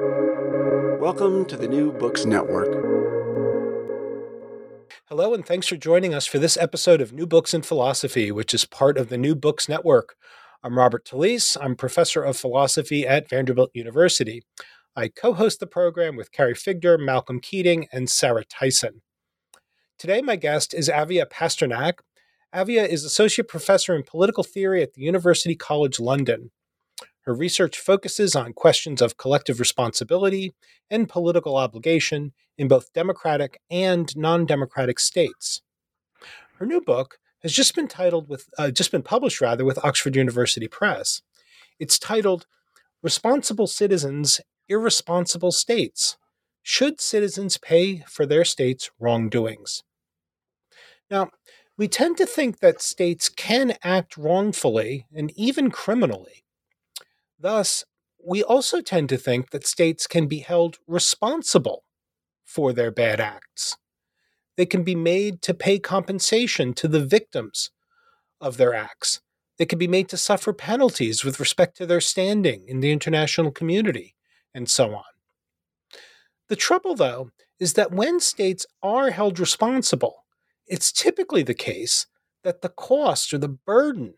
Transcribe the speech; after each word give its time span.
Welcome 0.00 1.44
to 1.44 1.56
the 1.56 1.68
New 1.68 1.92
Books 1.92 2.24
Network. 2.24 2.66
Hello, 5.04 5.32
and 5.32 5.46
thanks 5.46 5.68
for 5.68 5.76
joining 5.76 6.12
us 6.12 6.26
for 6.26 6.40
this 6.40 6.56
episode 6.56 7.00
of 7.00 7.12
New 7.12 7.28
Books 7.28 7.54
in 7.54 7.62
Philosophy, 7.62 8.32
which 8.32 8.52
is 8.52 8.64
part 8.64 8.98
of 8.98 9.08
the 9.08 9.16
New 9.16 9.36
Books 9.36 9.68
Network. 9.68 10.16
I'm 10.64 10.76
Robert 10.76 11.04
Talisse. 11.04 11.56
I'm 11.60 11.76
professor 11.76 12.24
of 12.24 12.36
philosophy 12.36 13.06
at 13.06 13.28
Vanderbilt 13.28 13.70
University. 13.72 14.42
I 14.96 15.06
co 15.06 15.32
host 15.32 15.60
the 15.60 15.68
program 15.68 16.16
with 16.16 16.32
Carrie 16.32 16.54
Figdor, 16.54 16.98
Malcolm 16.98 17.38
Keating, 17.38 17.86
and 17.92 18.10
Sarah 18.10 18.44
Tyson. 18.44 19.00
Today, 19.96 20.22
my 20.22 20.34
guest 20.34 20.74
is 20.74 20.90
Avia 20.90 21.26
Pasternak. 21.26 22.00
Avia 22.52 22.84
is 22.84 23.04
associate 23.04 23.46
professor 23.46 23.94
in 23.94 24.02
political 24.02 24.42
theory 24.42 24.82
at 24.82 24.94
the 24.94 25.02
University 25.02 25.54
College 25.54 26.00
London. 26.00 26.50
Her 27.24 27.34
research 27.34 27.78
focuses 27.78 28.36
on 28.36 28.52
questions 28.52 29.00
of 29.00 29.16
collective 29.16 29.58
responsibility 29.58 30.54
and 30.90 31.08
political 31.08 31.56
obligation 31.56 32.32
in 32.58 32.68
both 32.68 32.92
democratic 32.92 33.60
and 33.70 34.14
non-democratic 34.16 35.00
states. 35.00 35.62
Her 36.58 36.66
new 36.66 36.82
book 36.82 37.18
has 37.42 37.52
just 37.52 37.74
been 37.74 37.88
titled 37.88 38.28
with 38.28 38.48
uh, 38.58 38.70
just 38.70 38.90
been 38.90 39.02
published 39.02 39.40
rather 39.40 39.64
with 39.64 39.82
Oxford 39.84 40.16
University 40.16 40.68
Press. 40.68 41.22
It's 41.78 41.98
titled 41.98 42.46
Responsible 43.02 43.66
Citizens 43.66 44.40
Irresponsible 44.68 45.52
States. 45.52 46.16
Should 46.62 47.00
citizens 47.00 47.58
pay 47.58 48.04
for 48.06 48.24
their 48.24 48.44
state's 48.44 48.90
wrongdoings? 48.98 49.82
Now, 51.10 51.30
we 51.76 51.88
tend 51.88 52.16
to 52.18 52.26
think 52.26 52.60
that 52.60 52.80
states 52.80 53.28
can 53.28 53.76
act 53.82 54.16
wrongfully 54.16 55.06
and 55.14 55.30
even 55.36 55.70
criminally. 55.70 56.43
Thus, 57.38 57.84
we 58.24 58.42
also 58.42 58.80
tend 58.80 59.08
to 59.10 59.16
think 59.16 59.50
that 59.50 59.66
states 59.66 60.06
can 60.06 60.26
be 60.26 60.38
held 60.38 60.78
responsible 60.86 61.84
for 62.44 62.72
their 62.72 62.90
bad 62.90 63.20
acts. 63.20 63.76
They 64.56 64.66
can 64.66 64.84
be 64.84 64.94
made 64.94 65.42
to 65.42 65.54
pay 65.54 65.78
compensation 65.78 66.74
to 66.74 66.88
the 66.88 67.04
victims 67.04 67.70
of 68.40 68.56
their 68.56 68.74
acts. 68.74 69.20
They 69.58 69.66
can 69.66 69.78
be 69.78 69.88
made 69.88 70.08
to 70.08 70.16
suffer 70.16 70.52
penalties 70.52 71.24
with 71.24 71.40
respect 71.40 71.76
to 71.76 71.86
their 71.86 72.00
standing 72.00 72.64
in 72.66 72.80
the 72.80 72.92
international 72.92 73.50
community, 73.50 74.14
and 74.54 74.68
so 74.68 74.94
on. 74.94 75.04
The 76.48 76.56
trouble, 76.56 76.94
though, 76.94 77.30
is 77.58 77.74
that 77.74 77.92
when 77.92 78.20
states 78.20 78.66
are 78.82 79.10
held 79.10 79.38
responsible, 79.38 80.24
it's 80.66 80.92
typically 80.92 81.42
the 81.42 81.54
case 81.54 82.06
that 82.42 82.62
the 82.62 82.68
cost 82.68 83.32
or 83.32 83.38
the 83.38 83.48
burden 83.48 84.14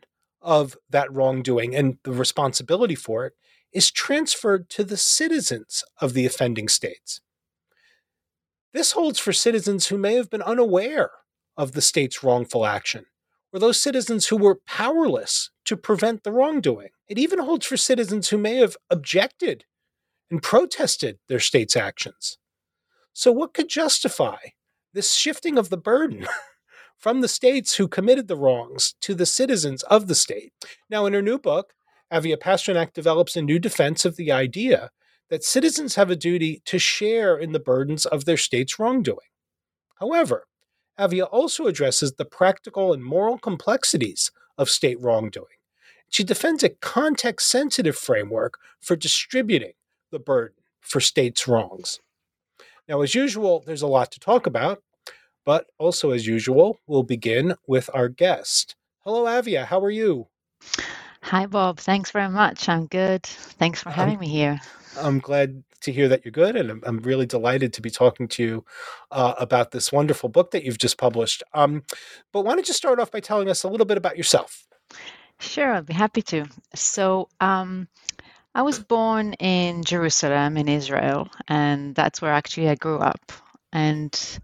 of 0.47 0.77
that 0.89 1.13
wrongdoing 1.13 1.75
and 1.75 1.99
the 2.05 2.13
responsibility 2.13 2.95
for 2.95 3.27
it 3.27 3.35
is 3.73 3.91
transferred 3.91 4.71
to 4.71 4.85
the 4.85 4.97
citizens 4.97 5.85
of 6.01 6.15
the 6.15 6.25
offending 6.25 6.69
states. 6.69 7.21
This 8.73 8.93
holds 8.93 9.19
for 9.19 9.33
citizens 9.33 9.89
who 9.89 9.99
may 9.99 10.15
have 10.15 10.31
been 10.31 10.43
unaware 10.43 11.11
of 11.57 11.73
the 11.73 11.83
state's 11.83 12.23
wrongful 12.23 12.65
action, 12.65 13.07
or 13.53 13.59
those 13.59 13.83
citizens 13.83 14.29
who 14.29 14.37
were 14.37 14.61
powerless 14.67 15.51
to 15.65 15.77
prevent 15.77 16.23
the 16.23 16.33
wrongdoing. 16.33 16.91
It 17.09 17.19
even 17.19 17.41
holds 17.41 17.67
for 17.67 17.77
citizens 17.77 18.29
who 18.29 18.39
may 18.39 18.57
have 18.57 18.77
objected 18.89 19.65
and 20.31 20.43
protested 20.43 21.19
their 21.29 21.41
state's 21.41 21.77
actions. 21.77 22.39
So, 23.13 23.33
what 23.33 23.55
could 23.55 23.69
justify 23.69 24.37
this 24.93 25.15
shifting 25.15 25.59
of 25.59 25.71
the 25.71 25.77
burden 25.77 26.27
from 26.99 27.21
the 27.21 27.29
states 27.29 27.77
who 27.77 27.89
committed 27.89 28.29
the 28.29 28.37
wrongs 28.37 28.95
to 29.03 29.15
the 29.15 29.27
citizens 29.27 29.83
of 29.85 30.07
the 30.07 30.15
state? 30.15 30.53
Now, 30.91 31.07
in 31.07 31.13
her 31.13 31.23
new 31.23 31.39
book, 31.39 31.75
Avia 32.11 32.37
Pasternak 32.37 32.93
develops 32.93 33.37
a 33.37 33.43
new 33.43 33.59
defense 33.59 34.05
of 34.05 34.17
the 34.17 34.31
idea 34.31 34.91
that 35.29 35.45
citizens 35.45 35.97
have 35.97 36.11
a 36.11 36.17
duty 36.17 36.63
to 36.67 36.79
share 36.79 37.37
in 37.37 37.53
the 37.53 37.61
burdens 37.61 38.07
of 38.07 38.25
their 38.25 38.37
state's 38.37 38.79
wrongdoing. 38.79 39.29
However, 39.99 40.47
Avia 40.99 41.25
also 41.25 41.67
addresses 41.67 42.13
the 42.13 42.25
practical 42.25 42.93
and 42.93 43.05
moral 43.05 43.39
complexities 43.39 44.31
of 44.57 44.71
state 44.71 45.01
wrongdoing. 45.01 45.47
She 46.09 46.25
defends 46.25 46.63
a 46.63 46.71
context 46.71 47.49
sensitive 47.49 47.97
framework 47.97 48.59
for 48.81 48.97
distributing 48.97 49.73
the 50.11 50.19
burden 50.19 50.57
for 50.81 51.01
states' 51.01 51.49
wrongs. 51.49 52.01
Now, 52.89 53.01
as 53.03 53.15
usual, 53.15 53.65
there's 53.67 53.83
a 53.83 53.89
lot 53.89 54.13
to 54.13 54.21
talk 54.21 54.47
about, 54.47 54.83
but 55.47 55.69
also 55.79 56.11
as 56.11 56.27
usual, 56.27 56.79
we'll 56.87 57.05
begin 57.05 57.55
with 57.67 57.89
our 57.95 58.11
guest. 58.11 58.77
Hello, 59.05 59.27
Avia. 59.27 59.65
How 59.65 59.81
are 59.81 59.91
you? 59.91 60.29
Hi, 61.23 61.47
Bob. 61.47 61.79
Thanks 61.79 62.11
very 62.11 62.29
much. 62.29 62.69
I'm 62.69 62.87
good. 62.87 63.25
Thanks 63.25 63.83
for 63.83 63.91
having 63.91 64.19
me 64.19 64.29
here. 64.29 64.61
I'm 65.01 65.21
glad 65.21 65.65
to 65.83 65.93
hear 65.93 66.09
that 66.09 66.25
you're 66.25 66.33
good, 66.33 66.57
and 66.57 66.71
I'm, 66.71 66.83
I'm 66.87 66.99
really 66.99 67.27
delighted 67.27 67.73
to 67.75 67.83
be 67.83 67.91
talking 67.91 68.29
to 68.29 68.43
you 68.43 68.65
uh, 69.13 69.35
about 69.39 69.71
this 69.71 69.93
wonderful 69.93 70.29
book 70.29 70.51
that 70.51 70.65
you've 70.65 70.79
just 70.79 70.99
published. 70.99 71.43
Um, 71.55 71.85
but 72.33 72.45
why 72.45 72.55
don't 72.55 72.69
you 72.69 72.75
start 72.75 73.01
off 73.01 73.13
by 73.13 73.21
telling 73.21 73.49
us 73.49 73.63
a 73.65 73.69
little 73.69 73.87
bit 73.87 73.99
about 73.99 74.17
yourself? 74.17 74.67
Sure, 75.41 75.75
I'd 75.75 75.87
be 75.87 75.95
happy 75.95 76.23
to. 76.23 76.47
So, 76.75 77.29
um, 77.41 77.89
I 78.55 78.63
was 78.63 78.79
born 78.79 79.35
in 79.35 79.85
Jerusalem, 79.85 80.57
in 80.57 80.69
Israel, 80.69 81.29
and 81.47 81.95
that's 81.95 82.23
where 82.23 82.33
actually 82.33 82.71
I 82.71 82.75
grew 82.75 82.99
up. 82.99 83.33
And 83.73 84.39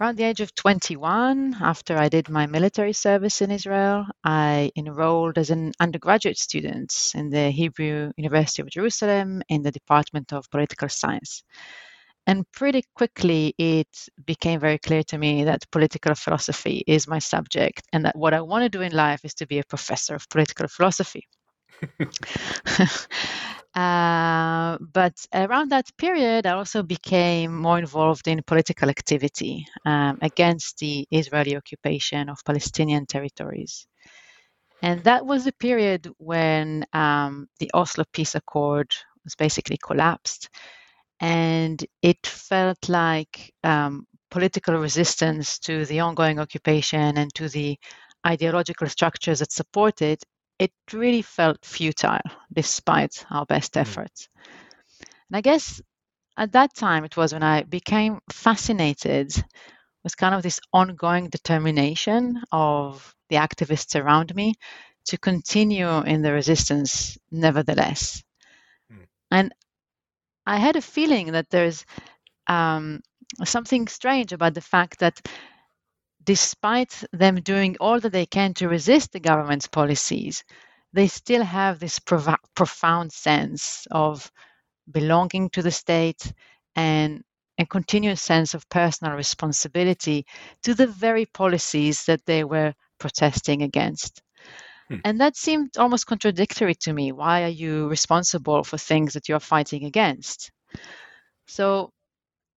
Around 0.00 0.16
the 0.16 0.24
age 0.24 0.40
of 0.40 0.52
21, 0.56 1.58
after 1.60 1.96
I 1.96 2.08
did 2.08 2.28
my 2.28 2.46
military 2.46 2.92
service 2.92 3.40
in 3.40 3.52
Israel, 3.52 4.04
I 4.24 4.72
enrolled 4.74 5.38
as 5.38 5.50
an 5.50 5.70
undergraduate 5.78 6.36
student 6.36 7.12
in 7.14 7.30
the 7.30 7.50
Hebrew 7.52 8.10
University 8.16 8.62
of 8.62 8.70
Jerusalem 8.70 9.42
in 9.48 9.62
the 9.62 9.70
Department 9.70 10.32
of 10.32 10.50
Political 10.50 10.88
Science. 10.88 11.44
And 12.26 12.44
pretty 12.50 12.82
quickly, 12.96 13.54
it 13.56 14.08
became 14.26 14.58
very 14.58 14.78
clear 14.78 15.04
to 15.04 15.16
me 15.18 15.44
that 15.44 15.70
political 15.70 16.16
philosophy 16.16 16.82
is 16.88 17.06
my 17.06 17.20
subject, 17.20 17.82
and 17.92 18.04
that 18.04 18.16
what 18.16 18.34
I 18.34 18.40
want 18.40 18.64
to 18.64 18.68
do 18.68 18.82
in 18.82 18.90
life 18.92 19.24
is 19.24 19.34
to 19.34 19.46
be 19.46 19.60
a 19.60 19.64
professor 19.64 20.16
of 20.16 20.28
political 20.28 20.66
philosophy. 20.66 21.28
Uh, 23.74 24.78
but 24.92 25.26
around 25.34 25.70
that 25.70 25.90
period, 25.98 26.46
I 26.46 26.52
also 26.52 26.82
became 26.82 27.56
more 27.56 27.78
involved 27.78 28.28
in 28.28 28.40
political 28.46 28.88
activity 28.88 29.66
um, 29.84 30.18
against 30.22 30.78
the 30.78 31.06
Israeli 31.10 31.56
occupation 31.56 32.28
of 32.28 32.44
Palestinian 32.44 33.06
territories. 33.06 33.86
And 34.82 35.02
that 35.04 35.26
was 35.26 35.44
the 35.44 35.52
period 35.52 36.08
when 36.18 36.84
um, 36.92 37.48
the 37.58 37.70
Oslo 37.74 38.04
Peace 38.12 38.36
Accord 38.36 38.92
was 39.24 39.34
basically 39.34 39.78
collapsed. 39.82 40.50
And 41.20 41.84
it 42.02 42.24
felt 42.26 42.88
like 42.88 43.52
um, 43.64 44.06
political 44.30 44.76
resistance 44.76 45.58
to 45.60 45.84
the 45.86 46.00
ongoing 46.00 46.38
occupation 46.38 47.16
and 47.18 47.34
to 47.34 47.48
the 47.48 47.78
ideological 48.26 48.88
structures 48.88 49.40
that 49.40 49.52
support 49.52 50.00
it 50.02 50.22
it 50.58 50.72
really 50.92 51.22
felt 51.22 51.64
futile 51.64 52.20
despite 52.52 53.24
our 53.30 53.46
best 53.46 53.74
mm. 53.74 53.80
efforts. 53.80 54.28
And 55.00 55.36
I 55.36 55.40
guess 55.40 55.80
at 56.36 56.52
that 56.52 56.74
time 56.74 57.04
it 57.04 57.16
was 57.16 57.32
when 57.32 57.42
I 57.42 57.62
became 57.62 58.20
fascinated 58.30 59.32
with 60.02 60.16
kind 60.16 60.34
of 60.34 60.42
this 60.42 60.60
ongoing 60.72 61.28
determination 61.30 62.42
of 62.52 63.14
the 63.30 63.36
activists 63.36 64.00
around 64.00 64.34
me 64.34 64.54
to 65.06 65.18
continue 65.18 66.00
in 66.02 66.22
the 66.22 66.32
resistance 66.32 67.18
nevertheless. 67.30 68.22
Mm. 68.92 69.06
And 69.30 69.54
I 70.46 70.58
had 70.58 70.76
a 70.76 70.82
feeling 70.82 71.32
that 71.32 71.48
there's 71.50 71.84
um, 72.46 73.00
something 73.44 73.88
strange 73.88 74.32
about 74.32 74.54
the 74.54 74.60
fact 74.60 75.00
that 75.00 75.26
despite 76.24 77.04
them 77.12 77.36
doing 77.36 77.76
all 77.80 78.00
that 78.00 78.12
they 78.12 78.26
can 78.26 78.54
to 78.54 78.68
resist 78.68 79.12
the 79.12 79.20
government's 79.20 79.68
policies, 79.68 80.44
they 80.92 81.08
still 81.08 81.42
have 81.44 81.78
this 81.78 81.98
prov- 81.98 82.36
profound 82.54 83.12
sense 83.12 83.86
of 83.90 84.30
belonging 84.90 85.50
to 85.50 85.62
the 85.62 85.70
state 85.70 86.32
and 86.76 87.22
a 87.58 87.66
continuous 87.66 88.22
sense 88.22 88.54
of 88.54 88.68
personal 88.68 89.14
responsibility 89.14 90.26
to 90.62 90.74
the 90.74 90.86
very 90.86 91.26
policies 91.26 92.04
that 92.04 92.24
they 92.26 92.44
were 92.44 92.74
protesting 92.98 93.62
against. 93.62 94.22
Hmm. 94.88 94.96
And 95.04 95.20
that 95.20 95.36
seemed 95.36 95.76
almost 95.78 96.06
contradictory 96.06 96.74
to 96.76 96.92
me. 96.92 97.12
Why 97.12 97.44
are 97.44 97.48
you 97.48 97.88
responsible 97.88 98.64
for 98.64 98.78
things 98.78 99.12
that 99.14 99.28
you're 99.28 99.40
fighting 99.40 99.84
against? 99.84 100.50
So 101.46 101.92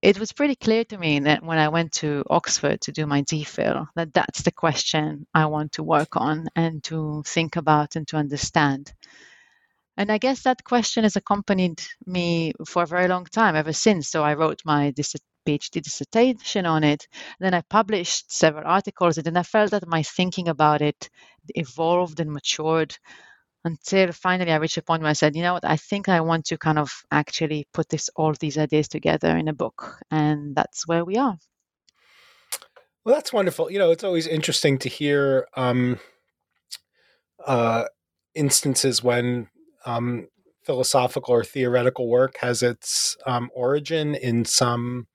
it 0.01 0.19
was 0.19 0.31
pretty 0.31 0.55
clear 0.55 0.83
to 0.85 0.97
me 0.97 1.19
that 1.19 1.44
when 1.44 1.57
I 1.57 1.69
went 1.69 1.94
to 1.94 2.23
Oxford 2.29 2.81
to 2.81 2.91
do 2.91 3.05
my 3.05 3.23
DPhil, 3.23 3.88
that 3.95 4.13
that's 4.13 4.44
the 4.44 4.51
question 4.51 5.25
I 5.33 5.47
want 5.47 5.73
to 5.73 5.83
work 5.83 6.15
on 6.15 6.47
and 6.55 6.83
to 6.85 7.23
think 7.25 7.55
about 7.55 7.95
and 7.95 8.07
to 8.09 8.17
understand. 8.17 8.94
And 9.97 10.11
I 10.11 10.19
guess 10.19 10.44
that 10.44 10.63
question 10.63 11.03
has 11.03 11.15
accompanied 11.15 11.81
me 12.05 12.53
for 12.67 12.83
a 12.83 12.88
very 12.88 13.07
long 13.07 13.25
time 13.25 13.55
ever 13.55 13.73
since. 13.73 14.09
So 14.09 14.23
I 14.23 14.35
wrote 14.35 14.61
my 14.63 14.91
PhD 14.91 15.81
dissertation 15.81 16.67
on 16.67 16.83
it. 16.83 17.07
Then 17.39 17.55
I 17.55 17.61
published 17.61 18.31
several 18.31 18.67
articles, 18.67 19.17
and 19.17 19.25
then 19.25 19.38
I 19.38 19.44
felt 19.44 19.71
that 19.71 19.88
my 19.88 20.03
thinking 20.03 20.49
about 20.49 20.83
it 20.83 21.09
evolved 21.55 22.19
and 22.19 22.31
matured 22.31 22.95
until 23.63 24.12
finally 24.12 24.51
I 24.51 24.57
reached 24.57 24.77
a 24.77 24.81
point 24.81 25.01
where 25.01 25.09
I 25.09 25.13
said, 25.13 25.36
you 25.36 25.42
know 25.42 25.54
what, 25.54 25.65
I 25.65 25.77
think 25.77 26.09
I 26.09 26.21
want 26.21 26.45
to 26.45 26.57
kind 26.57 26.80
of 26.80 26.92
actually 27.12 27.68
put 27.74 27.89
this 27.89 28.09
all 28.15 28.33
these 28.39 28.57
ideas 28.57 28.88
together 28.88 29.36
in 29.38 29.48
a 29.48 29.54
book, 29.54 30.00
and 30.12 30.56
that's 30.56 30.88
where 30.88 31.04
we 31.04 31.18
are. 31.18 31.38
Well, 33.04 33.15
that's 33.15 33.31
wonderful. 33.31 33.71
You 33.71 33.80
know, 33.80 33.92
it's 33.92 34.04
always 34.04 34.27
interesting 34.27 34.77
to 34.80 34.89
hear 34.89 35.48
um, 35.56 36.00
uh, 37.45 37.86
instances 38.36 39.01
when 39.01 39.48
um, 39.86 40.27
philosophical 40.63 41.33
or 41.33 41.45
theoretical 41.45 42.09
work 42.09 42.36
has 42.42 42.62
its 42.62 43.15
um, 43.25 43.50
origin 43.56 44.13
in 44.13 44.44
some 44.44 45.07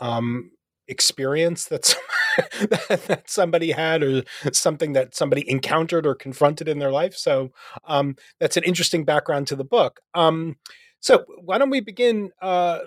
um, 0.00 0.50
experience 0.88 1.64
that's 1.66 1.94
that 2.68 3.24
somebody 3.26 3.70
had 3.70 4.02
or 4.02 4.22
something 4.52 4.92
that 4.92 5.14
somebody 5.14 5.48
encountered 5.48 6.06
or 6.06 6.14
confronted 6.14 6.68
in 6.68 6.78
their 6.78 6.90
life. 6.90 7.16
So 7.16 7.50
um, 7.84 8.16
that's 8.40 8.56
an 8.56 8.64
interesting 8.64 9.04
background 9.04 9.46
to 9.48 9.56
the 9.56 9.64
book. 9.64 10.00
Um, 10.14 10.56
so 11.04 11.24
why 11.42 11.58
don't 11.58 11.68
we 11.68 11.80
begin 11.80 12.30
uh, 12.40 12.78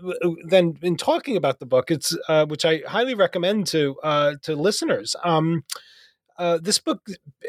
then 0.47 0.75
in 0.81 0.97
talking 0.97 1.37
about 1.37 1.59
the 1.59 1.67
book? 1.67 1.91
It's 1.91 2.17
uh, 2.27 2.47
which 2.47 2.65
I 2.65 2.81
highly 2.87 3.13
recommend 3.13 3.67
to 3.67 3.95
uh, 4.01 4.33
to 4.41 4.55
listeners. 4.55 5.15
Um, 5.23 5.63
uh, 6.39 6.57
this 6.59 6.79
book 6.79 7.05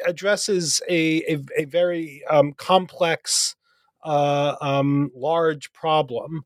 addresses 0.06 0.82
a 0.86 1.22
a, 1.22 1.38
a 1.56 1.64
very 1.64 2.22
um, 2.28 2.52
complex, 2.52 3.56
uh, 4.04 4.56
um, 4.60 5.10
large 5.14 5.72
problem. 5.72 6.44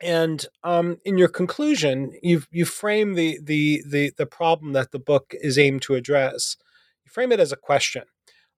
And 0.00 0.46
um, 0.62 0.98
in 1.04 1.18
your 1.18 1.28
conclusion, 1.28 2.12
you 2.22 2.42
you 2.50 2.64
frame 2.64 3.14
the, 3.14 3.38
the 3.42 3.82
the 3.86 4.12
the 4.16 4.26
problem 4.26 4.72
that 4.72 4.92
the 4.92 4.98
book 4.98 5.34
is 5.40 5.58
aimed 5.58 5.82
to 5.82 5.94
address. 5.94 6.56
You 7.04 7.10
frame 7.10 7.32
it 7.32 7.40
as 7.40 7.52
a 7.52 7.56
question: 7.56 8.04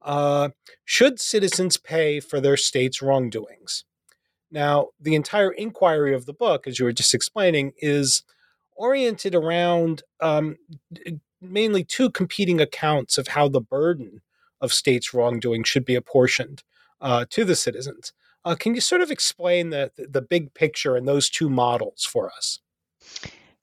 uh, 0.02 0.50
Should 0.84 1.20
citizens 1.20 1.76
pay 1.76 2.20
for 2.20 2.40
their 2.40 2.56
state's 2.56 3.00
wrongdoings? 3.00 3.84
Now, 4.50 4.88
the 5.00 5.14
entire 5.14 5.52
inquiry 5.52 6.14
of 6.14 6.26
the 6.26 6.32
book, 6.32 6.66
as 6.66 6.78
you 6.78 6.84
were 6.84 6.92
just 6.92 7.14
explaining, 7.14 7.72
is 7.78 8.24
oriented 8.74 9.34
around 9.34 10.02
um, 10.20 10.56
mainly 11.40 11.84
two 11.84 12.10
competing 12.10 12.60
accounts 12.60 13.16
of 13.18 13.28
how 13.28 13.48
the 13.48 13.60
burden 13.60 14.22
of 14.60 14.72
states' 14.72 15.14
wrongdoing 15.14 15.64
should 15.64 15.84
be 15.84 15.94
apportioned 15.94 16.62
uh, 17.00 17.24
to 17.30 17.44
the 17.44 17.56
citizens. 17.56 18.12
Uh, 18.44 18.54
can 18.54 18.74
you 18.74 18.80
sort 18.80 19.02
of 19.02 19.10
explain 19.10 19.70
the, 19.70 19.92
the 19.96 20.22
big 20.22 20.54
picture 20.54 20.96
and 20.96 21.06
those 21.06 21.28
two 21.28 21.50
models 21.50 22.04
for 22.04 22.30
us? 22.30 22.60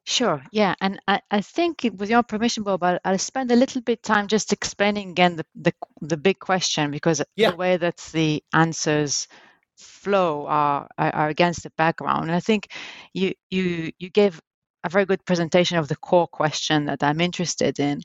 Sure. 0.06 0.42
Yeah, 0.54 0.74
and 0.80 1.02
I, 1.06 1.20
I 1.32 1.42
think 1.42 1.86
with 1.98 2.10
your 2.10 2.24
permission, 2.24 2.64
Bob, 2.64 2.82
I'll, 2.82 3.00
I'll 3.04 3.18
spend 3.18 3.52
a 3.52 3.58
little 3.58 3.82
bit 3.82 4.04
time 4.04 4.28
just 4.28 4.54
explaining 4.54 5.10
again 5.10 5.36
the 5.36 5.46
the, 5.54 5.74
the 6.00 6.16
big 6.16 6.40
question 6.40 6.92
because 6.92 7.22
yeah. 7.36 7.52
the 7.52 7.58
way 7.58 7.76
that 7.76 7.98
the 8.14 8.42
answers 8.54 9.28
flow 9.76 10.46
are, 10.48 10.88
are, 10.98 11.14
are 11.14 11.28
against 11.28 11.64
the 11.64 11.72
background. 11.72 12.24
And 12.24 12.32
I 12.32 12.40
think 12.40 12.72
you 13.14 13.34
you 13.50 13.92
you 14.00 14.10
gave 14.10 14.40
a 14.86 14.90
very 14.90 15.06
good 15.06 15.26
presentation 15.26 15.78
of 15.78 15.90
the 15.90 15.98
core 15.98 16.28
question 16.28 16.86
that 16.86 17.04
I'm 17.04 17.20
interested 17.20 17.78
in, 17.78 18.02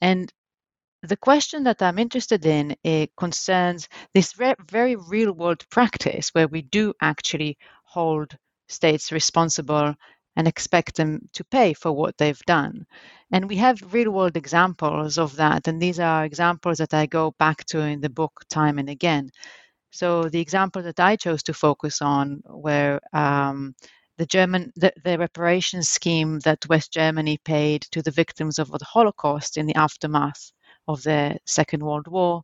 and 0.00 0.32
the 1.06 1.16
question 1.16 1.64
that 1.64 1.82
I'm 1.82 1.98
interested 1.98 2.44
in 2.44 2.76
it 2.84 3.10
concerns 3.16 3.88
this 4.14 4.34
very 4.34 4.96
real 4.96 5.32
world 5.32 5.64
practice 5.70 6.30
where 6.30 6.48
we 6.48 6.62
do 6.62 6.92
actually 7.00 7.58
hold 7.84 8.36
states 8.68 9.12
responsible 9.12 9.94
and 10.36 10.46
expect 10.46 10.96
them 10.96 11.28
to 11.32 11.44
pay 11.44 11.72
for 11.72 11.92
what 11.92 12.18
they've 12.18 12.42
done. 12.46 12.86
And 13.32 13.48
we 13.48 13.56
have 13.56 13.94
real 13.94 14.10
world 14.10 14.36
examples 14.36 15.18
of 15.18 15.34
that. 15.36 15.66
And 15.66 15.80
these 15.80 15.98
are 15.98 16.24
examples 16.24 16.78
that 16.78 16.92
I 16.92 17.06
go 17.06 17.34
back 17.38 17.64
to 17.66 17.80
in 17.80 18.00
the 18.00 18.10
book 18.10 18.42
time 18.50 18.78
and 18.78 18.90
again. 18.90 19.30
So 19.90 20.24
the 20.24 20.40
example 20.40 20.82
that 20.82 21.00
I 21.00 21.16
chose 21.16 21.42
to 21.44 21.54
focus 21.54 22.02
on 22.02 22.42
were 22.46 23.00
um, 23.12 23.74
the 24.18 24.26
German 24.26 24.72
the, 24.76 24.92
the 25.04 25.18
reparation 25.18 25.82
scheme 25.82 26.38
that 26.40 26.68
West 26.68 26.92
Germany 26.92 27.38
paid 27.44 27.82
to 27.92 28.02
the 28.02 28.10
victims 28.10 28.58
of 28.58 28.70
the 28.70 28.84
Holocaust 28.84 29.56
in 29.56 29.66
the 29.66 29.76
aftermath 29.76 30.52
of 30.88 31.02
the 31.02 31.38
Second 31.44 31.82
World 31.82 32.08
War. 32.08 32.42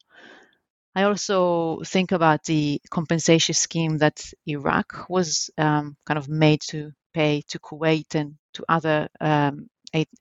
I 0.95 1.05
also 1.05 1.81
think 1.87 2.13
about 2.13 2.45
the 2.45 2.81
compensation 2.91 3.55
scheme 3.55 3.99
that 3.99 4.33
Iraq 4.47 5.09
was 5.09 5.51
um, 5.57 5.97
kind 6.07 6.19
of 6.19 6.29
made 6.29 6.61
to 6.69 6.93
pay 7.15 7.43
to 7.49 7.59
Kuwait 7.59 8.15
and 8.15 8.35
to 8.55 8.65
other 8.69 9.09
um, 9.21 9.69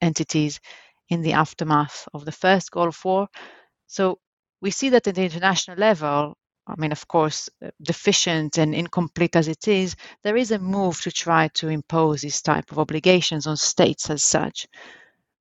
entities 0.01 0.59
in 1.09 1.21
the 1.21 1.33
aftermath 1.33 2.07
of 2.13 2.23
the 2.23 2.31
first 2.31 2.71
Gulf 2.71 3.03
War. 3.03 3.27
So 3.87 4.19
we 4.61 4.71
see 4.71 4.89
that 4.89 5.07
at 5.07 5.15
the 5.15 5.23
international 5.23 5.77
level, 5.77 6.37
I 6.67 6.75
mean, 6.77 6.93
of 6.93 7.07
course, 7.07 7.49
uh, 7.65 7.71
deficient 7.81 8.57
and 8.57 8.73
incomplete 8.73 9.35
as 9.35 9.47
it 9.49 9.67
is, 9.67 9.95
there 10.23 10.37
is 10.37 10.51
a 10.51 10.59
move 10.59 11.01
to 11.01 11.11
try 11.11 11.49
to 11.55 11.67
impose 11.67 12.21
these 12.21 12.41
type 12.41 12.71
of 12.71 12.79
obligations 12.79 13.47
on 13.47 13.57
states 13.57 14.09
as 14.09 14.23
such. 14.23 14.67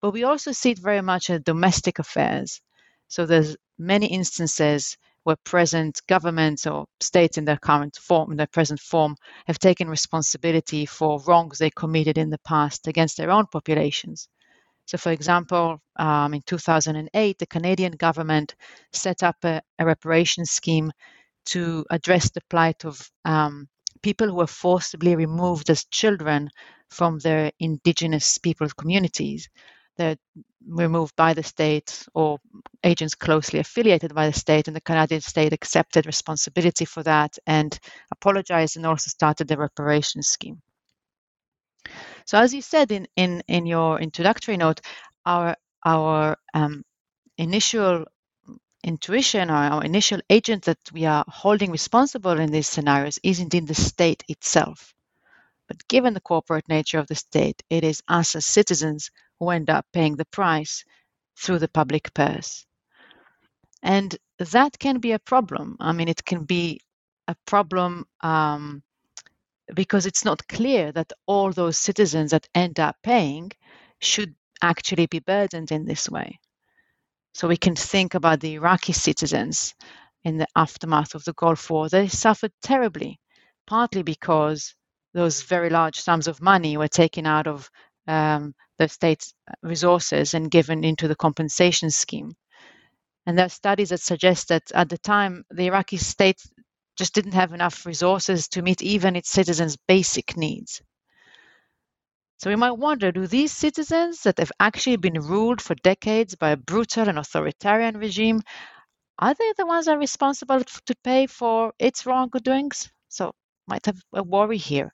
But 0.03 0.13
we 0.13 0.25
also 0.25 0.51
see 0.53 0.71
it 0.71 0.79
very 0.79 1.03
much 1.03 1.31
in 1.31 1.43
domestic 1.43 1.99
affairs. 1.99 2.61
So 3.11 3.27
there's 3.27 3.57
many 3.77 4.07
instances 4.07 4.97
where 5.25 5.35
present 5.45 6.01
governments 6.07 6.65
or 6.65 6.87
states 7.01 7.37
in 7.37 7.45
their 7.45 7.57
current 7.57 7.97
form, 7.97 8.31
in 8.31 8.37
their 8.37 8.47
present 8.47 8.79
form, 8.79 9.17
have 9.49 9.59
taken 9.59 9.89
responsibility 9.91 10.87
for 10.87 11.21
wrongs 11.27 11.59
they 11.59 11.71
committed 11.71 12.19
in 12.19 12.31
the 12.31 12.39
past 12.39 12.87
against 12.87 13.17
their 13.17 13.33
own 13.33 13.47
populations. 13.49 14.29
So, 14.87 14.97
for 14.97 15.11
example, 15.11 15.83
um, 15.97 16.35
in 16.35 16.43
2008, 16.43 17.39
the 17.39 17.47
Canadian 17.47 17.93
government 17.93 18.55
set 18.93 19.25
up 19.25 19.37
a, 19.45 19.61
a 19.81 19.85
reparation 19.85 20.45
scheme 20.45 20.93
to 21.47 21.85
address 21.91 22.31
the 22.31 22.43
plight 22.49 22.85
of 22.85 23.11
um, 23.25 23.69
people 24.03 24.29
who 24.29 24.37
were 24.37 24.47
forcibly 24.47 25.17
removed 25.17 25.69
as 25.69 25.85
children 25.87 26.49
from 26.91 27.19
their 27.19 27.51
indigenous 27.59 28.39
peoples' 28.39 28.73
communities 28.73 29.49
they're 29.97 30.17
removed 30.67 31.15
by 31.17 31.35
the 31.35 31.43
state 31.43 32.07
or 32.15 32.39
agents 32.85 33.15
closely 33.15 33.59
affiliated 33.61 34.15
by 34.15 34.27
the 34.27 34.39
state, 34.39 34.69
and 34.69 34.77
the 34.77 34.81
Canadian 34.81 35.21
state 35.21 35.53
accepted 35.53 36.07
responsibility 36.07 36.85
for 36.85 37.03
that 37.03 37.39
and 37.47 37.79
apologized 38.13 38.77
and 38.77 38.87
also 38.87 39.09
started 39.09 39.49
the 39.49 39.57
reparation 39.57 40.23
scheme. 40.23 40.61
So, 42.27 42.39
as 42.39 42.55
you 42.55 42.63
said 42.63 42.93
in, 42.93 43.07
in, 43.17 43.43
in 43.49 43.67
your 43.67 44.01
introductory 44.01 44.57
note, 44.57 44.81
our 45.27 45.57
our 45.85 46.37
um, 46.55 46.85
initial 47.39 48.05
intuition 48.85 49.51
or 49.51 49.55
our 49.55 49.85
initial 49.85 50.21
agent 50.31 50.65
that 50.65 50.79
we 50.93 51.05
are 51.07 51.25
holding 51.29 51.71
responsible 51.71 52.39
in 52.39 52.51
these 52.51 52.69
scenarios 52.69 53.19
is 53.23 53.41
indeed 53.41 53.67
the 53.67 53.75
state 53.75 54.25
itself. 54.29 54.95
But 55.69 55.87
given 55.89 56.15
the 56.15 56.21
corporate 56.21 56.69
nature 56.69 56.99
of 56.99 57.07
the 57.07 57.15
state, 57.15 57.63
it 57.71 57.85
is 57.85 58.03
us 58.09 58.35
as 58.35 58.47
citizens 58.47 59.11
who 59.41 59.51
end 59.51 59.71
up 59.71 59.87
paying 59.93 60.17
the 60.17 60.27
price 60.27 60.85
through 61.37 61.59
the 61.59 61.69
public 61.69 62.15
purse. 62.15 62.67
And 63.83 64.17
that 64.39 64.79
can 64.79 65.01
be 65.01 65.13
a 65.13 65.19
problem. 65.19 65.77
I 65.81 65.93
mean, 65.93 66.09
it 66.09 66.25
can 66.25 66.45
be 66.45 66.81
a 67.27 67.35
problem 67.47 68.05
um, 68.21 68.83
because 69.75 70.07
it's 70.07 70.25
not 70.25 70.47
clear 70.49 70.93
that 70.93 71.13
all 71.27 71.51
those 71.51 71.79
citizens 71.79 72.31
that 72.33 72.49
end 72.55 72.79
up 72.79 72.97
paying 73.03 73.51
should 74.01 74.35
actually 74.63 75.07
be 75.07 75.21
burdened 75.21 75.73
in 75.73 75.87
this 75.87 76.09
way. 76.09 76.39
So 77.33 77.49
we 77.49 77.57
can 77.57 77.77
think 77.77 78.15
about 78.15 78.41
the 78.41 78.55
Iraqi 78.55 78.93
citizens 78.93 79.75
in 80.25 80.37
the 80.37 80.49
aftermath 80.57 81.15
of 81.15 81.25
the 81.25 81.33
Gulf 81.33 81.71
War. 81.71 81.89
They 81.89 82.09
suffered 82.09 82.53
terribly, 82.63 83.19
partly 83.67 84.03
because 84.03 84.75
those 85.15 85.43
very 85.43 85.71
large 85.71 85.99
sums 85.99 86.29
of 86.29 86.43
money 86.43 86.77
were 86.77 86.89
taken 86.89 87.27
out 87.27 87.47
of 87.47 87.71
um, 88.11 88.55
the 88.79 88.89
state's 88.89 89.35
resources 89.63 90.35
and 90.35 90.51
given 90.51 90.85
into 90.85 91.09
the 91.09 91.17
compensation 91.17 91.91
scheme. 91.91 92.33
And 93.27 93.39
there 93.39 93.47
are 93.47 93.51
studies 93.51 93.91
that 93.91 94.01
suggest 94.01 94.49
that 94.49 94.65
at 94.75 94.89
the 94.89 94.99
time, 94.99 95.45
the 95.51 95.67
Iraqi 95.67 95.97
state 95.99 96.43
just 96.99 97.15
didn't 97.15 97.33
have 97.35 97.53
enough 97.53 97.87
resources 97.87 98.49
to 98.49 98.63
meet 98.63 98.83
even 98.83 99.17
its 99.17 99.31
citizens' 99.31 99.79
basic 99.89 100.37
needs. 100.37 100.83
So 102.39 102.51
we 102.51 102.57
might 102.57 102.73
wonder 102.79 103.13
do 103.13 103.27
these 103.27 103.53
citizens 103.53 104.23
that 104.25 104.39
have 104.39 104.53
actually 104.59 104.97
been 104.97 105.21
ruled 105.21 105.63
for 105.63 105.77
decades 105.77 106.35
by 106.35 106.51
a 106.51 106.57
brutal 106.57 107.09
and 107.09 107.19
authoritarian 107.19 107.99
regime, 107.99 108.43
are 109.19 109.35
they 109.35 109.53
the 109.57 109.67
ones 109.67 109.87
that 109.87 109.97
are 109.97 109.99
responsible 109.99 110.65
to 110.65 110.97
pay 111.05 111.27
for 111.27 111.75
its 111.79 112.07
wrongdoings? 112.07 112.91
So 113.09 113.35
might 113.69 113.87
have 113.87 114.01
a 114.15 114.23
worry 114.23 114.59
here. 114.59 114.93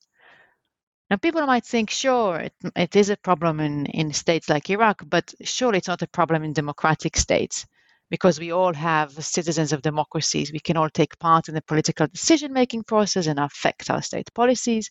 Now, 1.09 1.17
people 1.17 1.47
might 1.47 1.65
think, 1.65 1.91
sure, 1.91 2.41
it, 2.41 2.55
it 2.75 2.97
is 2.97 3.11
a 3.11 3.17
problem 3.17 3.61
in, 3.61 3.87
in 3.87 4.13
states 4.13 4.49
like 4.49 4.71
Iraq, 4.71 5.03
but 5.07 5.33
surely 5.43 5.79
it's 5.79 5.89
not 5.89 6.03
a 6.03 6.09
problem 6.09 6.43
in 6.43 6.53
democratic 6.53 7.17
states 7.17 7.65
because 8.11 8.41
we 8.41 8.53
all 8.53 8.73
have 8.73 9.13
citizens 9.25 9.73
of 9.73 9.83
democracies. 9.83 10.53
We 10.53 10.59
can 10.59 10.77
all 10.77 10.91
take 10.91 11.19
part 11.19 11.49
in 11.49 11.55
the 11.55 11.63
political 11.63 12.09
decision 12.09 12.53
making 12.53 12.85
process 12.85 13.27
and 13.29 13.39
affect 13.39 13.89
our 13.89 14.03
state 14.03 14.33
policies. 14.35 14.91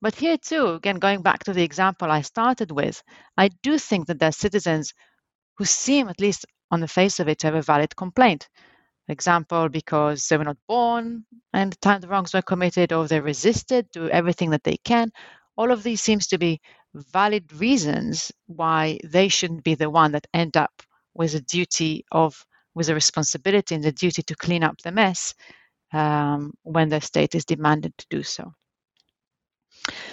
But 0.00 0.14
here, 0.14 0.36
too, 0.36 0.68
again, 0.68 1.00
going 1.00 1.22
back 1.22 1.44
to 1.44 1.52
the 1.52 1.62
example 1.62 2.10
I 2.10 2.20
started 2.20 2.70
with, 2.70 3.02
I 3.36 3.48
do 3.62 3.78
think 3.78 4.06
that 4.06 4.20
there 4.20 4.28
are 4.28 4.32
citizens 4.32 4.92
who 5.56 5.64
seem, 5.64 6.08
at 6.08 6.20
least 6.20 6.46
on 6.70 6.80
the 6.80 6.88
face 6.88 7.18
of 7.18 7.28
it, 7.28 7.40
to 7.40 7.48
have 7.48 7.56
a 7.56 7.62
valid 7.62 7.96
complaint. 7.96 8.48
Example, 9.08 9.68
because 9.68 10.28
they 10.28 10.36
were 10.36 10.44
not 10.44 10.56
born 10.68 11.24
and 11.52 11.72
the 11.72 11.76
time 11.76 12.00
the 12.00 12.08
wrongs 12.08 12.34
were 12.34 12.42
committed, 12.42 12.92
or 12.92 13.06
they 13.06 13.20
resisted, 13.20 13.90
do 13.92 14.08
everything 14.08 14.50
that 14.50 14.64
they 14.64 14.76
can. 14.84 15.10
All 15.56 15.70
of 15.70 15.82
these 15.82 16.02
seems 16.02 16.26
to 16.28 16.38
be 16.38 16.60
valid 16.94 17.52
reasons 17.52 18.32
why 18.46 18.98
they 19.04 19.28
shouldn't 19.28 19.64
be 19.64 19.74
the 19.74 19.90
one 19.90 20.12
that 20.12 20.26
end 20.34 20.56
up 20.56 20.82
with 21.14 21.34
a 21.34 21.40
duty 21.40 22.04
of 22.12 22.44
with 22.74 22.88
a 22.88 22.94
responsibility 22.94 23.74
and 23.74 23.84
the 23.84 23.92
duty 23.92 24.22
to 24.22 24.34
clean 24.34 24.64
up 24.64 24.80
the 24.82 24.90
mess 24.90 25.34
um, 25.92 26.52
when 26.62 26.88
the 26.88 27.00
state 27.00 27.34
is 27.34 27.44
demanded 27.44 27.92
to 27.98 28.06
do 28.10 28.22
so. 28.22 28.52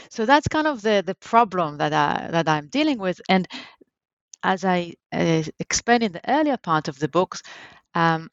So 0.09 0.25
that's 0.25 0.47
kind 0.47 0.67
of 0.67 0.81
the 0.81 1.03
the 1.05 1.15
problem 1.15 1.77
that 1.77 1.93
I 1.93 2.29
that 2.31 2.47
I'm 2.47 2.67
dealing 2.67 2.99
with, 2.99 3.21
and 3.29 3.47
as 4.43 4.65
I 4.65 4.93
uh, 5.13 5.43
explained 5.59 6.03
in 6.03 6.11
the 6.11 6.29
earlier 6.29 6.57
part 6.57 6.87
of 6.87 6.99
the 6.99 7.07
books, 7.07 7.41
um, 7.95 8.29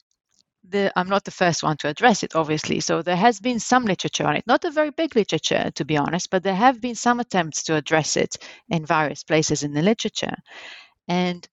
the, 0.71 0.91
I'm 0.95 1.09
not 1.09 1.23
the 1.23 1.31
first 1.31 1.63
one 1.63 1.77
to 1.77 1.87
address 1.87 2.23
it, 2.23 2.35
obviously. 2.35 2.79
So 2.79 3.01
there 3.01 3.15
has 3.15 3.39
been 3.39 3.59
some 3.59 3.85
literature 3.85 4.25
on 4.25 4.35
it, 4.35 4.47
not 4.47 4.65
a 4.65 4.71
very 4.71 4.91
big 4.91 5.15
literature, 5.15 5.71
to 5.75 5.85
be 5.85 5.97
honest, 5.97 6.29
but 6.29 6.43
there 6.43 6.55
have 6.55 6.81
been 6.81 6.95
some 6.95 7.19
attempts 7.19 7.63
to 7.63 7.75
address 7.75 8.17
it 8.17 8.37
in 8.69 8.85
various 8.85 9.23
places 9.23 9.63
in 9.63 9.73
the 9.73 9.81
literature. 9.81 10.35
And 11.07 11.47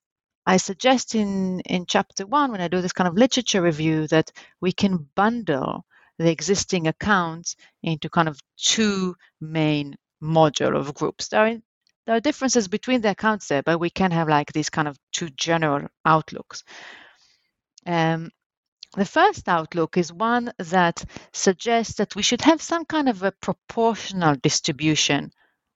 I 0.46 0.58
suggest 0.58 1.14
in, 1.14 1.60
in 1.60 1.86
chapter 1.86 2.26
one, 2.26 2.52
when 2.52 2.60
I 2.60 2.68
do 2.68 2.80
this 2.80 2.92
kind 2.92 3.08
of 3.08 3.16
literature 3.16 3.62
review, 3.62 4.06
that 4.08 4.30
we 4.60 4.72
can 4.72 5.08
bundle 5.16 5.84
the 6.18 6.30
existing 6.30 6.86
accounts 6.86 7.56
into 7.82 8.08
kind 8.08 8.28
of 8.28 8.40
two 8.56 9.16
main 9.40 9.96
module 10.22 10.76
of 10.76 10.94
groups. 10.94 11.28
There 11.28 11.46
are, 11.46 11.56
there 12.06 12.16
are 12.16 12.20
differences 12.20 12.68
between 12.68 13.00
the 13.00 13.10
accounts 13.10 13.48
there, 13.48 13.62
but 13.62 13.80
we 13.80 13.90
can 13.90 14.12
have 14.12 14.28
like 14.28 14.52
these 14.52 14.70
kind 14.70 14.88
of 14.88 14.96
two 15.12 15.30
general 15.30 15.88
outlooks. 16.04 16.62
Um, 17.86 18.30
the 18.96 19.04
first 19.04 19.48
outlook 19.48 19.96
is 19.96 20.12
one 20.12 20.52
that 20.58 21.04
suggests 21.32 21.94
that 21.96 22.16
we 22.16 22.22
should 22.22 22.40
have 22.40 22.62
some 22.62 22.84
kind 22.84 23.08
of 23.08 23.22
a 23.22 23.32
proportional 23.32 24.34
distribution 24.36 25.30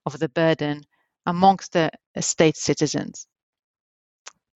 of 0.07 0.19
the 0.19 0.29
burden 0.29 0.83
amongst 1.27 1.75
the 1.75 1.91
state 2.21 2.57
citizens. 2.57 3.27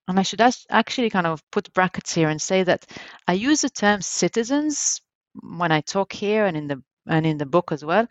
And 0.08 0.18
I 0.18 0.22
should 0.22 0.40
actually 0.70 1.10
kind 1.10 1.26
of 1.26 1.42
put 1.50 1.72
brackets 1.74 2.14
here 2.14 2.28
and 2.28 2.40
say 2.40 2.62
that 2.62 2.86
I 3.28 3.34
use 3.34 3.60
the 3.60 3.70
term 3.70 4.02
citizens 4.02 5.00
when 5.42 5.72
I 5.72 5.80
talk 5.80 6.12
here 6.12 6.46
and 6.46 6.56
in 6.56 6.68
the 6.68 6.82
and 7.06 7.26
in 7.26 7.36
the 7.36 7.46
book 7.46 7.70
as 7.70 7.84
well. 7.84 8.06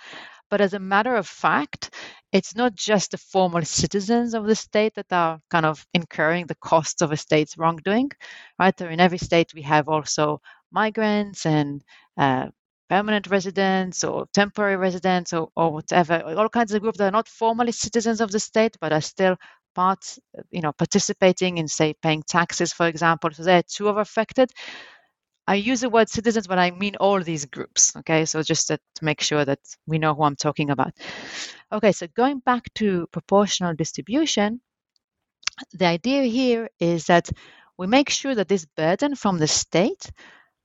But 0.50 0.62
as 0.62 0.74
a 0.74 0.80
matter 0.80 1.16
of 1.16 1.28
fact, 1.28 1.92
it's 2.34 2.56
not 2.56 2.76
just 2.76 3.12
the 3.12 3.18
formal 3.20 3.64
citizens 3.64 4.36
of 4.36 4.46
the 4.48 4.56
state 4.56 4.96
that 4.96 5.14
are 5.14 5.40
kind 5.52 5.66
of 5.68 5.88
incurring 5.94 6.48
the 6.48 6.56
costs 6.56 7.02
of 7.04 7.14
a 7.14 7.18
state's 7.18 7.58
wrongdoing, 7.58 8.12
right? 8.60 8.78
So 8.80 8.88
in 8.90 9.00
every 9.00 9.20
state, 9.20 9.54
we 9.56 9.64
have 9.64 9.90
also 9.90 10.42
migrants 10.72 11.46
and 11.46 11.84
uh, 12.18 12.50
permanent 12.90 13.28
residents 13.28 14.04
or 14.04 14.26
temporary 14.34 14.78
residents 14.78 15.34
or, 15.34 15.50
or 15.56 15.74
whatever, 15.74 16.22
all 16.24 16.50
kinds 16.50 16.74
of 16.74 16.82
groups 16.82 16.98
that 17.00 17.10
are 17.10 17.12
not 17.12 17.30
formally 17.30 17.72
citizens 17.72 18.22
of 18.22 18.32
the 18.32 18.40
state 18.40 18.78
but 18.82 18.94
are 18.94 19.02
still 19.02 19.38
part, 19.76 20.18
you 20.52 20.62
know, 20.62 20.74
participating 20.74 21.58
in, 21.60 21.68
say, 21.68 21.96
paying 22.02 22.24
taxes, 22.28 22.74
for 22.74 22.88
example. 22.88 23.32
So 23.34 23.44
they're 23.44 23.64
two 23.64 23.88
are 23.90 24.00
affected. 24.00 24.52
I 25.48 25.56
use 25.56 25.82
the 25.82 25.90
word 25.90 26.10
citizens, 26.10 26.48
but 26.48 26.58
I 26.58 26.72
mean 26.72 26.96
all 26.98 27.22
these 27.22 27.46
groups. 27.46 27.96
Okay, 27.98 28.26
so 28.26 28.42
just 28.42 28.68
to, 28.68 28.80
make 29.02 29.22
sure 29.22 29.44
that 29.44 29.60
we 29.86 29.98
know 29.98 30.14
who 30.14 30.24
I'm 30.24 30.36
talking 30.36 30.70
about. 30.70 30.94
Okay, 31.72 31.92
so 31.92 32.08
going 32.16 32.40
back 32.40 32.74
to 32.76 33.08
proportional 33.12 33.74
distribution, 33.74 34.62
the 35.74 35.86
idea 35.86 36.24
here 36.24 36.70
is 36.80 37.06
that 37.08 37.30
we 37.78 37.88
make 37.88 38.10
sure 38.10 38.36
that 38.36 38.48
this 38.48 38.66
burden 38.78 39.16
from 39.16 39.38
the 39.38 39.48
state 39.48 40.10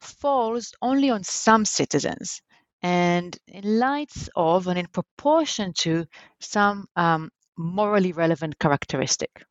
falls 0.00 0.72
only 0.80 1.10
on 1.10 1.24
some 1.24 1.64
citizens 1.64 2.40
and 2.82 3.36
in 3.48 3.78
light 3.80 4.12
of 4.36 4.68
and 4.68 4.78
in 4.78 4.86
proportion 4.86 5.72
to 5.72 6.06
some 6.40 6.86
um, 6.94 7.30
morally 7.56 8.12
relevant 8.12 8.58
characteristic 8.60 9.44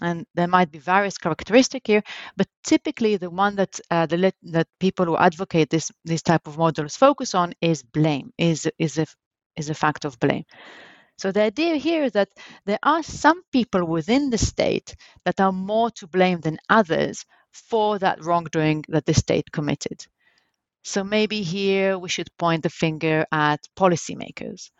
and 0.00 0.26
there 0.34 0.48
might 0.48 0.70
be 0.70 0.78
various 0.78 1.18
characteristics 1.18 1.86
here, 1.86 2.02
but 2.36 2.48
typically 2.64 3.16
the 3.16 3.30
one 3.30 3.56
that 3.56 3.80
uh, 3.90 4.06
the 4.06 4.32
that 4.42 4.68
people 4.78 5.06
who 5.06 5.16
advocate 5.16 5.70
this 5.70 5.90
these 6.04 6.22
type 6.22 6.46
of 6.46 6.58
models 6.58 6.96
focus 6.96 7.34
on 7.34 7.54
is 7.60 7.82
blame, 7.82 8.32
is 8.38 8.68
is 8.78 8.98
a 8.98 9.06
is 9.56 9.70
a 9.70 9.74
fact 9.74 10.04
of 10.04 10.18
blame. 10.20 10.44
So 11.18 11.32
the 11.32 11.42
idea 11.42 11.76
here 11.76 12.04
is 12.04 12.12
that 12.12 12.28
there 12.66 12.78
are 12.82 13.02
some 13.02 13.42
people 13.50 13.86
within 13.86 14.28
the 14.30 14.38
state 14.38 14.94
that 15.24 15.40
are 15.40 15.52
more 15.52 15.90
to 15.92 16.06
blame 16.06 16.40
than 16.40 16.58
others 16.68 17.24
for 17.52 17.98
that 17.98 18.22
wrongdoing 18.22 18.84
that 18.88 19.06
the 19.06 19.14
state 19.14 19.50
committed. 19.50 20.04
So 20.84 21.02
maybe 21.02 21.42
here 21.42 21.98
we 21.98 22.08
should 22.10 22.28
point 22.38 22.62
the 22.62 22.70
finger 22.70 23.26
at 23.32 23.60
policymakers, 23.76 24.70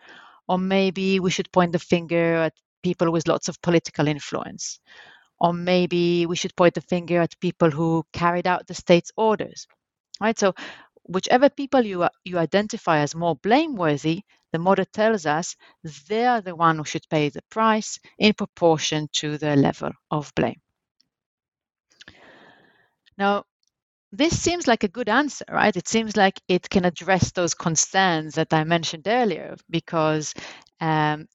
or 0.47 0.59
maybe 0.59 1.21
we 1.21 1.31
should 1.31 1.51
point 1.51 1.73
the 1.73 1.79
finger 1.79 2.35
at 2.35 2.53
people 2.87 3.11
with 3.11 3.27
lots 3.27 3.49
of 3.49 3.61
political 3.63 4.07
influence. 4.07 4.79
Or 5.39 5.53
maybe 5.53 6.27
we 6.27 6.37
should 6.37 6.57
point 6.57 6.75
the 6.75 6.81
finger 6.95 7.21
at 7.21 7.41
people 7.41 7.71
who 7.71 8.05
carried 8.13 8.47
out 8.47 8.67
the 8.67 8.75
state's 8.75 9.13
orders. 9.17 9.67
Right? 10.21 10.39
So 10.39 10.55
whichever 11.03 11.49
people 11.51 11.83
you, 11.83 12.09
you 12.25 12.39
identify 12.39 12.99
as 12.99 13.15
more 13.15 13.37
blameworthy, 13.37 14.23
the 14.53 14.59
model 14.59 14.87
tells 14.93 15.27
us 15.27 15.57
they 16.09 16.25
are 16.27 16.41
the 16.41 16.55
one 16.55 16.79
who 16.79 16.85
should 16.85 17.09
pay 17.11 17.29
the 17.29 17.43
price 17.51 17.99
in 18.19 18.33
proportion 18.35 19.09
to 19.21 19.37
their 19.39 19.57
level 19.57 19.91
of 20.11 20.33
blame. 20.37 20.61
Now, 23.19 23.45
this 24.13 24.41
seems 24.41 24.67
like 24.67 24.85
a 24.85 24.97
good 24.97 25.09
answer, 25.09 25.45
right? 25.51 25.77
It 25.77 25.89
seems 25.89 26.17
like 26.17 26.41
it 26.49 26.71
can 26.71 26.85
address 26.85 27.33
those 27.33 27.55
concerns 27.55 28.35
that 28.35 28.53
I 28.53 28.65
mentioned 28.65 29.09
earlier 29.09 29.57
because 29.69 30.35
um, 30.81 31.27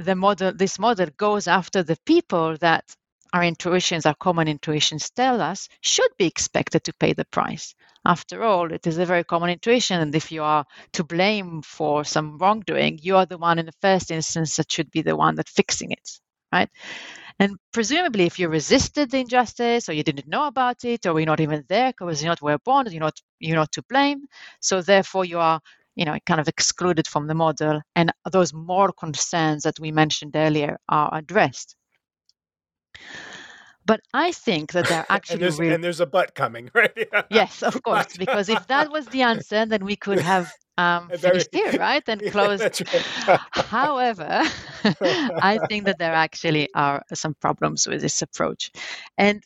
the 0.00 0.14
model, 0.14 0.52
this 0.52 0.78
model 0.78 1.08
goes 1.16 1.46
after 1.46 1.82
the 1.82 1.98
people 2.06 2.56
that 2.58 2.84
our 3.32 3.44
intuitions, 3.44 4.06
our 4.06 4.14
common 4.14 4.48
intuitions 4.48 5.10
tell 5.10 5.40
us 5.40 5.68
should 5.82 6.10
be 6.18 6.26
expected 6.26 6.84
to 6.84 6.94
pay 6.94 7.12
the 7.12 7.24
price. 7.26 7.74
After 8.04 8.42
all, 8.42 8.72
it 8.72 8.86
is 8.86 8.98
a 8.98 9.06
very 9.06 9.24
common 9.24 9.50
intuition, 9.50 10.00
and 10.00 10.14
if 10.14 10.32
you 10.32 10.42
are 10.42 10.64
to 10.94 11.04
blame 11.04 11.62
for 11.62 12.02
some 12.04 12.38
wrongdoing, 12.38 12.98
you 13.02 13.16
are 13.16 13.26
the 13.26 13.38
one 13.38 13.58
in 13.58 13.66
the 13.66 13.72
first 13.82 14.10
instance 14.10 14.56
that 14.56 14.72
should 14.72 14.90
be 14.90 15.02
the 15.02 15.16
one 15.16 15.34
that 15.36 15.48
fixing 15.48 15.92
it, 15.92 16.08
right? 16.52 16.70
And 17.38 17.56
presumably, 17.72 18.24
if 18.24 18.38
you 18.38 18.48
resisted 18.48 19.10
the 19.10 19.18
injustice, 19.18 19.88
or 19.88 19.92
you 19.92 20.02
didn't 20.02 20.28
know 20.28 20.46
about 20.46 20.84
it, 20.84 21.06
or 21.06 21.18
you're 21.20 21.26
not 21.26 21.40
even 21.40 21.64
there 21.68 21.90
because 21.90 22.22
you're 22.22 22.30
not 22.30 22.42
were 22.42 22.58
born, 22.64 22.90
you're 22.90 23.00
not 23.00 23.20
you're 23.38 23.56
not 23.56 23.72
to 23.72 23.82
blame. 23.88 24.26
So 24.60 24.82
therefore, 24.82 25.24
you 25.24 25.38
are 25.38 25.60
you 26.00 26.06
know, 26.06 26.14
it 26.14 26.24
kind 26.24 26.40
of 26.40 26.48
excluded 26.48 27.06
from 27.06 27.26
the 27.26 27.34
model, 27.34 27.82
and 27.94 28.10
those 28.32 28.54
more 28.54 28.90
concerns 28.90 29.64
that 29.64 29.78
we 29.78 29.92
mentioned 29.92 30.34
earlier 30.34 30.78
are 30.88 31.10
addressed. 31.12 31.76
But 33.84 34.00
I 34.14 34.32
think 34.32 34.72
that 34.72 34.88
they're 34.88 35.04
actually 35.10 35.34
and, 35.34 35.42
there's, 35.42 35.58
real... 35.58 35.74
and 35.74 35.84
there's 35.84 36.00
a 36.00 36.06
but 36.06 36.34
coming, 36.34 36.70
right? 36.74 37.08
yes, 37.30 37.62
of 37.62 37.82
course, 37.82 38.16
because 38.16 38.48
if 38.48 38.66
that 38.68 38.90
was 38.90 39.06
the 39.08 39.22
answer, 39.22 39.66
then 39.66 39.84
we 39.84 39.94
could 39.94 40.20
have 40.20 40.50
um, 40.78 41.10
finished 41.10 41.48
here, 41.52 41.72
right, 41.72 42.02
and 42.06 42.22
closed. 42.32 42.82
Right. 43.28 43.40
However, 43.52 44.42
I 44.82 45.60
think 45.68 45.84
that 45.84 45.98
there 45.98 46.14
actually 46.14 46.70
are 46.74 47.02
some 47.12 47.34
problems 47.34 47.86
with 47.86 48.00
this 48.00 48.22
approach, 48.22 48.70
and 49.18 49.42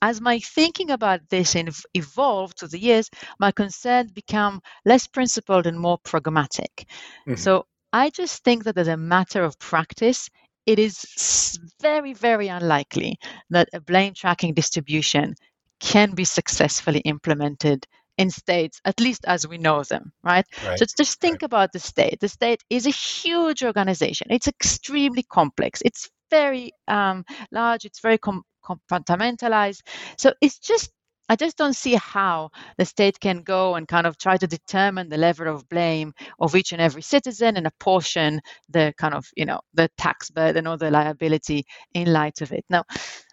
as 0.00 0.20
my 0.20 0.38
thinking 0.38 0.90
about 0.90 1.20
this 1.28 1.56
evolved 1.94 2.58
through 2.58 2.68
the 2.68 2.78
years, 2.78 3.10
my 3.38 3.50
concern 3.52 4.08
became 4.14 4.60
less 4.84 5.06
principled 5.06 5.66
and 5.66 5.78
more 5.78 5.98
pragmatic. 5.98 6.86
Mm-hmm. 7.26 7.34
So 7.34 7.66
I 7.92 8.10
just 8.10 8.44
think 8.44 8.64
that 8.64 8.78
as 8.78 8.88
a 8.88 8.96
matter 8.96 9.42
of 9.42 9.58
practice, 9.58 10.28
it 10.66 10.78
is 10.78 11.58
very, 11.80 12.12
very 12.12 12.48
unlikely 12.48 13.16
that 13.50 13.68
a 13.72 13.80
blame 13.80 14.14
tracking 14.14 14.54
distribution 14.54 15.34
can 15.80 16.14
be 16.14 16.24
successfully 16.24 17.00
implemented 17.00 17.86
in 18.18 18.30
states, 18.30 18.80
at 18.84 19.00
least 19.00 19.24
as 19.26 19.46
we 19.46 19.58
know 19.58 19.82
them, 19.84 20.12
right? 20.24 20.44
right. 20.66 20.78
So 20.78 20.84
just 20.96 21.20
think 21.20 21.36
right. 21.36 21.46
about 21.46 21.72
the 21.72 21.78
state. 21.78 22.18
The 22.20 22.28
state 22.28 22.62
is 22.68 22.86
a 22.86 22.90
huge 22.90 23.62
organization. 23.62 24.26
It's 24.30 24.48
extremely 24.48 25.22
complex. 25.22 25.80
It's 25.84 26.10
very 26.30 26.72
um, 26.88 27.24
large. 27.52 27.84
It's 27.84 28.00
very 28.00 28.18
com- 28.18 28.42
compartmentalized. 28.68 29.82
So 30.16 30.32
it's 30.40 30.58
just 30.58 30.90
I 31.28 31.36
just 31.36 31.58
don't 31.58 31.76
see 31.76 31.94
how 31.94 32.50
the 32.78 32.86
state 32.86 33.20
can 33.20 33.42
go 33.42 33.74
and 33.74 33.86
kind 33.86 34.06
of 34.06 34.16
try 34.16 34.38
to 34.38 34.46
determine 34.46 35.10
the 35.10 35.18
level 35.18 35.46
of 35.46 35.68
blame 35.68 36.14
of 36.40 36.56
each 36.56 36.72
and 36.72 36.80
every 36.80 37.02
citizen 37.02 37.58
and 37.58 37.66
apportion 37.66 38.40
the 38.70 38.94
kind 38.96 39.12
of, 39.12 39.26
you 39.36 39.44
know, 39.44 39.60
the 39.74 39.90
tax 39.98 40.30
burden 40.30 40.66
or 40.66 40.78
the 40.78 40.90
liability 40.90 41.66
in 41.92 42.12
light 42.12 42.40
of 42.40 42.52
it. 42.52 42.64
Now, 42.70 42.84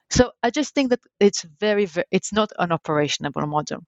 so 0.09 0.31
I 0.43 0.49
just 0.49 0.75
think 0.75 0.89
that 0.89 0.99
it's 1.21 1.45
very, 1.59 1.85
very 1.85 2.05
it's 2.11 2.33
not 2.33 2.51
an 2.59 2.69
operationable 2.69 3.47
model. 3.47 3.79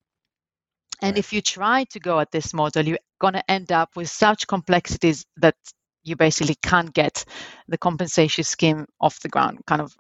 And 1.01 1.11
right. 1.11 1.19
if 1.19 1.33
you 1.33 1.41
try 1.41 1.83
to 1.91 1.99
go 1.99 2.19
at 2.19 2.31
this 2.31 2.53
model, 2.53 2.87
you're 2.87 2.97
going 3.19 3.33
to 3.33 3.51
end 3.51 3.71
up 3.71 3.89
with 3.95 4.09
such 4.09 4.47
complexities 4.47 5.25
that 5.37 5.55
you 6.03 6.15
basically 6.15 6.55
can't 6.63 6.93
get 6.93 7.25
the 7.67 7.77
compensation 7.77 8.45
scheme 8.45 8.85
off 9.01 9.19
the 9.19 9.29
ground 9.29 9.59
kind 9.67 9.81
of 9.81 9.93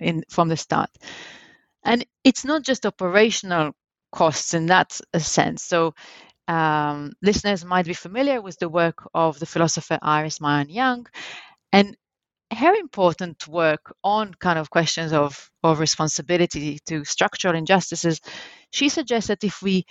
in 0.00 0.24
from 0.30 0.48
the 0.48 0.56
start. 0.56 0.90
And 1.84 2.04
it's 2.24 2.44
not 2.44 2.62
just 2.62 2.86
operational 2.86 3.72
costs 4.12 4.54
in 4.54 4.66
that 4.66 4.98
sense. 5.18 5.62
So 5.64 5.94
um, 6.48 7.12
listeners 7.22 7.64
might 7.64 7.86
be 7.86 7.94
familiar 7.94 8.40
with 8.42 8.58
the 8.58 8.68
work 8.68 9.08
of 9.14 9.38
the 9.38 9.46
philosopher 9.46 9.98
Iris 10.02 10.40
Marion 10.40 10.70
Young, 10.70 11.06
and 11.72 11.96
her 12.52 12.74
important 12.74 13.48
work 13.48 13.94
on 14.04 14.34
kind 14.34 14.58
of 14.58 14.70
questions 14.70 15.12
of, 15.12 15.50
of 15.62 15.80
responsibility 15.80 16.78
to 16.86 17.04
structural 17.04 17.56
injustices. 17.56 18.20
She 18.70 18.88
suggests 18.88 19.28
that 19.28 19.44
if 19.44 19.62
we 19.62 19.86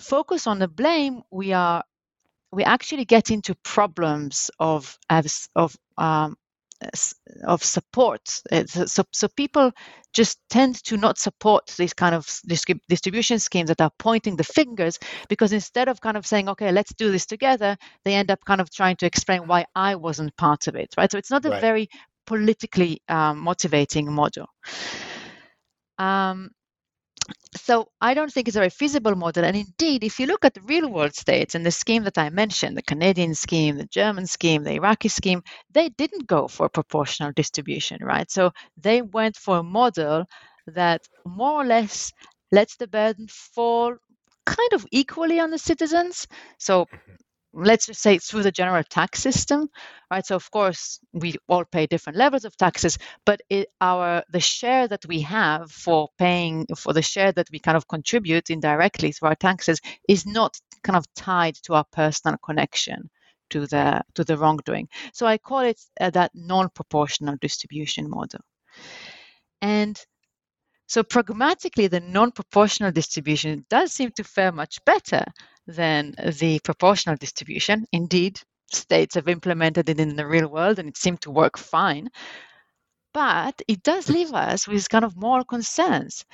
focus 0.00 0.46
on 0.46 0.58
the 0.58 0.68
blame, 0.68 1.22
we 1.30 1.52
are 1.52 1.84
we 2.52 2.64
actually 2.64 3.04
get 3.04 3.30
into 3.30 3.54
problems 3.64 4.50
of 4.58 4.98
of 5.56 5.76
um, 5.98 6.36
of 7.44 7.62
support. 7.62 8.40
Uh, 8.50 8.64
so, 8.64 9.04
so 9.12 9.28
people 9.36 9.72
just 10.12 10.38
tend 10.48 10.82
to 10.84 10.96
not 10.96 11.18
support 11.18 11.66
these 11.78 11.92
kind 11.92 12.14
of 12.14 12.26
distribution 12.88 13.38
schemes 13.38 13.68
that 13.68 13.80
are 13.80 13.92
pointing 13.98 14.36
the 14.36 14.44
fingers 14.44 14.98
because 15.28 15.52
instead 15.52 15.88
of 15.88 16.00
kind 16.00 16.16
of 16.16 16.26
saying, 16.26 16.48
okay, 16.48 16.72
let's 16.72 16.92
do 16.94 17.12
this 17.12 17.26
together, 17.26 17.76
they 18.04 18.14
end 18.14 18.30
up 18.30 18.44
kind 18.44 18.60
of 18.60 18.70
trying 18.70 18.96
to 18.96 19.06
explain 19.06 19.46
why 19.46 19.66
I 19.74 19.94
wasn't 19.94 20.36
part 20.36 20.66
of 20.66 20.74
it, 20.74 20.94
right? 20.96 21.10
So 21.10 21.18
it's 21.18 21.30
not 21.30 21.44
a 21.44 21.50
right. 21.50 21.60
very 21.60 21.88
politically 22.26 23.02
um, 23.08 23.40
motivating 23.40 24.12
model. 24.12 24.46
Um, 25.98 26.50
so 27.56 27.88
I 28.00 28.14
don't 28.14 28.32
think 28.32 28.48
it's 28.48 28.56
a 28.56 28.60
very 28.60 28.70
feasible 28.70 29.14
model. 29.16 29.44
And 29.44 29.56
indeed, 29.56 30.04
if 30.04 30.20
you 30.20 30.26
look 30.26 30.44
at 30.44 30.54
the 30.54 30.60
real 30.62 30.88
world 30.90 31.14
states 31.14 31.54
and 31.54 31.64
the 31.66 31.70
scheme 31.70 32.04
that 32.04 32.18
I 32.18 32.30
mentioned, 32.30 32.76
the 32.76 32.82
Canadian 32.82 33.34
scheme, 33.34 33.76
the 33.76 33.86
German 33.86 34.26
scheme, 34.26 34.62
the 34.64 34.72
Iraqi 34.74 35.08
scheme, 35.08 35.42
they 35.70 35.88
didn't 35.90 36.26
go 36.26 36.48
for 36.48 36.68
proportional 36.68 37.32
distribution, 37.32 37.98
right? 38.02 38.30
So 38.30 38.52
they 38.76 39.02
went 39.02 39.36
for 39.36 39.58
a 39.58 39.62
model 39.62 40.26
that 40.66 41.02
more 41.24 41.62
or 41.62 41.64
less 41.66 42.12
lets 42.52 42.76
the 42.76 42.88
burden 42.88 43.26
fall 43.28 43.96
kind 44.46 44.72
of 44.72 44.86
equally 44.90 45.40
on 45.40 45.50
the 45.50 45.58
citizens. 45.58 46.26
So 46.58 46.86
mm-hmm 46.86 47.12
let's 47.52 47.86
just 47.86 48.00
say 48.00 48.18
through 48.18 48.42
the 48.42 48.52
general 48.52 48.84
tax 48.84 49.20
system 49.20 49.68
right? 50.10 50.24
So 50.24 50.36
of 50.36 50.50
course 50.50 51.00
we 51.12 51.34
all 51.48 51.64
pay 51.64 51.86
different 51.86 52.16
levels 52.18 52.44
of 52.44 52.56
taxes 52.56 52.98
but 53.26 53.40
it, 53.48 53.68
our 53.80 54.22
the 54.30 54.40
share 54.40 54.86
that 54.88 55.04
we 55.06 55.20
have 55.22 55.70
for 55.70 56.08
paying 56.18 56.66
for 56.76 56.92
the 56.92 57.02
share 57.02 57.32
that 57.32 57.48
we 57.52 57.58
kind 57.58 57.76
of 57.76 57.88
contribute 57.88 58.50
indirectly 58.50 59.12
through 59.12 59.28
our 59.28 59.34
taxes 59.34 59.80
is 60.08 60.26
not 60.26 60.56
kind 60.82 60.96
of 60.96 61.04
tied 61.14 61.54
to 61.54 61.74
our 61.74 61.84
personal 61.92 62.36
connection 62.44 63.10
to 63.50 63.66
the 63.66 64.02
to 64.14 64.24
the 64.24 64.36
wrongdoing. 64.36 64.88
So 65.12 65.26
i 65.26 65.36
call 65.36 65.60
it 65.60 65.80
uh, 66.00 66.10
that 66.10 66.30
non-proportional 66.34 67.36
distribution 67.40 68.08
model. 68.08 68.40
And 69.60 70.00
so 70.86 71.04
pragmatically, 71.04 71.86
the 71.86 72.00
non-proportional 72.00 72.90
distribution 72.90 73.64
does 73.70 73.92
seem 73.92 74.10
to 74.12 74.24
fare 74.24 74.50
much 74.50 74.84
better 74.84 75.24
than 75.70 76.14
the 76.38 76.60
proportional 76.60 77.16
distribution. 77.16 77.86
Indeed, 77.92 78.40
states 78.72 79.14
have 79.14 79.28
implemented 79.28 79.88
it 79.88 80.00
in 80.00 80.16
the 80.16 80.26
real 80.26 80.48
world 80.48 80.78
and 80.78 80.88
it 80.88 80.96
seemed 80.96 81.20
to 81.22 81.30
work 81.30 81.58
fine. 81.58 82.08
But 83.12 83.60
it 83.66 83.82
does 83.82 84.08
leave 84.08 84.32
us 84.32 84.68
with 84.68 84.88
kind 84.88 85.04
of 85.04 85.16
moral 85.16 85.44
concerns. 85.44 86.24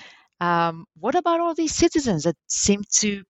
Um, 0.40 0.84
what 0.98 1.14
about 1.14 1.40
all 1.40 1.54
these 1.54 1.74
citizens 1.74 2.24
that 2.24 2.36
seem 2.48 2.82
to 2.96 3.22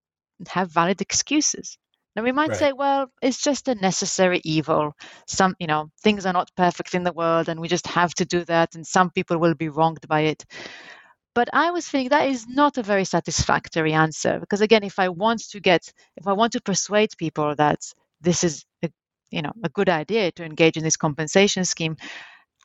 have 0.49 0.73
valid 0.73 1.01
excuses? 1.01 1.79
Now 2.17 2.23
we 2.23 2.33
might 2.33 2.49
right. 2.49 2.59
say, 2.59 2.73
well, 2.73 3.13
it's 3.21 3.43
just 3.43 3.69
a 3.69 3.75
necessary 3.75 4.41
evil. 4.43 4.95
Some, 5.27 5.55
you 5.61 5.67
know, 5.67 5.91
things 6.03 6.25
are 6.25 6.33
not 6.33 6.51
perfect 6.57 6.95
in 6.95 7.05
the 7.05 7.13
world, 7.13 7.51
and 7.51 7.61
we 7.61 7.69
just 7.69 7.87
have 7.87 8.15
to 8.15 8.25
do 8.25 8.43
that, 8.47 8.75
and 8.75 8.87
some 8.87 9.11
people 9.11 9.39
will 9.39 9.55
be 9.55 9.69
wronged 9.69 10.09
by 10.09 10.23
it. 10.23 10.45
But 11.37 11.51
I 11.53 11.71
was 11.71 11.87
thinking 11.87 12.09
that 12.09 12.31
is 12.31 12.49
not 12.49 12.79
a 12.79 12.83
very 12.83 13.05
satisfactory 13.05 13.93
answer 13.93 14.41
because 14.41 14.63
again, 14.63 14.83
if 14.83 14.99
I 14.99 15.11
want 15.11 15.41
to 15.51 15.61
get, 15.61 15.93
if 16.17 16.27
I 16.27 16.33
want 16.33 16.55
to 16.55 16.63
persuade 16.63 17.11
people 17.19 17.55
that 17.57 17.81
this 18.23 18.43
is 18.43 18.65
a, 18.83 18.89
you 19.31 19.43
know 19.43 19.53
a 19.63 19.69
good 19.69 19.91
idea 19.91 20.33
to 20.33 20.45
engage 20.47 20.79
in 20.79 20.83
this 20.83 20.97
compensation 20.97 21.67
scheme, 21.67 21.99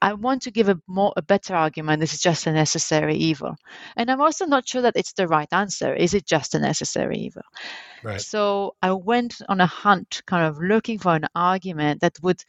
I 0.02 0.14
want 0.14 0.44
to 0.44 0.52
give 0.52 0.70
a 0.70 0.80
more 0.88 1.12
a 1.18 1.22
better 1.22 1.54
argument. 1.54 2.00
This 2.00 2.14
is 2.14 2.22
just 2.22 2.48
a 2.48 2.54
necessary 2.54 3.18
evil, 3.18 3.58
and 3.98 4.10
I'm 4.10 4.22
also 4.22 4.46
not 4.46 4.70
sure 4.70 4.84
that 4.84 4.96
it's 4.96 5.12
the 5.12 5.28
right 5.28 5.52
answer. 5.52 5.94
Is 5.94 6.14
it 6.14 6.26
just 6.26 6.56
a 6.56 6.60
necessary 6.60 7.18
evil? 7.18 7.44
Right. 8.04 8.22
So 8.22 8.76
I 8.82 8.94
went 8.94 9.42
on 9.50 9.60
a 9.60 9.68
hunt, 9.68 10.22
kind 10.28 10.46
of 10.46 10.60
looking 10.62 10.98
for 10.98 11.14
an 11.14 11.28
argument 11.36 12.00
that 12.00 12.18
would 12.24 12.42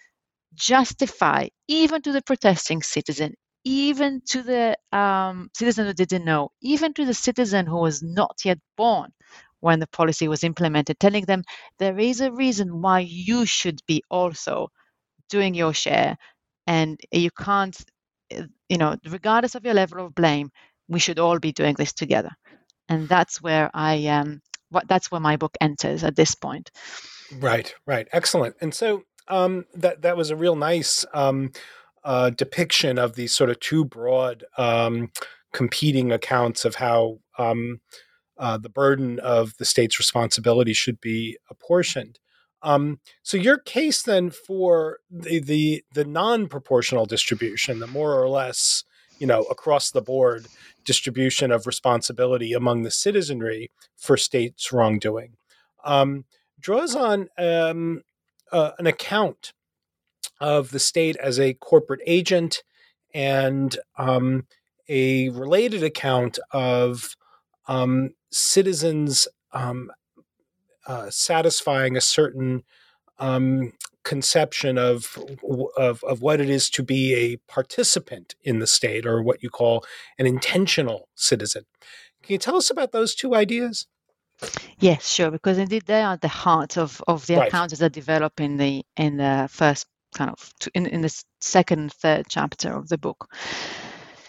justify 0.54 1.48
even 1.66 2.00
to 2.02 2.12
the 2.12 2.22
protesting 2.22 2.80
citizen, 2.82 3.35
even 3.64 4.20
to 4.27 4.42
the 4.42 4.79
um, 4.96 5.51
citizen 5.55 5.87
who 5.87 5.92
didn't 5.92 6.25
know, 6.25 6.51
even 6.61 6.92
to 6.94 7.05
the 7.05 7.14
citizen 7.14 7.66
who 7.66 7.79
was 7.79 8.03
not 8.03 8.40
yet 8.44 8.59
born 8.77 9.12
when 9.61 9.79
the 9.79 9.87
policy 9.87 10.27
was 10.27 10.42
implemented, 10.42 10.98
telling 10.98 11.25
them 11.25 11.44
there 11.79 11.98
is 11.98 12.20
a 12.20 12.33
reason 12.33 12.83
why 12.83 13.01
you 13.01 13.46
should 13.46 13.81
be 13.87 14.03
also 14.11 14.68
doing 15.31 15.55
your 15.55 15.72
share 15.72 16.16
and 16.66 17.01
you 17.12 17.31
can't, 17.31 17.79
you 18.68 18.79
know, 18.79 18.96
regardless 19.09 19.55
of 19.55 19.64
your 19.64 19.75
level 19.75 20.05
of 20.05 20.14
blame, 20.14 20.51
we 20.88 20.98
should 20.98 21.18
all 21.18 21.38
be 21.38 21.53
doing 21.53 21.75
this 21.79 21.92
together. 21.92 22.31
And 22.88 23.09
that's 23.09 23.40
where 23.40 23.70
I 23.72 24.07
um, 24.07 24.42
what 24.70 24.88
that's 24.88 25.11
where 25.11 25.20
my 25.20 25.37
book 25.37 25.57
enters 25.61 26.03
at 26.03 26.16
this 26.16 26.35
point. 26.35 26.70
Right, 27.38 27.72
right, 27.87 28.09
excellent. 28.12 28.57
And 28.61 28.75
so 28.75 29.03
um, 29.29 29.64
that 29.75 30.03
that 30.03 30.16
was 30.16 30.31
a 30.31 30.37
real 30.37 30.57
nice 30.57 31.07
um, 31.14 31.53
uh, 32.04 32.30
depiction 32.30 32.98
of 32.98 33.14
these 33.14 33.32
sort 33.32 33.50
of 33.50 33.60
two 33.60 33.84
broad 33.84 34.44
um, 34.58 35.10
competing 35.52 36.10
accounts 36.12 36.64
of 36.64 36.76
how 36.76 37.18
um, 37.38 37.80
uh, 38.38 38.58
the 38.58 38.68
burden 38.68 39.20
of 39.20 39.56
the 39.58 39.64
state's 39.64 39.98
responsibility 39.98 40.72
should 40.72 41.00
be 41.00 41.38
apportioned. 41.50 42.18
Um, 42.62 43.00
so 43.22 43.36
your 43.36 43.58
case 43.58 44.02
then 44.02 44.30
for 44.30 44.98
the 45.10 45.40
the, 45.40 45.84
the 45.94 46.04
non 46.04 46.48
proportional 46.48 47.06
distribution, 47.06 47.80
the 47.80 47.86
more 47.86 48.14
or 48.20 48.28
less 48.28 48.84
you 49.18 49.26
know 49.26 49.42
across 49.42 49.90
the 49.90 50.02
board 50.02 50.46
distribution 50.84 51.52
of 51.52 51.66
responsibility 51.66 52.52
among 52.52 52.82
the 52.82 52.90
citizenry 52.90 53.70
for 53.96 54.16
states' 54.16 54.72
wrongdoing, 54.72 55.36
um, 55.84 56.24
draws 56.58 56.94
on 56.94 57.28
um, 57.36 58.02
uh, 58.52 58.72
an 58.78 58.86
account 58.86 59.52
of 60.40 60.70
the 60.70 60.78
state 60.78 61.16
as 61.16 61.38
a 61.38 61.54
corporate 61.54 62.00
agent 62.06 62.62
and 63.14 63.76
um, 63.96 64.46
a 64.88 65.28
related 65.30 65.82
account 65.82 66.38
of 66.52 67.16
um, 67.68 68.11
citizens 68.30 69.28
um, 69.52 69.90
uh, 70.87 71.11
satisfying 71.11 71.96
a 71.96 72.00
certain 72.00 72.64
um, 73.18 73.72
conception 74.02 74.78
of, 74.78 75.16
of, 75.76 76.02
of 76.02 76.22
what 76.22 76.40
it 76.40 76.50
is 76.50 76.68
to 76.70 76.82
be 76.82 77.14
a 77.14 77.37
participant 77.50 78.35
in 78.42 78.58
the 78.58 78.66
state, 78.66 79.06
or 79.06 79.22
what 79.22 79.42
you 79.42 79.50
call 79.50 79.85
an 80.18 80.26
intentional 80.26 81.08
citizen. 81.14 81.64
Can 82.22 82.32
you 82.32 82.38
tell 82.38 82.56
us 82.56 82.70
about 82.70 82.92
those 82.92 83.14
two 83.14 83.35
ideas? 83.35 83.87
Yes, 84.78 85.08
sure. 85.08 85.30
Because 85.30 85.58
indeed, 85.58 85.85
they 85.87 86.02
are 86.02 86.14
at 86.14 86.20
the 86.20 86.28
heart 86.28 86.76
of, 86.76 87.00
of 87.06 87.26
the 87.26 87.37
right. 87.37 87.48
accounts 87.48 87.78
that 87.78 87.92
develop 87.92 88.40
in 88.40 88.56
the 88.56 88.85
in 88.96 89.16
the 89.18 89.48
first 89.50 89.87
kind 90.14 90.31
of 90.31 90.53
in, 90.75 90.87
in 90.87 91.01
the 91.03 91.25
second 91.40 91.92
third 91.92 92.27
chapter 92.29 92.77
of 92.77 92.88
the 92.88 92.98
book. 92.98 93.29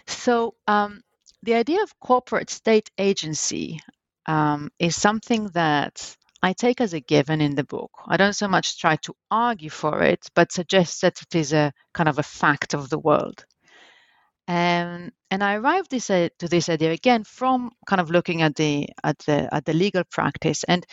So 0.08 0.56
um, 0.68 1.02
the 1.44 1.56
idea 1.56 1.84
of 1.84 2.00
corporate 2.00 2.50
state 2.50 2.90
agency 2.98 3.80
um, 4.26 4.70
is 4.80 4.96
something 4.96 5.48
that 5.54 6.16
I 6.42 6.54
take 6.54 6.82
as 6.82 6.94
a 6.94 7.00
given 7.00 7.40
in 7.42 7.56
the 7.56 7.64
book. 7.64 7.92
I 8.06 8.18
don't 8.18 8.36
so 8.36 8.48
much 8.48 8.80
try 8.80 8.98
to 8.98 9.16
argue 9.32 9.70
for 9.70 10.04
it, 10.04 10.28
but 10.36 10.52
suggest 10.52 11.02
that 11.02 11.22
it 11.22 11.36
is 11.36 11.54
a 11.54 11.72
kind 11.94 12.10
of 12.10 12.20
a 12.20 12.24
fact 12.24 12.74
of 12.74 12.90
the 12.90 13.00
world. 13.00 13.46
And 14.48 15.14
and 15.32 15.42
I 15.42 15.56
arrived 15.56 15.90
this, 15.90 16.10
uh, 16.10 16.28
to 16.40 16.48
this 16.50 16.68
idea 16.68 16.92
again 16.92 17.24
from 17.24 17.72
kind 17.88 18.02
of 18.02 18.12
looking 18.12 18.42
at 18.42 18.56
the 18.56 18.90
at 19.04 19.18
the 19.20 19.54
at 19.54 19.64
the 19.64 19.74
legal 19.74 20.04
practice. 20.04 20.66
And 20.66 20.86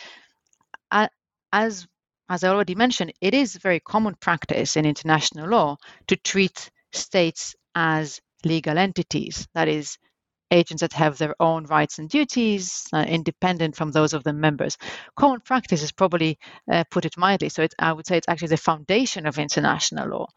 uh, 0.89 1.09
as 1.51 1.85
as 2.29 2.43
I 2.43 2.49
already 2.49 2.75
mentioned, 2.75 3.13
it 3.21 3.33
is 3.33 3.55
very 3.55 3.79
common 3.79 4.15
practice 4.15 4.77
in 4.77 4.85
international 4.85 5.49
law 5.49 5.77
to 6.07 6.15
treat 6.15 6.69
states 6.91 7.55
as 7.75 8.21
legal 8.43 8.77
entities, 8.77 9.47
that 9.53 9.67
is, 9.67 9.97
agents 10.51 10.81
that 10.81 10.93
have 10.93 11.17
their 11.17 11.33
own 11.39 11.65
rights 11.65 11.97
and 11.97 12.09
duties, 12.09 12.85
uh, 12.93 13.05
independent 13.07 13.75
from 13.75 13.91
those 13.91 14.13
of 14.13 14.23
the 14.23 14.33
members. 14.33 14.77
Common 15.15 15.39
practice 15.39 15.81
is 15.81 15.93
probably, 15.93 16.37
uh, 16.69 16.83
put 16.91 17.05
it 17.05 17.17
mildly, 17.17 17.49
so 17.49 17.63
it, 17.63 17.73
I 17.79 17.93
would 17.93 18.05
say 18.05 18.17
it's 18.17 18.27
actually 18.27 18.49
the 18.49 18.57
foundation 18.57 19.25
of 19.25 19.39
international 19.39 20.09
law 20.09 20.27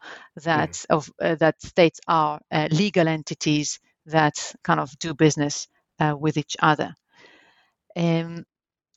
that 0.43 0.71
mm. 0.71 0.85
of 0.89 1.11
uh, 1.21 1.35
that 1.35 1.61
states 1.61 1.99
are 2.07 2.39
uh, 2.51 2.69
legal 2.71 3.07
entities 3.07 3.79
that 4.05 4.55
kind 4.63 4.79
of 4.79 4.97
do 4.99 5.13
business 5.13 5.67
uh, 5.99 6.15
with 6.17 6.37
each 6.37 6.55
other. 6.59 6.93
Um, 7.95 8.45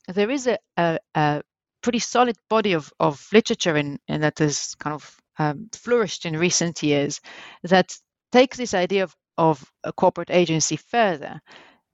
there 0.07 0.29
is 0.29 0.47
a, 0.47 0.57
a, 0.77 0.99
a 1.15 1.43
pretty 1.81 1.99
solid 1.99 2.37
body 2.49 2.73
of, 2.73 2.91
of 2.99 3.25
literature 3.33 3.77
in, 3.77 3.99
in 4.07 4.21
that 4.21 4.39
has 4.39 4.75
kind 4.75 4.93
of 4.93 5.17
um, 5.37 5.69
flourished 5.73 6.25
in 6.25 6.37
recent 6.37 6.83
years 6.83 7.21
that 7.63 7.95
takes 8.31 8.57
this 8.57 8.73
idea 8.73 9.03
of, 9.03 9.15
of 9.37 9.71
a 9.83 9.93
corporate 9.93 10.29
agency 10.31 10.75
further. 10.75 11.39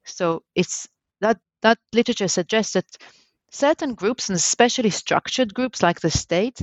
So 0.05 0.43
it's 0.55 0.87
that 1.21 1.39
that 1.61 1.77
literature 1.93 2.27
suggests 2.27 2.73
that 2.73 2.85
certain 3.51 3.93
groups, 3.93 4.29
and 4.29 4.35
especially 4.35 4.89
structured 4.89 5.53
groups 5.53 5.81
like 5.81 5.99
the 6.01 6.11
state, 6.11 6.59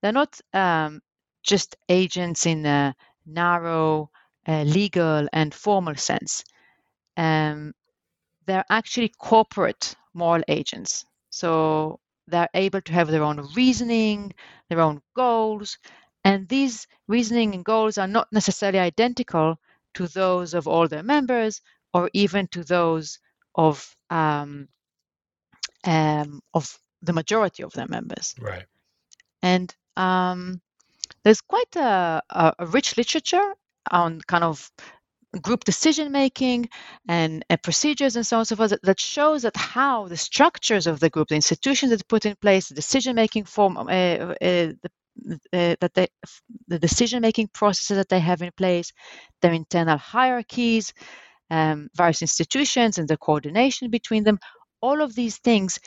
they're 0.00 0.12
not 0.12 0.40
um, 0.52 1.00
just 1.42 1.76
agents 1.88 2.46
in 2.46 2.64
a 2.66 2.94
narrow 3.26 4.10
uh, 4.48 4.62
legal 4.62 5.28
and 5.32 5.54
formal 5.54 5.94
sense. 5.94 6.44
Um, 7.16 7.72
they're 8.46 8.64
actually 8.70 9.12
corporate 9.18 9.94
moral 10.14 10.42
agents. 10.48 11.04
So 11.30 12.00
they're 12.30 12.48
able 12.54 12.80
to 12.82 12.92
have 12.92 13.08
their 13.08 13.22
own 13.22 13.48
reasoning, 13.54 14.32
their 14.68 14.80
own 14.80 15.02
goals, 15.14 15.78
and 16.24 16.48
these 16.48 16.86
reasoning 17.08 17.54
and 17.54 17.64
goals 17.64 17.98
are 17.98 18.06
not 18.06 18.28
necessarily 18.32 18.78
identical 18.78 19.58
to 19.94 20.06
those 20.08 20.54
of 20.54 20.68
all 20.68 20.86
their 20.86 21.02
members 21.02 21.60
or 21.92 22.10
even 22.12 22.46
to 22.48 22.62
those 22.62 23.18
of 23.54 23.96
um, 24.10 24.68
um, 25.84 26.42
of 26.54 26.78
the 27.02 27.12
majority 27.12 27.62
of 27.62 27.72
their 27.72 27.88
members. 27.88 28.34
Right. 28.38 28.66
And 29.42 29.74
um, 29.96 30.60
there's 31.24 31.40
quite 31.40 31.74
a, 31.76 32.22
a, 32.30 32.66
rich 32.66 32.96
literature 32.96 33.54
on 33.90 34.20
kind 34.26 34.44
of 34.44 34.70
group 35.38 35.64
decision 35.64 36.10
making 36.10 36.68
and 37.08 37.44
procedures 37.62 38.16
and 38.16 38.26
so 38.26 38.36
on 38.36 38.40
and 38.40 38.48
so 38.48 38.56
forth 38.56 38.70
that, 38.70 38.82
that, 38.82 39.00
shows 39.00 39.42
that 39.42 39.56
how 39.56 40.08
the 40.08 40.16
structures 40.16 40.86
of 40.86 40.98
the 41.00 41.10
group, 41.10 41.28
the 41.28 41.34
institutions 41.34 41.90
that 41.90 42.08
put 42.08 42.26
in 42.26 42.34
place, 42.36 42.68
the 42.68 42.74
decision 42.74 43.14
making 43.14 43.44
form, 43.44 43.76
uh, 43.76 43.80
uh, 43.82 44.34
the, 44.40 44.90
uh, 45.52 45.76
that 45.80 45.92
they, 45.94 46.08
the 46.68 46.78
decision 46.78 47.20
making 47.20 47.48
processes 47.48 47.96
that 47.96 48.08
they 48.08 48.20
have 48.20 48.42
in 48.42 48.50
place, 48.56 48.92
their 49.40 49.52
internal 49.52 49.98
hierarchies, 49.98 50.92
um, 51.50 51.88
various 51.94 52.22
institutions 52.22 52.98
and 52.98 53.08
the 53.08 53.16
coordination 53.16 53.90
between 53.90 54.24
them, 54.24 54.38
all 54.80 55.00
of 55.00 55.14
these 55.14 55.38
things 55.38 55.78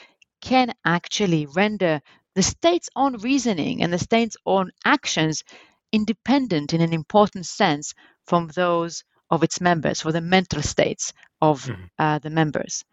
can 0.41 0.73
actually 0.85 1.47
render 1.47 2.01
the 2.35 2.43
state's 2.43 2.89
own 2.95 3.17
reasoning 3.17 3.81
and 3.81 3.91
the 3.93 3.99
state's 3.99 4.37
own 4.45 4.71
actions 4.85 5.43
independent 5.91 6.73
in 6.73 6.81
an 6.81 6.93
important 6.93 7.45
sense 7.45 7.93
from 8.25 8.47
those 8.55 9.03
of 9.29 9.43
its 9.43 9.61
members, 9.61 10.01
for 10.01 10.11
the 10.11 10.21
mental 10.21 10.61
states 10.61 11.13
of 11.41 11.65
mm-hmm. 11.65 11.83
uh, 11.99 12.19
the 12.19 12.29
members. 12.29 12.83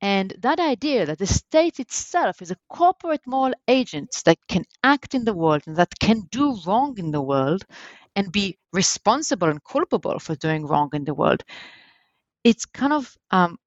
And 0.00 0.32
that 0.38 0.60
idea 0.60 1.06
that 1.06 1.18
the 1.18 1.26
state 1.26 1.80
itself 1.80 2.40
is 2.40 2.52
a 2.52 2.58
corporate 2.68 3.26
moral 3.26 3.54
agent 3.66 4.22
that 4.26 4.38
can 4.48 4.64
act 4.84 5.14
in 5.14 5.24
the 5.24 5.34
world 5.34 5.62
and 5.66 5.76
that 5.76 5.98
can 5.98 6.28
do 6.30 6.56
wrong 6.66 6.96
in 6.98 7.10
the 7.10 7.20
world 7.20 7.64
and 8.14 8.30
be 8.30 8.58
responsible 8.72 9.48
and 9.48 9.62
culpable 9.64 10.18
for 10.20 10.36
doing 10.36 10.66
wrong 10.66 10.90
in 10.92 11.04
the 11.04 11.14
world, 11.14 11.42
it's 12.44 12.64
kind 12.64 12.92
of 12.92 13.16
um, 13.30 13.58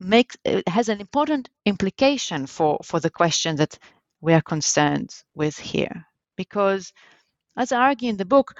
makes 0.00 0.36
it 0.44 0.68
has 0.68 0.88
an 0.88 1.00
important 1.00 1.48
implication 1.64 2.46
for 2.46 2.78
for 2.84 3.00
the 3.00 3.10
question 3.10 3.56
that 3.56 3.78
we 4.20 4.32
are 4.32 4.42
concerned 4.42 5.10
with 5.34 5.58
here 5.58 6.06
because 6.36 6.92
as 7.56 7.72
i 7.72 7.80
argue 7.80 8.08
in 8.08 8.16
the 8.16 8.24
book 8.24 8.54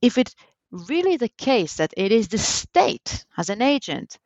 if 0.00 0.16
it's 0.16 0.34
really 0.72 1.16
the 1.16 1.28
case 1.28 1.76
that 1.76 1.92
it 1.96 2.12
is 2.12 2.28
the 2.28 2.38
state 2.38 3.24
as 3.36 3.50
an 3.50 3.62
agent 3.62 4.18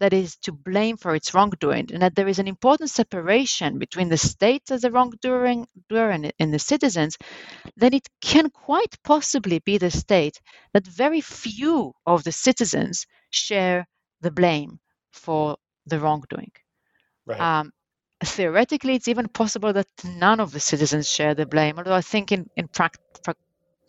that 0.00 0.12
is 0.12 0.36
to 0.36 0.52
blame 0.52 0.96
for 0.96 1.14
its 1.14 1.32
wrongdoing 1.32 1.88
and 1.92 2.02
that 2.02 2.16
there 2.16 2.28
is 2.28 2.40
an 2.40 2.48
important 2.48 2.90
separation 2.90 3.78
between 3.78 4.08
the 4.08 4.16
state 4.16 4.70
as 4.70 4.84
a 4.84 4.90
wrongdoing 4.90 5.66
and 5.90 6.52
the 6.52 6.58
citizens 6.58 7.16
then 7.76 7.94
it 7.94 8.08
can 8.20 8.50
quite 8.50 8.96
possibly 9.04 9.60
be 9.60 9.78
the 9.78 9.90
state 9.90 10.40
that 10.72 10.86
very 10.86 11.20
few 11.20 11.92
of 12.06 12.24
the 12.24 12.32
citizens 12.32 13.06
share 13.30 13.86
the 14.20 14.30
blame 14.30 14.80
for 15.12 15.56
the 15.86 15.98
wrongdoing. 16.00 16.50
Right. 17.26 17.40
Um, 17.40 17.72
theoretically, 18.24 18.94
it's 18.94 19.08
even 19.08 19.28
possible 19.28 19.72
that 19.72 19.86
none 20.04 20.40
of 20.40 20.52
the 20.52 20.60
citizens 20.60 21.10
share 21.10 21.34
the 21.34 21.46
blame, 21.46 21.78
although 21.78 21.94
I 21.94 22.00
think 22.00 22.32
in, 22.32 22.48
in 22.56 22.68
pra- 22.68 22.90
pra- 23.24 23.34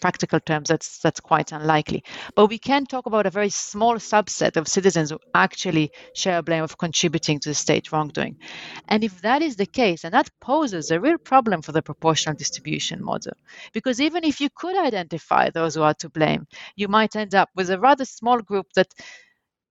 practical 0.03 0.41
terms 0.41 0.67
that's 0.67 0.99
that's 0.99 1.21
quite 1.21 1.53
unlikely. 1.53 2.03
But 2.35 2.47
we 2.47 2.59
can 2.69 2.85
talk 2.85 3.05
about 3.05 3.25
a 3.25 3.37
very 3.39 3.51
small 3.71 3.95
subset 4.13 4.57
of 4.57 4.67
citizens 4.67 5.11
who 5.11 5.19
actually 5.33 5.91
share 6.13 6.41
blame 6.41 6.63
of 6.63 6.77
contributing 6.77 7.39
to 7.39 7.49
the 7.49 7.55
state 7.55 7.89
wrongdoing. 7.91 8.35
And 8.89 9.05
if 9.05 9.21
that 9.21 9.41
is 9.41 9.55
the 9.55 9.71
case, 9.81 10.03
and 10.03 10.13
that 10.13 10.29
poses 10.41 10.91
a 10.91 10.99
real 10.99 11.17
problem 11.17 11.61
for 11.61 11.71
the 11.71 11.81
proportional 11.81 12.35
distribution 12.35 12.99
model, 13.11 13.35
because 13.71 14.01
even 14.01 14.25
if 14.25 14.41
you 14.41 14.49
could 14.61 14.77
identify 14.77 15.49
those 15.49 15.75
who 15.75 15.83
are 15.83 15.97
to 16.01 16.09
blame, 16.09 16.47
you 16.75 16.89
might 16.89 17.15
end 17.15 17.33
up 17.33 17.49
with 17.55 17.69
a 17.69 17.79
rather 17.79 18.05
small 18.05 18.39
group 18.49 18.67
that 18.75 18.91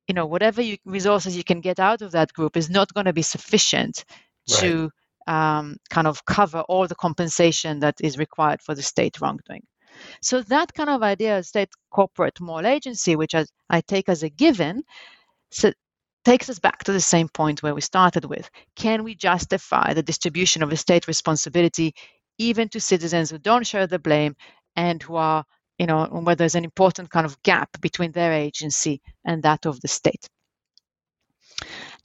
you 0.08 0.14
know 0.14 0.26
whatever 0.34 0.62
you, 0.62 0.76
resources 0.86 1.36
you 1.36 1.44
can 1.44 1.60
get 1.60 1.78
out 1.78 2.00
of 2.00 2.12
that 2.12 2.32
group 2.32 2.56
is 2.56 2.70
not 2.70 2.94
going 2.94 3.08
to 3.10 3.18
be 3.20 3.28
sufficient 3.36 3.96
right. 4.50 4.60
to 4.60 4.90
um, 5.26 5.76
kind 5.90 6.06
of 6.06 6.24
cover 6.24 6.60
all 6.70 6.86
the 6.88 7.00
compensation 7.06 7.80
that 7.80 7.96
is 8.00 8.16
required 8.16 8.60
for 8.62 8.74
the 8.74 8.82
state 8.94 9.20
wrongdoing. 9.20 9.64
So 10.22 10.42
that 10.42 10.74
kind 10.74 10.90
of 10.90 11.02
idea 11.02 11.38
of 11.38 11.46
state 11.46 11.70
corporate 11.90 12.40
moral 12.40 12.66
agency, 12.66 13.16
which 13.16 13.34
I, 13.34 13.46
I 13.70 13.80
take 13.80 14.08
as 14.08 14.22
a 14.22 14.30
given, 14.30 14.82
so 15.50 15.72
takes 16.24 16.48
us 16.50 16.58
back 16.58 16.84
to 16.84 16.92
the 16.92 17.00
same 17.00 17.28
point 17.28 17.62
where 17.62 17.74
we 17.74 17.80
started 17.80 18.24
with. 18.24 18.50
Can 18.76 19.04
we 19.04 19.14
justify 19.14 19.94
the 19.94 20.02
distribution 20.02 20.62
of 20.62 20.78
state 20.78 21.08
responsibility 21.08 21.94
even 22.38 22.68
to 22.70 22.80
citizens 22.80 23.30
who 23.30 23.38
don't 23.38 23.66
share 23.66 23.86
the 23.86 23.98
blame 23.98 24.34
and 24.76 25.02
who 25.02 25.16
are 25.16 25.44
you 25.78 25.86
know, 25.86 26.04
where 26.06 26.36
there's 26.36 26.54
an 26.54 26.64
important 26.64 27.10
kind 27.10 27.26
of 27.26 27.42
gap 27.42 27.68
between 27.80 28.12
their 28.12 28.32
agency 28.32 29.00
and 29.24 29.42
that 29.42 29.66
of 29.66 29.80
the 29.80 29.88
state. 29.88 30.28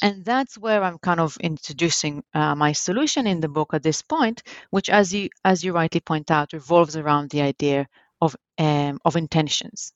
And 0.02 0.24
that's 0.26 0.58
where 0.58 0.84
I'm 0.84 1.00
kind 1.00 1.20
of 1.20 1.38
introducing 1.38 2.24
uh, 2.34 2.56
my 2.56 2.72
solution 2.74 3.28
in 3.28 3.40
the 3.40 3.48
book 3.50 3.74
at 3.74 3.84
this 3.84 4.02
point, 4.02 4.44
which, 4.70 4.90
as 4.90 5.14
you 5.14 5.30
as 5.44 5.64
you 5.64 5.74
rightly 5.74 6.02
point 6.02 6.32
out, 6.32 6.54
revolves 6.54 6.96
around 6.96 7.30
the 7.32 7.42
idea 7.42 7.88
of 8.22 8.36
um, 8.60 9.00
of 9.06 9.16
intentions. 9.16 9.94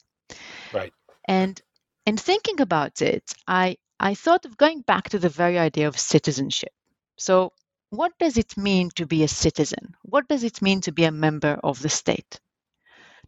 Right. 0.72 0.94
And 1.28 1.62
in 2.06 2.18
thinking 2.18 2.62
about 2.62 3.02
it, 3.02 3.34
I 3.48 3.78
I 4.00 4.16
thought 4.16 4.46
of 4.46 4.58
going 4.58 4.82
back 4.82 5.10
to 5.10 5.20
the 5.20 5.30
very 5.30 5.60
idea 5.60 5.88
of 5.88 6.00
citizenship. 6.00 6.74
So, 7.18 7.54
what 7.90 8.14
does 8.20 8.38
it 8.38 8.58
mean 8.58 8.90
to 8.96 9.06
be 9.06 9.24
a 9.24 9.28
citizen? 9.28 9.96
What 10.04 10.28
does 10.28 10.44
it 10.44 10.62
mean 10.62 10.82
to 10.82 10.92
be 10.92 11.06
a 11.06 11.12
member 11.12 11.60
of 11.64 11.82
the 11.82 11.90
state? 11.90 12.40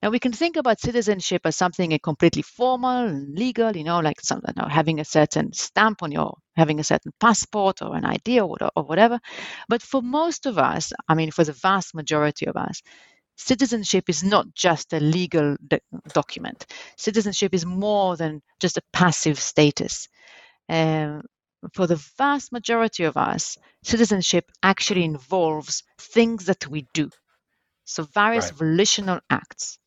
Now 0.04 0.10
we 0.10 0.20
can 0.20 0.34
think 0.34 0.58
about 0.58 0.82
citizenship 0.82 1.44
as 1.46 1.56
something 1.56 1.98
completely 2.04 2.42
formal 2.42 3.08
and 3.08 3.40
legal, 3.40 3.74
you 3.74 3.86
know, 3.86 4.02
like 4.02 4.20
some, 4.20 4.42
you 4.46 4.54
know, 4.58 4.68
having 4.68 5.00
a 5.00 5.06
certain 5.06 5.54
stamp 5.54 6.04
on 6.04 6.12
your, 6.12 6.40
having 6.58 6.82
a 6.82 6.84
certain 6.84 7.14
passport 7.22 7.82
or 7.82 7.96
an 7.96 8.04
ID 8.04 8.42
or, 8.42 8.58
or 8.76 8.84
whatever. 8.84 9.22
But 9.70 9.82
for 9.82 10.02
most 10.02 10.46
of 10.46 10.58
us, 10.58 10.92
I 11.08 11.16
mean, 11.16 11.32
for 11.32 11.46
the 11.46 11.54
vast 11.54 11.96
majority 11.96 12.48
of 12.48 12.58
us, 12.58 12.82
citizenship 13.38 14.10
is 14.10 14.26
not 14.26 14.54
just 14.54 14.92
a 14.92 15.00
legal 15.00 15.56
document. 16.14 16.66
Citizenship 16.98 17.54
is 17.54 17.66
more 17.66 18.18
than 18.18 18.42
just 18.60 18.76
a 18.76 18.84
passive 18.92 19.40
status. 19.40 20.10
Um, 20.68 21.22
for 21.74 21.88
the 21.88 22.04
vast 22.18 22.52
majority 22.52 23.06
of 23.06 23.16
us, 23.16 23.58
citizenship 23.86 24.52
actually 24.62 25.06
involves 25.06 25.84
things 25.98 26.48
that 26.48 26.68
we 26.68 26.88
do. 26.94 27.10
So, 27.86 28.04
various 28.04 28.52
right. 28.52 28.60
volitional 28.60 29.22
acts 29.30 29.78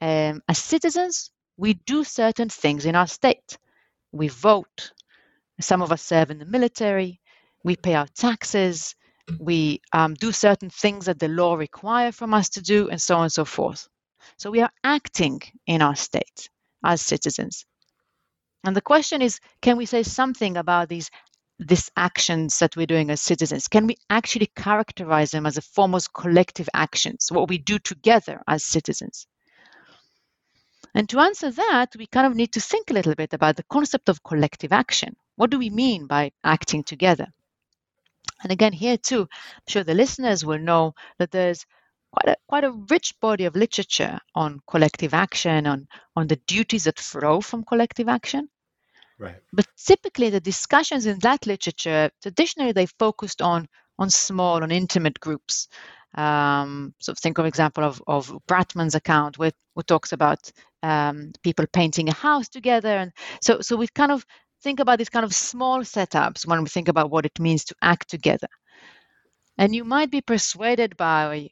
um, 0.00 0.42
as 0.48 0.58
citizens, 0.58 1.30
we 1.56 1.74
do 1.74 2.04
certain 2.04 2.48
things 2.48 2.86
in 2.86 2.94
our 2.94 3.06
state. 3.06 3.58
We 4.12 4.28
vote. 4.28 4.92
Some 5.60 5.82
of 5.82 5.92
us 5.92 6.02
serve 6.02 6.30
in 6.30 6.38
the 6.38 6.44
military. 6.44 7.20
We 7.64 7.76
pay 7.76 7.94
our 7.94 8.08
taxes. 8.08 8.94
We 9.40 9.80
um, 9.92 10.14
do 10.14 10.32
certain 10.32 10.70
things 10.70 11.06
that 11.06 11.18
the 11.18 11.28
law 11.28 11.54
require 11.54 12.12
from 12.12 12.34
us 12.34 12.48
to 12.50 12.62
do, 12.62 12.88
and 12.88 13.00
so 13.00 13.16
on 13.16 13.22
and 13.24 13.32
so 13.32 13.44
forth. 13.44 13.88
So 14.38 14.50
we 14.50 14.60
are 14.60 14.70
acting 14.84 15.40
in 15.66 15.82
our 15.82 15.96
state 15.96 16.48
as 16.84 17.00
citizens. 17.00 17.64
And 18.64 18.76
the 18.76 18.82
question 18.82 19.22
is, 19.22 19.40
can 19.62 19.76
we 19.76 19.86
say 19.86 20.02
something 20.02 20.56
about 20.56 20.88
these 20.88 21.10
these 21.58 21.90
actions 21.96 22.58
that 22.58 22.76
we're 22.76 22.86
doing 22.86 23.10
as 23.10 23.22
citizens? 23.22 23.66
Can 23.68 23.86
we 23.86 23.96
actually 24.10 24.50
characterize 24.56 25.30
them 25.30 25.46
as 25.46 25.56
a 25.56 25.62
form 25.62 25.94
of 25.94 26.12
collective 26.12 26.68
actions, 26.74 27.28
what 27.30 27.48
we 27.48 27.58
do 27.58 27.78
together 27.78 28.42
as 28.46 28.62
citizens? 28.64 29.26
And 30.94 31.08
to 31.10 31.20
answer 31.20 31.50
that, 31.50 31.94
we 31.98 32.06
kind 32.06 32.26
of 32.26 32.34
need 32.34 32.52
to 32.52 32.60
think 32.60 32.90
a 32.90 32.94
little 32.94 33.14
bit 33.14 33.32
about 33.34 33.56
the 33.56 33.64
concept 33.64 34.08
of 34.08 34.22
collective 34.22 34.72
action. 34.72 35.16
What 35.36 35.50
do 35.50 35.58
we 35.58 35.70
mean 35.70 36.06
by 36.06 36.32
acting 36.42 36.84
together? 36.84 37.26
And 38.42 38.52
again, 38.52 38.72
here 38.72 38.96
too, 38.96 39.22
I'm 39.22 39.62
sure 39.68 39.84
the 39.84 39.94
listeners 39.94 40.44
will 40.44 40.58
know 40.58 40.94
that 41.18 41.30
there's 41.30 41.64
quite 42.12 42.32
a, 42.32 42.36
quite 42.48 42.64
a 42.64 42.72
rich 42.90 43.14
body 43.20 43.44
of 43.44 43.56
literature 43.56 44.18
on 44.34 44.60
collective 44.66 45.14
action, 45.14 45.66
on, 45.66 45.88
on 46.14 46.26
the 46.26 46.40
duties 46.46 46.84
that 46.84 46.98
flow 46.98 47.40
from 47.40 47.64
collective 47.64 48.08
action. 48.08 48.48
Right. 49.18 49.36
But 49.52 49.66
typically, 49.76 50.30
the 50.30 50.40
discussions 50.40 51.06
in 51.06 51.18
that 51.20 51.46
literature, 51.46 52.10
traditionally, 52.22 52.72
they 52.72 52.86
focused 52.86 53.40
on 53.40 53.68
on 53.98 54.10
small, 54.10 54.62
on 54.62 54.70
intimate 54.70 55.18
groups. 55.20 55.68
Um, 56.16 56.94
so 56.98 57.14
think 57.14 57.38
of 57.38 57.46
example 57.46 57.84
of, 57.84 58.02
of 58.06 58.32
Bratman's 58.48 58.94
account, 58.94 59.38
where, 59.38 59.52
who 59.74 59.82
talks 59.82 60.12
about 60.12 60.50
um, 60.82 61.32
people 61.42 61.66
painting 61.72 62.08
a 62.08 62.14
house 62.14 62.48
together, 62.48 62.88
and 62.96 63.12
so 63.42 63.60
so 63.60 63.76
we've 63.76 63.94
kind 63.94 64.12
of 64.12 64.24
think 64.62 64.80
about 64.80 64.98
these 64.98 65.10
kind 65.10 65.24
of 65.24 65.34
small 65.34 65.80
setups 65.80 66.46
when 66.46 66.62
we 66.62 66.68
think 66.68 66.88
about 66.88 67.10
what 67.10 67.26
it 67.26 67.38
means 67.40 67.64
to 67.64 67.74
act 67.82 68.08
together. 68.10 68.48
And 69.58 69.74
you 69.74 69.84
might 69.84 70.10
be 70.10 70.20
persuaded 70.20 70.96
by 70.96 71.50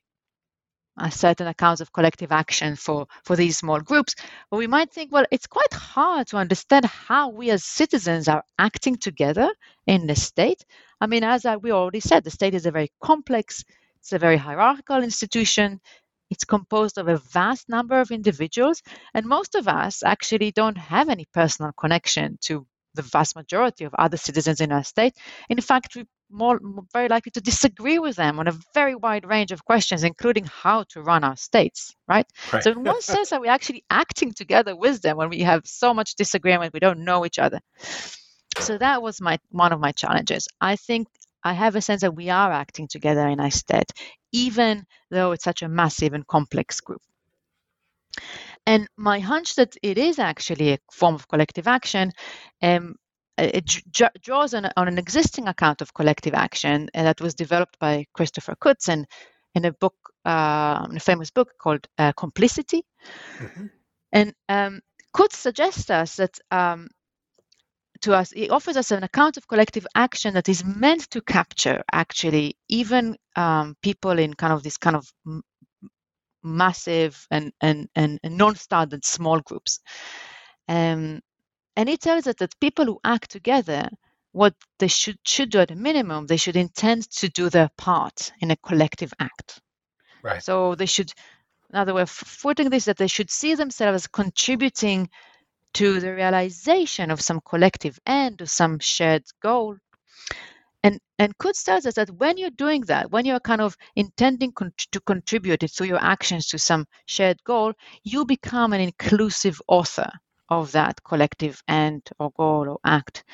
certain 1.10 1.46
accounts 1.48 1.80
of 1.80 1.92
collective 1.92 2.32
action 2.32 2.76
for, 2.76 3.06
for 3.24 3.36
these 3.36 3.58
small 3.58 3.80
groups. 3.80 4.14
But 4.50 4.58
we 4.58 4.66
might 4.66 4.92
think, 4.92 5.12
well, 5.12 5.26
it's 5.30 5.46
quite 5.46 5.72
hard 5.72 6.28
to 6.28 6.36
understand 6.36 6.84
how 6.84 7.30
we 7.30 7.50
as 7.50 7.64
citizens 7.64 8.28
are 8.28 8.44
acting 8.58 8.96
together 8.96 9.50
in 9.86 10.06
the 10.06 10.14
state. 10.14 10.64
I 11.00 11.06
mean, 11.06 11.24
as 11.24 11.44
I, 11.44 11.56
we 11.56 11.72
already 11.72 12.00
said, 12.00 12.24
the 12.24 12.30
state 12.30 12.54
is 12.54 12.66
a 12.66 12.70
very 12.70 12.92
complex, 13.02 13.64
it's 14.04 14.12
a 14.12 14.18
very 14.18 14.36
hierarchical 14.36 15.02
institution. 15.02 15.80
It's 16.28 16.44
composed 16.44 16.98
of 16.98 17.08
a 17.08 17.16
vast 17.16 17.70
number 17.70 17.98
of 17.98 18.10
individuals, 18.10 18.82
and 19.14 19.24
most 19.24 19.54
of 19.54 19.66
us 19.66 20.02
actually 20.02 20.52
don't 20.52 20.76
have 20.76 21.08
any 21.08 21.24
personal 21.32 21.72
connection 21.72 22.36
to 22.42 22.66
the 22.92 23.00
vast 23.00 23.34
majority 23.34 23.84
of 23.84 23.94
other 23.98 24.18
citizens 24.18 24.60
in 24.60 24.72
our 24.72 24.84
state. 24.84 25.14
In 25.48 25.58
fact, 25.62 25.96
we 25.96 26.04
more 26.30 26.60
very 26.92 27.08
likely 27.08 27.30
to 27.32 27.40
disagree 27.40 27.98
with 27.98 28.16
them 28.16 28.38
on 28.38 28.46
a 28.46 28.58
very 28.74 28.94
wide 28.94 29.24
range 29.24 29.52
of 29.52 29.64
questions, 29.64 30.04
including 30.04 30.44
how 30.44 30.82
to 30.90 31.00
run 31.00 31.24
our 31.24 31.36
states, 31.36 31.94
right? 32.06 32.26
right. 32.52 32.62
So 32.62 32.72
in 32.72 32.84
one 32.84 33.00
sense, 33.14 33.32
are 33.32 33.40
we 33.40 33.48
actually 33.48 33.84
acting 33.88 34.32
together 34.34 34.76
with 34.76 35.00
them 35.00 35.16
when 35.16 35.30
we 35.30 35.40
have 35.40 35.62
so 35.64 35.94
much 35.94 36.14
disagreement, 36.14 36.74
we 36.74 36.80
don't 36.80 37.04
know 37.04 37.24
each 37.24 37.38
other. 37.38 37.60
So 38.58 38.76
that 38.76 39.00
was 39.00 39.20
my 39.20 39.38
one 39.50 39.72
of 39.72 39.80
my 39.80 39.92
challenges. 39.92 40.46
I 40.60 40.76
think 40.76 41.08
I 41.44 41.52
have 41.52 41.76
a 41.76 41.80
sense 41.80 42.00
that 42.00 42.16
we 42.16 42.30
are 42.30 42.50
acting 42.50 42.88
together 42.88 43.28
in 43.28 43.50
state, 43.50 43.92
even 44.32 44.84
though 45.10 45.32
it's 45.32 45.44
such 45.44 45.62
a 45.62 45.68
massive 45.68 46.14
and 46.14 46.26
complex 46.26 46.80
group. 46.80 47.02
And 48.66 48.88
my 48.96 49.20
hunch 49.20 49.56
that 49.56 49.76
it 49.82 49.98
is 49.98 50.18
actually 50.18 50.72
a 50.72 50.78
form 50.90 51.14
of 51.14 51.28
collective 51.28 51.68
action 51.68 52.12
um, 52.62 52.96
it 53.36 53.66
j- 53.90 54.06
draws 54.22 54.54
on, 54.54 54.70
on, 54.76 54.88
an 54.88 54.98
existing 54.98 55.48
account 55.48 55.82
of 55.82 55.92
collective 55.92 56.34
action 56.34 56.88
uh, 56.94 57.02
that 57.02 57.20
was 57.20 57.34
developed 57.34 57.78
by 57.78 58.06
Christopher 58.12 58.54
Kutz 58.54 58.88
in 58.88 59.64
a 59.64 59.72
book, 59.72 59.94
uh, 60.24 60.86
in 60.90 60.96
a 60.96 61.00
famous 61.00 61.30
book 61.30 61.50
called 61.60 61.86
uh, 61.98 62.12
Complicity. 62.12 62.84
Mm-hmm. 63.38 63.66
And 64.12 64.34
um, 64.48 64.80
Kutz 65.14 65.34
suggests 65.34 65.90
us 65.90 66.16
that 66.16 66.38
um, 66.50 66.88
to 68.04 68.14
us, 68.14 68.30
he 68.30 68.50
offers 68.50 68.76
us 68.76 68.90
an 68.90 69.02
account 69.02 69.36
of 69.36 69.48
collective 69.48 69.86
action 69.94 70.34
that 70.34 70.48
is 70.48 70.64
meant 70.64 71.10
to 71.10 71.20
capture 71.20 71.82
actually 71.92 72.56
even 72.68 73.16
um, 73.34 73.76
people 73.82 74.18
in 74.18 74.34
kind 74.34 74.52
of 74.52 74.62
this 74.62 74.76
kind 74.76 74.96
of 74.96 75.10
m- 75.26 75.42
massive 76.42 77.26
and, 77.30 77.52
and, 77.60 77.88
and 77.96 78.20
non-standard 78.24 79.04
small 79.04 79.40
groups. 79.40 79.80
Um, 80.68 81.20
and 81.76 81.88
it 81.88 82.00
tells 82.00 82.26
us 82.26 82.36
that 82.38 82.60
people 82.60 82.84
who 82.84 83.00
act 83.04 83.30
together, 83.30 83.88
what 84.32 84.54
they 84.78 84.88
should, 84.88 85.18
should 85.24 85.50
do 85.50 85.60
at 85.60 85.70
a 85.70 85.76
minimum, 85.76 86.26
they 86.26 86.36
should 86.36 86.56
intend 86.56 87.10
to 87.10 87.28
do 87.28 87.48
their 87.48 87.70
part 87.78 88.32
in 88.40 88.50
a 88.50 88.56
collective 88.56 89.12
act. 89.18 89.60
Right. 90.22 90.42
So 90.42 90.74
they 90.74 90.86
should, 90.86 91.10
another 91.70 91.94
way 91.94 92.02
of 92.02 92.22
putting 92.42 92.70
this, 92.70 92.84
that 92.84 92.98
they 92.98 93.08
should 93.08 93.30
see 93.30 93.54
themselves 93.54 94.04
as 94.04 94.06
contributing 94.06 95.08
to 95.74 96.00
the 96.00 96.14
realization 96.14 97.10
of 97.10 97.20
some 97.20 97.40
collective 97.44 97.98
end 98.06 98.42
or 98.42 98.46
some 98.46 98.78
shared 98.78 99.24
goal. 99.42 99.76
And 100.82 101.00
and 101.18 101.36
Kutz 101.38 101.64
tells 101.64 101.86
us 101.86 101.94
that 101.94 102.10
when 102.10 102.36
you're 102.36 102.50
doing 102.50 102.82
that, 102.82 103.10
when 103.10 103.24
you're 103.24 103.40
kind 103.40 103.60
of 103.60 103.76
intending 103.96 104.52
con- 104.52 104.72
to 104.92 105.00
contribute 105.00 105.64
through 105.70 105.86
your 105.86 106.02
actions 106.02 106.48
to 106.48 106.58
some 106.58 106.86
shared 107.06 107.42
goal, 107.44 107.72
you 108.02 108.24
become 108.24 108.72
an 108.72 108.80
inclusive 108.80 109.60
author 109.66 110.10
of 110.50 110.72
that 110.72 111.02
collective 111.02 111.62
end 111.68 112.02
or 112.18 112.30
goal 112.36 112.68
or 112.68 112.78
act. 112.84 113.24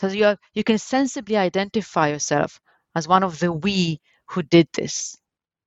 So 0.00 0.08
you, 0.08 0.26
are, 0.26 0.38
you 0.54 0.64
can 0.64 0.78
sensibly 0.78 1.36
identify 1.36 2.08
yourself 2.08 2.60
as 2.94 3.08
one 3.08 3.22
of 3.22 3.38
the 3.38 3.52
we 3.52 4.00
who 4.26 4.42
did 4.42 4.68
this. 4.72 5.18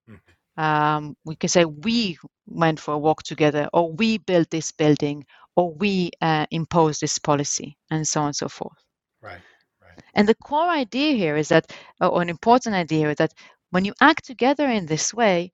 Mm-hmm. 0.10 0.62
Um, 0.62 1.16
we 1.26 1.36
can 1.36 1.50
say 1.50 1.66
we 1.66 2.18
went 2.48 2.80
for 2.80 2.96
a 2.96 2.98
walk 2.98 3.24
together, 3.24 3.70
or 3.72 3.92
we 3.92 4.18
built 4.18 4.50
this 4.50 4.72
building, 4.72 5.26
or 5.56 5.74
we 5.74 6.12
uh, 6.22 6.46
imposed 6.52 7.02
this 7.02 7.20
policy, 7.20 7.78
and 7.92 8.08
so 8.08 8.22
on 8.22 8.28
and 8.28 8.36
so 8.36 8.50
forth. 8.50 8.78
Right. 9.22 9.42
Right. 9.82 10.04
And 10.16 10.28
the 10.28 10.36
core 10.36 10.70
idea 10.70 11.14
here 11.14 11.38
is 11.38 11.50
that, 11.50 11.72
or 12.02 12.22
an 12.22 12.30
important 12.30 12.76
idea 12.76 13.00
here, 13.00 13.10
is 13.12 13.18
that 13.18 13.34
when 13.72 13.86
you 13.86 13.94
act 14.02 14.26
together 14.26 14.68
in 14.70 14.86
this 14.86 15.14
way, 15.14 15.52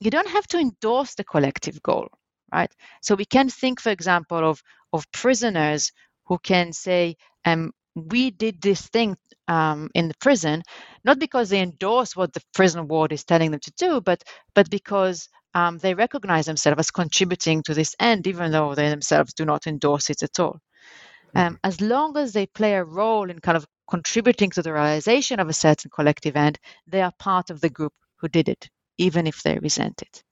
you 0.00 0.10
don't 0.10 0.28
have 0.28 0.46
to 0.48 0.58
endorse 0.58 1.14
the 1.14 1.24
collective 1.24 1.82
goal 1.82 2.08
right? 2.52 2.72
So 3.02 3.14
we 3.14 3.24
can 3.24 3.48
think, 3.48 3.80
for 3.80 3.90
example, 3.90 4.48
of 4.48 4.62
of 4.92 5.10
prisoners 5.12 5.92
who 6.26 6.38
can 6.38 6.72
say, 6.72 7.16
um, 7.44 7.72
we 7.96 8.30
did 8.30 8.60
this 8.62 8.82
thing 8.88 9.16
um, 9.48 9.90
in 9.94 10.08
the 10.08 10.14
prison, 10.20 10.62
not 11.04 11.18
because 11.18 11.50
they 11.50 11.60
endorse 11.60 12.16
what 12.16 12.32
the 12.32 12.42
prison 12.54 12.88
ward 12.88 13.12
is 13.12 13.24
telling 13.24 13.50
them 13.50 13.60
to 13.60 13.72
do, 13.76 14.00
but 14.00 14.22
but 14.54 14.70
because 14.70 15.28
um, 15.54 15.78
they 15.78 15.94
recognize 15.94 16.46
themselves 16.46 16.80
as 16.80 16.90
contributing 16.90 17.62
to 17.62 17.74
this 17.74 17.94
end, 17.98 18.26
even 18.26 18.52
though 18.52 18.74
they 18.74 18.88
themselves 18.90 19.34
do 19.34 19.44
not 19.44 19.66
endorse 19.66 20.10
it 20.10 20.22
at 20.22 20.38
all. 20.40 20.58
Um, 21.34 21.54
mm-hmm. 21.54 21.54
as 21.64 21.80
long 21.80 22.16
as 22.16 22.32
they 22.32 22.46
play 22.46 22.74
a 22.74 22.84
role 22.84 23.30
in 23.30 23.40
kind 23.40 23.56
of 23.56 23.66
contributing 23.88 24.50
to 24.50 24.62
the 24.62 24.72
realization 24.72 25.40
of 25.40 25.48
a 25.48 25.52
certain 25.52 25.90
collective 25.94 26.36
end, 26.36 26.58
they 26.86 27.02
are 27.02 27.12
part 27.18 27.50
of 27.50 27.60
the 27.60 27.70
group 27.70 27.92
who 28.16 28.28
did 28.28 28.48
it, 28.48 28.68
even 28.98 29.26
if 29.26 29.42
they 29.42 29.58
resent 29.58 30.02
it. 30.02 30.22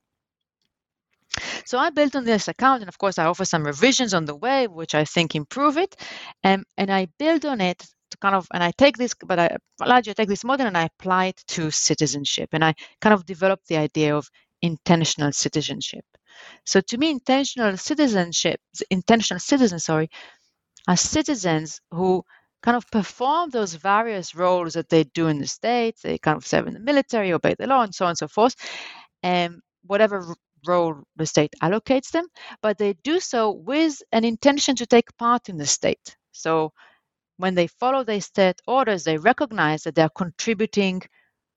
So 1.64 1.78
I 1.78 1.90
built 1.90 2.14
on 2.14 2.24
this 2.24 2.48
account, 2.48 2.82
and 2.82 2.88
of 2.88 2.98
course, 2.98 3.18
I 3.18 3.24
offer 3.24 3.44
some 3.44 3.64
revisions 3.64 4.14
on 4.14 4.26
the 4.26 4.34
way, 4.34 4.66
which 4.66 4.94
I 4.94 5.04
think 5.04 5.34
improve 5.34 5.76
it. 5.76 5.96
And, 6.42 6.64
and 6.76 6.90
I 6.90 7.08
build 7.18 7.46
on 7.46 7.60
it 7.60 7.78
to 8.10 8.18
kind 8.18 8.34
of, 8.34 8.46
and 8.52 8.62
I 8.62 8.72
take 8.76 8.96
this, 8.96 9.14
but 9.26 9.38
I 9.38 9.56
largely 9.80 10.14
take 10.14 10.28
this 10.28 10.44
model 10.44 10.66
and 10.66 10.76
I 10.76 10.84
apply 10.84 11.26
it 11.26 11.42
to 11.48 11.70
citizenship. 11.70 12.50
And 12.52 12.64
I 12.64 12.74
kind 13.00 13.14
of 13.14 13.24
develop 13.24 13.60
the 13.66 13.78
idea 13.78 14.16
of 14.16 14.28
intentional 14.62 15.32
citizenship. 15.32 16.04
So 16.64 16.80
to 16.80 16.98
me, 16.98 17.10
intentional 17.10 17.76
citizenship, 17.76 18.60
intentional 18.90 19.40
citizens, 19.40 19.84
sorry, 19.84 20.08
are 20.88 20.96
citizens 20.96 21.80
who 21.90 22.24
kind 22.62 22.76
of 22.76 22.88
perform 22.90 23.50
those 23.50 23.74
various 23.74 24.34
roles 24.34 24.74
that 24.74 24.88
they 24.88 25.04
do 25.04 25.26
in 25.28 25.38
the 25.38 25.46
state. 25.46 25.96
They 26.02 26.18
kind 26.18 26.36
of 26.36 26.46
serve 26.46 26.68
in 26.68 26.74
the 26.74 26.80
military, 26.80 27.32
obey 27.32 27.54
the 27.58 27.66
law, 27.66 27.82
and 27.82 27.94
so 27.94 28.04
on 28.04 28.10
and 28.10 28.18
so 28.18 28.28
forth. 28.28 28.54
And 29.22 29.60
whatever 29.84 30.34
role 30.66 31.02
the 31.16 31.26
state 31.26 31.54
allocates 31.62 32.10
them, 32.12 32.26
but 32.62 32.78
they 32.78 32.92
do 33.02 33.18
so 33.18 33.50
with 33.50 34.00
an 34.12 34.24
intention 34.24 34.76
to 34.76 34.86
take 34.86 35.16
part 35.16 35.48
in 35.48 35.56
the 35.56 35.66
state. 35.66 36.16
So 36.30 36.72
when 37.36 37.54
they 37.54 37.66
follow 37.66 38.04
the 38.04 38.20
state 38.20 38.60
orders, 38.66 39.02
they 39.04 39.18
recognize 39.18 39.82
that 39.82 39.96
they 39.96 40.02
are 40.02 40.10
contributing 40.16 41.02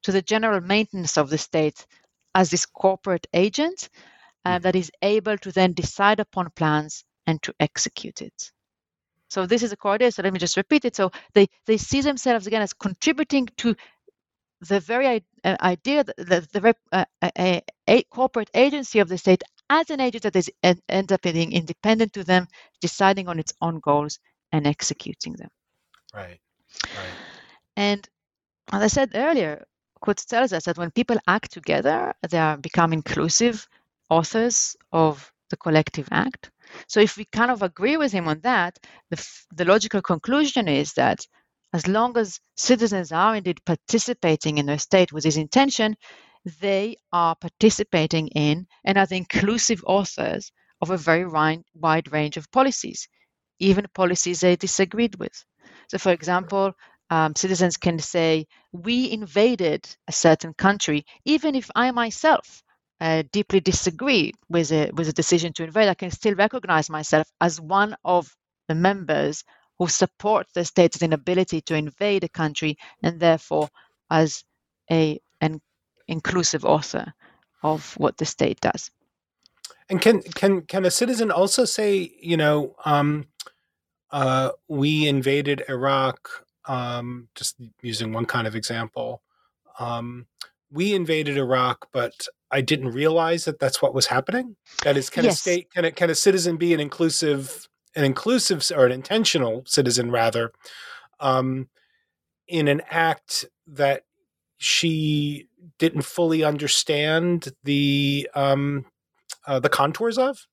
to 0.03 0.11
the 0.11 0.21
general 0.21 0.61
maintenance 0.61 1.17
of 1.17 1.29
the 1.29 1.37
state 1.37 1.85
as 2.35 2.51
this 2.51 2.65
corporate 2.65 3.25
agent 3.33 3.89
uh, 4.43 4.49
mm-hmm. 4.49 4.63
that 4.63 4.75
is 4.75 4.91
able 5.01 5.37
to 5.39 5.51
then 5.51 5.73
decide 5.73 6.19
upon 6.19 6.51
plans 6.51 7.03
and 7.25 7.41
to 7.41 7.53
execute 7.59 8.21
it. 8.21 8.51
So 9.29 9.47
this 9.47 9.63
is 9.63 9.71
a 9.71 9.77
core 9.77 9.93
idea. 9.93 10.11
So 10.11 10.21
let 10.21 10.33
me 10.33 10.39
just 10.39 10.57
repeat 10.57 10.85
it. 10.85 10.95
So 10.95 11.11
they, 11.33 11.47
they 11.65 11.77
see 11.77 12.01
themselves 12.01 12.45
again 12.45 12.61
as 12.61 12.73
contributing 12.73 13.47
to 13.57 13.75
the 14.61 14.79
very 14.79 15.25
uh, 15.43 15.57
idea 15.61 16.03
that 16.03 16.17
the, 16.17 16.47
the 16.53 16.59
very, 16.59 16.73
uh, 16.91 17.05
a, 17.37 17.61
a, 17.87 18.03
corporate 18.03 18.51
agency 18.53 18.99
of 18.99 19.09
the 19.09 19.17
state 19.17 19.43
as 19.69 19.89
an 19.89 19.99
agent 19.99 20.23
that 20.23 20.35
is 20.35 20.51
ends 20.63 21.11
up 21.11 21.21
being 21.21 21.51
independent 21.51 22.13
to 22.13 22.23
them, 22.23 22.47
deciding 22.81 23.27
on 23.27 23.39
its 23.39 23.53
own 23.61 23.79
goals 23.79 24.19
and 24.51 24.67
executing 24.67 25.33
them. 25.33 25.49
Right. 26.13 26.39
Right. 26.83 27.15
And 27.75 28.07
as 28.71 28.81
I 28.81 28.87
said 28.87 29.11
earlier, 29.15 29.65
Kutz 30.05 30.25
tells 30.25 30.53
us 30.53 30.65
that 30.65 30.77
when 30.77 30.91
people 30.91 31.17
act 31.27 31.51
together, 31.51 32.13
they 32.29 32.37
are 32.37 32.57
become 32.57 32.93
inclusive 32.93 33.67
authors 34.09 34.75
of 34.91 35.31
the 35.49 35.57
collective 35.57 36.07
act. 36.11 36.51
So 36.87 36.99
if 36.99 37.17
we 37.17 37.25
kind 37.25 37.51
of 37.51 37.63
agree 37.63 37.97
with 37.97 38.11
him 38.11 38.27
on 38.27 38.39
that, 38.41 38.77
the, 39.09 39.27
the 39.55 39.65
logical 39.65 40.01
conclusion 40.01 40.67
is 40.67 40.93
that 40.93 41.25
as 41.73 41.87
long 41.87 42.17
as 42.17 42.39
citizens 42.55 43.11
are 43.11 43.35
indeed 43.35 43.59
participating 43.65 44.57
in 44.57 44.65
their 44.65 44.79
state 44.79 45.11
with 45.11 45.23
this 45.23 45.37
intention, 45.37 45.95
they 46.61 46.95
are 47.11 47.35
participating 47.35 48.27
in 48.29 48.67
and 48.83 48.97
are 48.97 49.07
the 49.07 49.17
inclusive 49.17 49.83
authors 49.85 50.51
of 50.81 50.91
a 50.91 50.97
very 50.97 51.25
wide 51.73 52.11
range 52.11 52.37
of 52.37 52.51
policies, 52.51 53.07
even 53.59 53.87
policies 53.93 54.41
they 54.41 54.55
disagreed 54.55 55.15
with. 55.15 55.43
So, 55.89 55.97
for 55.97 56.11
example, 56.11 56.73
um, 57.09 57.35
citizens 57.35 57.77
can 57.77 57.99
say, 57.99 58.47
We 58.71 59.11
invaded 59.11 59.87
a 60.07 60.11
certain 60.11 60.53
country, 60.53 61.05
even 61.25 61.55
if 61.55 61.69
I 61.75 61.91
myself 61.91 62.63
uh, 62.99 63.23
deeply 63.31 63.59
disagree 63.59 64.33
with 64.49 64.71
a, 64.71 64.91
with 64.91 65.09
a 65.09 65.13
decision 65.13 65.53
to 65.53 65.63
invade, 65.63 65.89
I 65.89 65.93
can 65.93 66.11
still 66.11 66.35
recognize 66.35 66.89
myself 66.89 67.27
as 67.41 67.59
one 67.59 67.95
of 68.03 68.35
the 68.67 68.75
members 68.75 69.43
who 69.77 69.87
support 69.87 70.47
the 70.53 70.65
state's 70.65 71.01
inability 71.01 71.61
to 71.61 71.75
invade 71.75 72.23
a 72.23 72.29
country 72.29 72.77
and 73.03 73.19
therefore 73.19 73.69
as 74.09 74.43
a 74.89 75.19
an 75.41 75.59
inclusive 76.07 76.63
author 76.63 77.13
of 77.63 77.93
what 77.97 78.17
the 78.17 78.25
state 78.25 78.61
does. 78.61 78.91
And 79.89 80.01
can 80.01 80.21
can 80.21 80.61
can 80.61 80.85
a 80.85 80.91
citizen 80.91 81.31
also 81.31 81.65
say, 81.65 82.11
you 82.21 82.37
know, 82.37 82.75
um, 82.85 83.27
uh, 84.11 84.51
we 84.67 85.07
invaded 85.07 85.63
Iraq, 85.67 86.44
um, 86.67 87.27
just 87.35 87.55
using 87.81 88.13
one 88.13 88.25
kind 88.25 88.47
of 88.47 88.55
example, 88.55 89.21
um, 89.79 90.27
we 90.71 90.93
invaded 90.93 91.37
Iraq, 91.37 91.87
but 91.91 92.27
I 92.51 92.61
didn't 92.61 92.91
realize 92.91 93.45
that 93.45 93.59
that's 93.59 93.81
what 93.81 93.93
was 93.93 94.07
happening. 94.07 94.55
That 94.83 94.97
is, 94.97 95.09
can 95.09 95.23
yes. 95.23 95.35
a 95.35 95.37
state, 95.37 95.71
can 95.71 95.85
a, 95.85 95.91
can 95.91 96.09
a 96.09 96.15
citizen 96.15 96.57
be 96.57 96.73
an 96.73 96.79
inclusive, 96.79 97.67
an 97.95 98.03
inclusive 98.03 98.63
or 98.75 98.85
an 98.85 98.91
intentional 98.91 99.63
citizen 99.65 100.11
rather, 100.11 100.51
um, 101.19 101.69
in 102.47 102.67
an 102.67 102.81
act 102.89 103.45
that 103.67 104.03
she 104.57 105.47
didn't 105.77 106.03
fully 106.03 106.43
understand 106.43 107.53
the 107.63 108.29
um, 108.35 108.85
uh, 109.47 109.59
the 109.59 109.69
contours 109.69 110.17
of? 110.17 110.47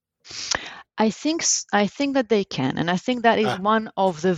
I 1.02 1.10
think 1.10 1.42
I 1.72 1.88
think 1.88 2.14
that 2.14 2.28
they 2.28 2.44
can, 2.44 2.78
and 2.78 2.88
I 2.88 2.96
think 2.96 3.22
that 3.22 3.40
is 3.40 3.52
ah. 3.54 3.58
one 3.74 3.90
of 3.96 4.22
the 4.22 4.34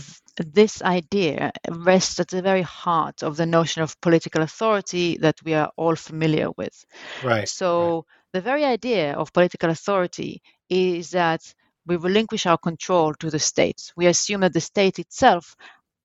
this 0.61 0.81
idea 0.81 1.53
rests 1.69 2.19
at 2.21 2.29
the 2.29 2.41
very 2.51 2.63
heart 2.63 3.23
of 3.23 3.37
the 3.37 3.45
notion 3.59 3.83
of 3.83 4.01
political 4.01 4.41
authority 4.43 5.19
that 5.19 5.37
we 5.45 5.53
are 5.53 5.71
all 5.77 5.97
familiar 5.97 6.49
with. 6.61 6.77
Right. 7.23 7.49
So 7.49 7.71
right. 7.97 8.05
the 8.33 8.41
very 8.41 8.65
idea 8.65 9.13
of 9.13 9.35
political 9.35 9.69
authority 9.69 10.41
is 10.71 11.11
that 11.11 11.43
we 11.87 11.97
relinquish 11.97 12.47
our 12.47 12.59
control 12.59 13.13
to 13.21 13.29
the 13.31 13.45
state. 13.53 13.93
We 13.95 14.07
assume 14.07 14.41
that 14.41 14.55
the 14.55 14.69
state 14.73 14.99
itself 14.99 15.55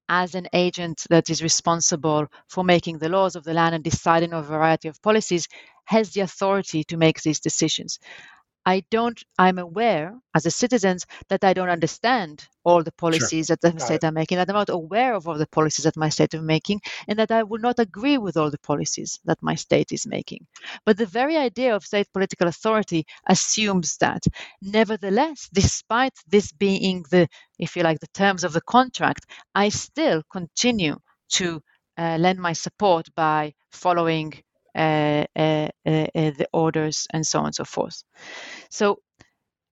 as 0.10 0.36
an 0.36 0.48
agent 0.52 1.06
that 1.10 1.30
is 1.30 1.42
responsible 1.42 2.28
for 2.50 2.64
making 2.66 2.98
the 2.98 3.14
laws 3.18 3.36
of 3.38 3.46
the 3.46 3.54
land 3.54 3.76
and 3.76 3.84
deciding 3.84 4.34
on 4.34 4.44
a 4.44 4.54
variety 4.58 4.90
of 4.90 5.02
policies 5.02 5.48
has 5.86 6.12
the 6.12 6.22
authority 6.22 6.84
to 6.84 6.98
make 6.98 7.22
these 7.22 7.40
decisions. 7.40 8.00
I 8.70 8.84
don't, 8.92 9.20
I'm 9.40 9.58
aware 9.58 10.16
as 10.36 10.46
a 10.46 10.52
citizen 10.52 10.98
that 11.30 11.44
I 11.44 11.54
don't 11.54 11.76
understand 11.78 12.48
all 12.64 12.84
the 12.84 12.92
policies 12.92 13.48
sure. 13.48 13.56
that 13.56 13.62
the 13.62 13.72
Got 13.72 13.82
state 13.82 14.04
it. 14.04 14.08
are 14.08 14.12
making, 14.12 14.38
that 14.38 14.50
I'm 14.50 14.56
not 14.56 14.70
aware 14.70 15.16
of 15.16 15.28
all 15.28 15.40
the 15.40 15.48
policies 15.48 15.86
that 15.86 15.98
my 15.98 16.10
state 16.10 16.36
is 16.36 16.44
making, 16.44 16.82
and 17.08 17.18
that 17.18 17.32
I 17.32 17.42
would 17.42 17.64
not 17.64 17.80
agree 17.80 18.20
with 18.20 18.38
all 18.38 18.52
the 18.52 18.60
policies 18.60 19.20
that 19.26 19.42
my 19.42 19.56
state 19.56 19.92
is 19.92 20.06
making. 20.06 20.46
But 20.86 20.98
the 20.98 21.08
very 21.08 21.36
idea 21.36 21.76
of 21.76 21.84
state 21.84 22.08
political 22.14 22.48
authority 22.48 23.06
assumes 23.28 23.98
that. 23.98 24.24
Nevertheless, 24.62 25.50
despite 25.52 26.14
this 26.28 26.52
being 26.52 27.06
the, 27.10 27.28
if 27.58 27.76
you 27.76 27.82
like, 27.82 28.00
the 28.00 28.14
terms 28.14 28.44
of 28.44 28.54
the 28.54 28.62
contract, 28.62 29.26
I 29.56 29.70
still 29.70 30.22
continue 30.32 30.98
to 31.38 31.60
uh, 31.98 32.18
lend 32.20 32.40
my 32.40 32.54
support 32.54 33.08
by 33.16 33.54
following 33.72 34.34
Uh, 34.76 35.26
uh, 35.36 35.70
uh, 35.86 36.08
the 36.14 36.48
orders 36.54 37.08
and 37.14 37.26
so 37.26 37.40
on 37.40 37.46
and 37.48 37.56
so 37.56 37.66
forth. 37.66 38.04
So 38.70 39.00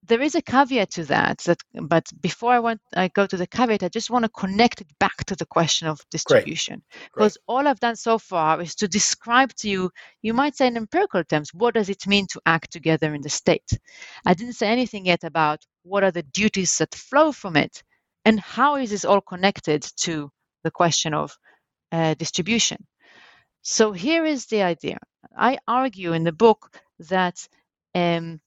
there 0.08 0.22
is 0.22 0.36
a 0.36 0.42
caveat 0.42 0.92
to 0.92 1.06
that, 1.06 1.40
that 1.40 1.60
but 1.82 2.06
before 2.22 2.54
I 2.54 2.60
want 2.60 2.82
I 2.96 3.10
go 3.10 3.28
to 3.28 3.38
the 3.38 3.48
caveat, 3.48 3.84
I 3.84 3.90
just 3.90 4.10
want 4.10 4.24
to 4.26 4.30
connect 4.30 4.82
it 4.82 4.88
back 5.00 5.26
to 5.26 5.36
the 5.36 5.46
question 5.46 5.88
of 5.88 6.02
distribution. 6.10 6.82
Because 7.14 7.38
all 7.48 7.68
I've 7.68 7.80
done 7.80 7.96
so 7.96 8.18
far 8.18 8.62
is 8.62 8.76
to 8.76 8.88
describe 8.88 9.54
to 9.56 9.70
you, 9.70 9.92
you 10.22 10.34
might 10.34 10.56
say 10.56 10.68
in 10.68 10.78
empirical 10.78 11.24
terms, 11.24 11.54
what 11.54 11.74
does 11.74 11.90
it 11.90 12.08
mean 12.08 12.28
to 12.32 12.42
act 12.46 12.72
together 12.72 13.14
in 13.14 13.22
the 13.22 13.30
state? 13.30 13.70
I 14.26 14.34
didn't 14.34 14.54
say 14.54 14.68
anything 14.68 15.06
yet 15.06 15.24
about 15.24 15.66
what 15.84 16.04
are 16.04 16.12
the 16.12 16.24
duties 16.24 16.78
that 16.78 16.96
flow 16.96 17.32
from 17.32 17.58
it 17.58 17.84
and 18.26 18.40
how 18.40 18.78
is 18.78 18.92
this 18.92 19.06
all 19.06 19.22
connected 19.22 19.84
to 19.98 20.32
the 20.64 20.72
question 20.72 21.14
of 21.14 21.38
uh, 21.92 22.14
distribution. 22.16 22.86
So 23.62 23.92
here 23.92 24.26
is 24.26 24.48
the 24.48 24.64
idea. 24.64 24.98
I 25.38 25.60
argue 25.68 26.14
in 26.14 26.24
the 26.24 26.32
book 26.32 26.82
that 27.00 27.48
um, 27.94 28.42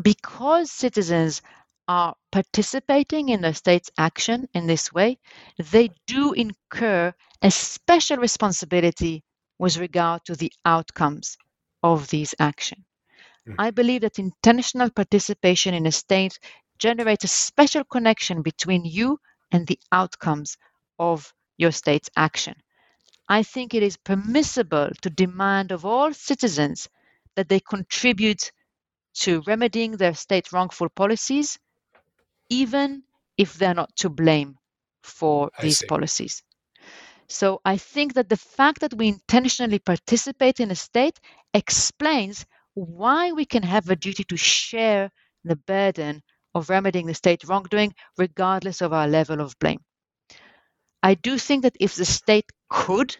because 0.00 0.70
citizens 0.70 1.42
are 1.88 2.14
participating 2.30 3.30
in 3.30 3.42
the 3.42 3.52
state's 3.54 3.90
action 3.98 4.48
in 4.54 4.66
this 4.66 4.92
way, 4.92 5.18
they 5.58 5.90
do 6.06 6.32
incur 6.32 7.12
a 7.42 7.50
special 7.50 8.18
responsibility 8.18 9.24
with 9.58 9.76
regard 9.76 10.24
to 10.26 10.34
the 10.36 10.52
outcomes 10.64 11.36
of 11.82 12.08
these 12.08 12.34
actions. 12.38 12.84
Mm. 13.48 13.56
I 13.58 13.70
believe 13.70 14.02
that 14.02 14.18
intentional 14.18 14.90
participation 14.90 15.74
in 15.74 15.86
a 15.86 15.92
state 15.92 16.38
generates 16.78 17.24
a 17.24 17.28
special 17.28 17.84
connection 17.84 18.42
between 18.42 18.84
you 18.84 19.18
and 19.52 19.66
the 19.66 19.78
outcomes 19.92 20.56
of 20.98 21.32
your 21.58 21.72
state's 21.72 22.10
action. 22.16 22.54
I 23.30 23.44
think 23.44 23.74
it 23.74 23.84
is 23.84 23.96
permissible 23.96 24.90
to 25.02 25.10
demand 25.10 25.72
of 25.72 25.86
all 25.86 26.12
citizens 26.12 26.88
that 27.36 27.48
they 27.48 27.60
contribute 27.60 28.52
to 29.20 29.42
remedying 29.46 29.92
their 29.92 30.14
state 30.14 30.52
wrongful 30.52 30.88
policies, 30.90 31.58
even 32.50 33.04
if 33.38 33.54
they're 33.54 33.74
not 33.74 33.96
to 33.98 34.10
blame 34.10 34.56
for 35.02 35.52
I 35.58 35.62
these 35.62 35.76
see. 35.76 35.86
policies. 35.86 36.42
So 37.28 37.60
I 37.64 37.76
think 37.76 38.14
that 38.14 38.28
the 38.28 38.36
fact 38.36 38.80
that 38.80 38.94
we 38.94 39.08
intentionally 39.08 39.78
participate 39.78 40.60
in 40.60 40.72
a 40.72 40.76
state 40.76 41.20
explains 41.54 42.46
why 42.74 43.32
we 43.32 43.46
can 43.46 43.62
have 43.62 43.88
a 43.90 43.96
duty 43.96 44.24
to 44.24 44.36
share 44.36 45.12
the 45.44 45.56
burden 45.56 46.22
of 46.56 46.68
remedying 46.68 47.06
the 47.06 47.14
state 47.14 47.44
wrongdoing, 47.44 47.94
regardless 48.18 48.80
of 48.80 48.92
our 48.92 49.06
level 49.06 49.40
of 49.40 49.58
blame. 49.60 49.80
I 51.02 51.14
do 51.14 51.38
think 51.38 51.62
that 51.62 51.76
if 51.80 51.94
the 51.94 52.04
state 52.04 52.50
could 52.70 53.16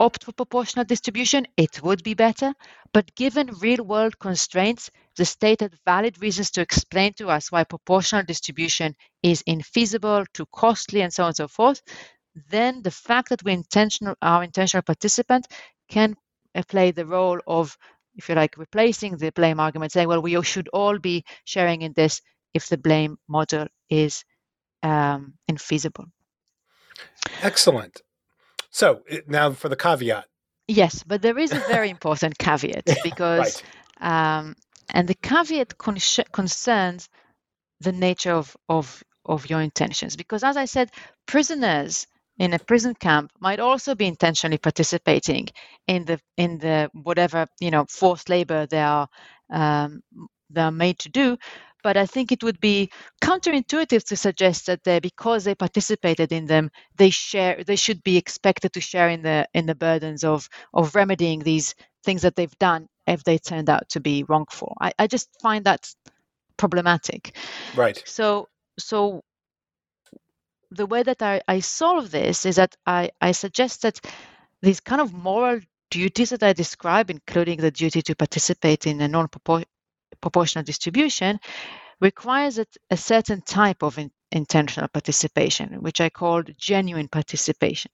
opt 0.00 0.24
for 0.24 0.32
proportional 0.32 0.84
distribution, 0.84 1.46
it 1.56 1.82
would 1.82 2.02
be 2.02 2.14
better. 2.14 2.54
But 2.92 3.14
given 3.14 3.50
real 3.60 3.84
world 3.84 4.18
constraints, 4.18 4.90
the 5.16 5.24
state 5.24 5.60
had 5.60 5.74
valid 5.84 6.20
reasons 6.22 6.50
to 6.52 6.60
explain 6.60 7.12
to 7.14 7.28
us 7.28 7.50
why 7.50 7.64
proportional 7.64 8.22
distribution 8.22 8.94
is 9.22 9.42
infeasible, 9.42 10.26
too 10.32 10.46
costly, 10.54 11.02
and 11.02 11.12
so 11.12 11.24
on 11.24 11.28
and 11.28 11.36
so 11.36 11.48
forth. 11.48 11.82
Then 12.50 12.82
the 12.82 12.90
fact 12.90 13.30
that 13.30 13.42
we 13.42 13.52
intentional 13.52 14.14
our 14.22 14.44
intentional 14.44 14.82
participant 14.82 15.48
can 15.88 16.14
uh, 16.54 16.62
play 16.68 16.92
the 16.92 17.06
role 17.06 17.40
of, 17.46 17.76
if 18.14 18.28
you 18.28 18.34
like, 18.36 18.56
replacing 18.56 19.16
the 19.16 19.32
blame 19.32 19.58
argument, 19.58 19.92
saying, 19.92 20.08
well, 20.08 20.22
we 20.22 20.40
should 20.42 20.68
all 20.68 20.98
be 20.98 21.24
sharing 21.44 21.82
in 21.82 21.92
this 21.94 22.20
if 22.54 22.68
the 22.68 22.78
blame 22.78 23.18
model 23.28 23.66
is 23.90 24.24
um, 24.82 25.34
infeasible. 25.50 26.06
Excellent. 27.42 28.02
So 28.70 29.02
now 29.26 29.52
for 29.52 29.68
the 29.68 29.76
caveat. 29.76 30.24
Yes, 30.66 31.02
but 31.02 31.22
there 31.22 31.38
is 31.38 31.52
a 31.52 31.60
very 31.60 31.90
important 31.96 32.38
caveat 32.38 32.84
because, 33.02 33.62
right. 34.00 34.38
um, 34.38 34.54
and 34.90 35.08
the 35.08 35.14
caveat 35.14 35.78
con- 35.78 35.96
concerns 36.32 37.08
the 37.80 37.92
nature 37.92 38.32
of, 38.32 38.56
of, 38.68 39.02
of 39.24 39.48
your 39.48 39.60
intentions. 39.60 40.16
Because 40.16 40.44
as 40.44 40.56
I 40.56 40.66
said, 40.66 40.90
prisoners 41.26 42.06
in 42.38 42.52
a 42.52 42.58
prison 42.58 42.94
camp 42.94 43.30
might 43.40 43.60
also 43.60 43.94
be 43.94 44.06
intentionally 44.06 44.58
participating 44.58 45.48
in 45.86 46.04
the 46.04 46.20
in 46.36 46.58
the 46.58 46.88
whatever 46.92 47.46
you 47.60 47.70
know 47.70 47.84
forced 47.88 48.28
labor 48.28 48.66
they 48.66 48.80
are 48.80 49.08
um, 49.50 50.00
they 50.50 50.60
are 50.60 50.70
made 50.70 50.98
to 51.00 51.08
do 51.08 51.36
but 51.82 51.96
I 51.96 52.06
think 52.06 52.32
it 52.32 52.42
would 52.42 52.60
be 52.60 52.90
counterintuitive 53.22 54.04
to 54.04 54.16
suggest 54.16 54.66
that 54.66 54.84
they, 54.84 55.00
because 55.00 55.44
they 55.44 55.54
participated 55.54 56.32
in 56.32 56.46
them, 56.46 56.70
they 56.96 57.10
share 57.10 57.62
they 57.64 57.76
should 57.76 58.02
be 58.02 58.16
expected 58.16 58.72
to 58.72 58.80
share 58.80 59.08
in 59.08 59.22
the 59.22 59.48
in 59.54 59.66
the 59.66 59.74
burdens 59.74 60.24
of 60.24 60.48
of 60.74 60.94
remedying 60.94 61.40
these 61.40 61.74
things 62.04 62.22
that 62.22 62.36
they've 62.36 62.58
done 62.58 62.88
if 63.06 63.24
they 63.24 63.38
turned 63.38 63.70
out 63.70 63.88
to 63.90 64.00
be 64.00 64.24
wrongful. 64.24 64.76
I, 64.80 64.92
I 64.98 65.06
just 65.06 65.28
find 65.40 65.64
that 65.64 65.88
problematic. 66.56 67.36
Right. 67.74 68.02
So 68.06 68.48
so 68.78 69.22
the 70.70 70.86
way 70.86 71.02
that 71.02 71.22
I, 71.22 71.40
I 71.48 71.60
solve 71.60 72.10
this 72.10 72.44
is 72.44 72.56
that 72.56 72.76
I, 72.86 73.10
I 73.20 73.32
suggest 73.32 73.82
that 73.82 74.00
these 74.60 74.80
kind 74.80 75.00
of 75.00 75.12
moral 75.12 75.60
duties 75.90 76.30
that 76.30 76.42
I 76.42 76.52
describe, 76.52 77.10
including 77.10 77.58
the 77.58 77.70
duty 77.70 78.02
to 78.02 78.14
participate 78.14 78.86
in 78.86 79.00
a 79.00 79.08
non 79.08 79.28
proportional 80.20 80.64
distribution 80.64 81.38
requires 82.00 82.58
a, 82.58 82.66
a 82.90 82.96
certain 82.96 83.42
type 83.42 83.82
of 83.82 83.98
in, 83.98 84.10
intentional 84.32 84.88
participation, 84.88 85.80
which 85.80 86.00
I 86.00 86.10
called 86.10 86.50
genuine 86.58 87.08
participation. 87.08 87.90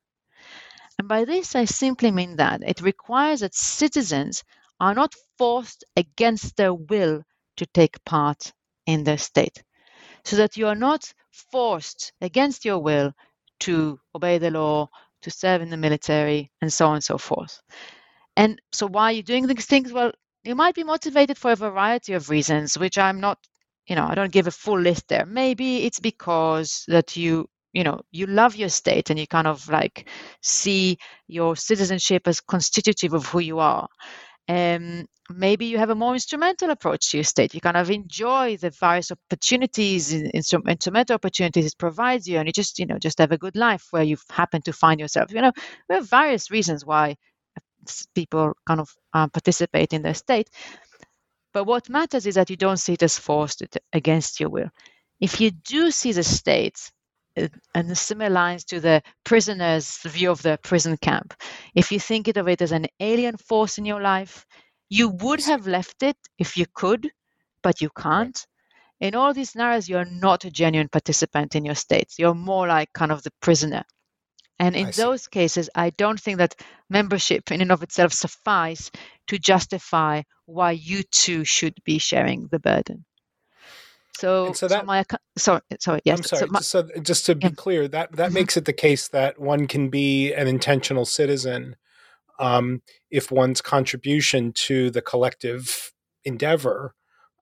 And 0.98 1.08
by 1.08 1.24
this, 1.24 1.54
I 1.54 1.64
simply 1.64 2.10
mean 2.10 2.36
that 2.36 2.62
it 2.62 2.80
requires 2.80 3.40
that 3.40 3.54
citizens 3.54 4.44
are 4.80 4.94
not 4.94 5.14
forced 5.38 5.84
against 5.96 6.56
their 6.56 6.74
will 6.74 7.22
to 7.56 7.66
take 7.66 8.04
part 8.04 8.52
in 8.86 9.04
the 9.04 9.18
state. 9.18 9.62
So 10.24 10.36
that 10.36 10.56
you 10.56 10.66
are 10.68 10.74
not 10.74 11.12
forced 11.30 12.12
against 12.20 12.64
your 12.64 12.78
will 12.78 13.12
to 13.60 13.98
obey 14.14 14.38
the 14.38 14.50
law, 14.50 14.88
to 15.22 15.30
serve 15.30 15.62
in 15.62 15.70
the 15.70 15.76
military, 15.76 16.50
and 16.60 16.72
so 16.72 16.86
on 16.86 16.94
and 16.94 17.04
so 17.04 17.18
forth. 17.18 17.60
And 18.36 18.60
so, 18.72 18.86
why 18.86 19.04
are 19.04 19.12
you 19.12 19.22
doing 19.22 19.46
these 19.46 19.66
things? 19.66 19.92
Well, 19.92 20.12
you 20.44 20.54
might 20.54 20.74
be 20.74 20.84
motivated 20.84 21.38
for 21.38 21.52
a 21.52 21.56
variety 21.56 22.12
of 22.12 22.30
reasons, 22.30 22.78
which 22.78 22.98
I'm 22.98 23.20
not, 23.20 23.38
you 23.86 23.96
know, 23.96 24.06
I 24.06 24.14
don't 24.14 24.32
give 24.32 24.46
a 24.46 24.52
full 24.52 24.78
list 24.80 25.08
there. 25.08 25.26
Maybe 25.26 25.84
it's 25.84 26.00
because 26.00 26.84
that 26.88 27.16
you, 27.16 27.48
you 27.72 27.82
know, 27.82 28.02
you 28.12 28.26
love 28.26 28.54
your 28.54 28.68
state 28.68 29.10
and 29.10 29.18
you 29.18 29.26
kind 29.26 29.46
of 29.46 29.68
like 29.68 30.08
see 30.42 30.98
your 31.26 31.56
citizenship 31.56 32.28
as 32.28 32.40
constitutive 32.40 33.14
of 33.14 33.26
who 33.26 33.40
you 33.40 33.58
are. 33.58 33.88
Um, 34.48 35.06
maybe 35.30 35.64
you 35.66 35.78
have 35.78 35.90
a 35.90 35.94
more 35.94 36.12
instrumental 36.12 36.70
approach 36.70 37.10
to 37.10 37.16
your 37.16 37.24
state. 37.24 37.54
You 37.54 37.60
kind 37.60 37.78
of 37.78 37.90
enjoy 37.90 38.58
the 38.58 38.70
various 38.70 39.10
opportunities, 39.10 40.12
instrumental 40.12 41.14
opportunities 41.14 41.66
it 41.66 41.78
provides 41.78 42.28
you, 42.28 42.38
and 42.38 42.46
you 42.46 42.52
just, 42.52 42.78
you 42.78 42.86
know, 42.86 42.98
just 42.98 43.18
have 43.18 43.32
a 43.32 43.38
good 43.38 43.56
life 43.56 43.86
where 43.90 44.02
you 44.02 44.18
happen 44.30 44.60
to 44.62 44.72
find 44.72 45.00
yourself. 45.00 45.32
You 45.32 45.40
know, 45.40 45.52
there 45.88 45.98
are 45.98 46.02
various 46.02 46.50
reasons 46.50 46.84
why 46.84 47.16
people 48.14 48.54
kind 48.66 48.80
of 48.80 48.90
uh, 49.12 49.28
participate 49.28 49.92
in 49.92 50.02
the 50.02 50.14
state. 50.14 50.50
But 51.52 51.64
what 51.64 51.88
matters 51.88 52.26
is 52.26 52.34
that 52.34 52.50
you 52.50 52.56
don't 52.56 52.78
see 52.78 52.94
it 52.94 53.02
as 53.02 53.18
forced 53.18 53.62
against 53.92 54.40
your 54.40 54.50
will. 54.50 54.70
If 55.20 55.40
you 55.40 55.50
do 55.50 55.90
see 55.90 56.12
the 56.12 56.24
state 56.24 56.90
uh, 57.36 57.48
and 57.74 57.96
similar 57.98 58.30
lines 58.30 58.64
to 58.64 58.80
the 58.80 59.02
prisoner's 59.24 59.98
view 60.04 60.30
of 60.30 60.42
the 60.42 60.58
prison 60.62 60.96
camp. 60.96 61.34
If 61.74 61.90
you 61.90 61.98
think 61.98 62.28
of 62.28 62.48
it 62.48 62.62
as 62.62 62.70
an 62.72 62.86
alien 63.00 63.36
force 63.36 63.78
in 63.78 63.84
your 63.84 64.00
life, 64.00 64.46
you 64.88 65.08
would 65.08 65.42
have 65.44 65.66
left 65.66 66.02
it 66.02 66.16
if 66.38 66.56
you 66.56 66.66
could, 66.74 67.10
but 67.62 67.80
you 67.80 67.90
can't. 67.98 68.46
In 69.00 69.16
all 69.16 69.34
these 69.34 69.50
scenarios, 69.50 69.88
you're 69.88 70.04
not 70.04 70.44
a 70.44 70.50
genuine 70.50 70.88
participant 70.88 71.56
in 71.56 71.64
your 71.64 71.74
state. 71.74 72.12
You're 72.18 72.34
more 72.34 72.68
like 72.68 72.92
kind 72.92 73.10
of 73.10 73.22
the 73.24 73.32
prisoner. 73.40 73.82
And 74.58 74.76
in 74.76 74.90
those 74.92 75.26
cases, 75.26 75.68
I 75.74 75.90
don't 75.90 76.20
think 76.20 76.38
that 76.38 76.54
membership 76.88 77.50
in 77.50 77.60
and 77.60 77.72
of 77.72 77.82
itself 77.82 78.12
suffice 78.12 78.90
to 79.26 79.38
justify 79.38 80.22
why 80.46 80.72
you 80.72 81.02
too 81.10 81.44
should 81.44 81.74
be 81.84 81.98
sharing 81.98 82.48
the 82.48 82.60
burden. 82.60 83.04
So, 84.16 84.52
so 84.52 84.68
that 84.68 84.82
so 84.82 84.86
my 84.86 85.04
sorry, 85.36 85.60
sorry, 85.80 86.00
yes. 86.04 86.18
I'm 86.18 86.24
sorry. 86.24 86.40
So, 86.40 86.46
my, 86.46 86.60
so 86.60 86.88
just 87.02 87.26
to 87.26 87.34
be 87.34 87.48
yeah. 87.48 87.52
clear, 87.56 87.88
that 87.88 88.12
that 88.12 88.26
mm-hmm. 88.26 88.34
makes 88.34 88.56
it 88.56 88.64
the 88.64 88.72
case 88.72 89.08
that 89.08 89.40
one 89.40 89.66
can 89.66 89.90
be 89.90 90.32
an 90.32 90.46
intentional 90.46 91.04
citizen 91.04 91.74
um, 92.38 92.82
if 93.10 93.32
one's 93.32 93.60
contribution 93.60 94.52
to 94.52 94.90
the 94.90 95.02
collective 95.02 95.92
endeavor 96.24 96.94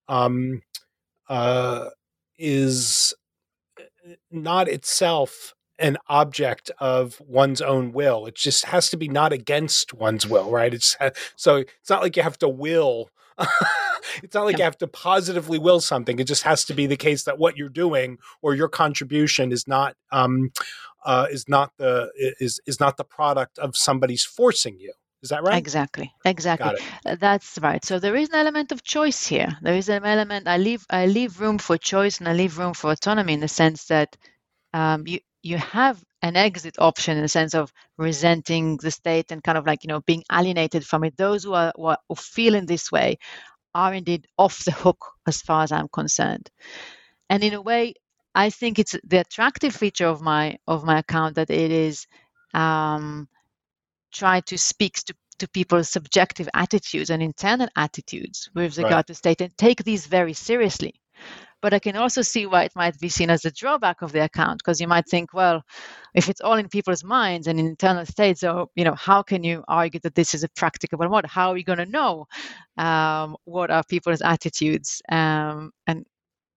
um, 0.08 0.62
uh, 1.28 1.88
is 2.38 3.14
not 4.30 4.68
itself 4.68 5.54
an 5.83 5.99
object 6.09 6.70
of 6.78 7.20
one's 7.20 7.61
own 7.61 7.93
will. 7.93 8.26
It 8.26 8.37
just 8.37 8.66
has 8.66 8.89
to 8.91 8.97
be 8.97 9.09
not 9.09 9.33
against 9.33 9.93
one's 9.93 10.26
will, 10.26 10.51
right? 10.51 10.72
It's 10.72 10.97
so 11.37 11.57
it's 11.57 11.91
not 11.91 12.03
like 12.03 12.16
you 12.16 12.22
have 12.22 12.39
to 12.39 12.49
will. 12.49 13.11
it's 14.22 14.35
not 14.35 14.45
like 14.45 14.53
yeah. 14.53 14.59
you 14.59 14.64
have 14.64 14.78
to 14.78 14.87
positively 14.87 15.59
will 15.59 15.80
something. 15.80 16.18
It 16.18 16.28
just 16.28 16.45
has 16.45 16.64
to 16.66 16.74
be 16.74 16.87
the 16.87 16.97
case 16.97 17.24
that 17.24 17.39
what 17.39 17.57
you're 17.57 17.68
doing 17.68 18.18
or 18.43 18.55
your 18.55 18.68
contribution 18.68 19.51
is 19.53 19.66
not 19.66 19.97
um, 20.12 20.53
uh, 21.05 21.26
is 21.30 21.49
not 21.49 21.72
the 21.78 22.11
is 22.16 22.61
is 22.66 22.78
not 22.78 22.97
the 22.97 23.05
product 23.05 23.59
of 23.59 23.76
somebody's 23.76 24.24
forcing 24.24 24.78
you. 24.78 24.93
Is 25.22 25.30
that 25.30 25.43
right? 25.43 25.59
Exactly. 25.59 26.12
Exactly. 26.24 26.80
Uh, 27.07 27.16
that's 27.16 27.59
right. 27.59 27.85
So 27.85 28.01
there 28.01 28.16
is 28.16 28.28
an 28.30 28.35
element 28.35 28.72
of 28.72 28.83
choice 28.83 29.24
here. 29.24 29.57
There 29.62 29.76
is 29.76 29.89
an 29.89 30.05
element. 30.05 30.49
I 30.49 30.59
leave. 30.59 30.85
I 30.91 31.07
leave 31.07 31.41
room 31.41 31.59
for 31.59 31.76
choice 31.76 32.18
and 32.18 32.28
I 32.28 32.33
leave 32.33 32.59
room 32.59 32.74
for 32.74 32.91
autonomy 32.91 33.35
in 33.35 33.41
the 33.41 33.49
sense 33.49 33.85
that 33.85 34.16
um, 34.74 35.07
you 35.07 35.20
you 35.43 35.59
have 35.59 36.03
an 36.22 36.36
exit 36.36 36.76
option 36.78 37.16
in 37.16 37.22
the 37.22 37.28
sense 37.28 37.55
of 37.55 37.72
resenting 37.99 38.76
the 38.76 38.90
state 38.90 39.32
and 39.32 39.43
kind 39.43 39.59
of 39.59 39.66
like 39.66 39.82
you 39.82 39.88
know 39.88 40.01
being 40.01 40.22
alienated 40.30 40.86
from 40.86 41.05
it. 41.05 41.16
Those 41.16 41.45
who 41.45 41.53
are, 41.55 41.72
who 41.76 41.86
are 41.86 41.99
feel 42.16 42.55
in 42.55 42.66
this 42.66 42.93
way 42.93 43.18
are 43.74 43.93
indeed 43.95 44.26
off 44.38 44.64
the 44.64 44.70
hook 44.70 45.05
as 45.26 45.40
far 45.43 45.62
as 45.62 45.72
i'm 45.72 45.88
concerned. 45.88 46.51
And 47.28 47.43
in 47.43 47.55
a 47.55 47.62
way 47.62 47.95
i 48.34 48.51
think 48.51 48.78
it's 48.78 48.97
the 49.05 49.18
attractive 49.20 49.74
feature 49.74 50.07
of 50.07 50.22
my 50.22 50.59
of 50.66 50.84
my 50.84 50.99
account 51.01 51.34
that 51.36 51.51
it 51.51 51.70
is 51.70 52.07
um, 52.55 53.28
try 54.12 54.40
to 54.40 54.59
speak 54.59 54.95
to 55.05 55.14
to 55.38 55.49
people's 55.49 55.88
subjective 55.88 56.49
attitudes 56.55 57.11
and 57.11 57.22
internal 57.22 57.68
attitudes 57.74 58.49
with 58.55 58.76
regard 58.76 58.93
right. 58.93 59.07
to 59.07 59.14
state 59.14 59.40
and 59.40 59.57
take 59.57 59.82
these 59.82 60.07
very 60.07 60.34
seriously 60.34 60.95
but 61.62 61.72
I 61.72 61.78
can 61.78 61.96
also 61.96 62.22
see 62.22 62.44
why 62.44 62.64
it 62.64 62.72
might 62.74 62.98
be 62.98 63.08
seen 63.08 63.30
as 63.30 63.44
a 63.44 63.50
drawback 63.50 64.02
of 64.02 64.10
the 64.10 64.24
account 64.24 64.58
because 64.58 64.80
you 64.80 64.88
might 64.88 65.08
think, 65.08 65.32
well, 65.32 65.62
if 66.12 66.28
it's 66.28 66.40
all 66.40 66.56
in 66.56 66.68
people's 66.68 67.04
minds 67.04 67.46
and 67.46 67.58
in 67.58 67.66
internal 67.66 68.04
states, 68.04 68.40
so 68.40 68.68
you 68.74 68.84
know, 68.84 68.94
how 68.94 69.22
can 69.22 69.44
you 69.44 69.64
argue 69.68 70.00
that 70.00 70.16
this 70.16 70.34
is 70.34 70.42
a 70.42 70.48
practicable 70.50 71.08
model? 71.08 71.30
How 71.30 71.50
are 71.50 71.54
we 71.54 71.62
going 71.62 71.78
to 71.78 71.86
know 71.86 72.26
um, 72.76 73.36
what 73.44 73.70
are 73.70 73.84
people's 73.84 74.20
attitudes? 74.20 75.00
Um, 75.08 75.70
and 75.86 76.04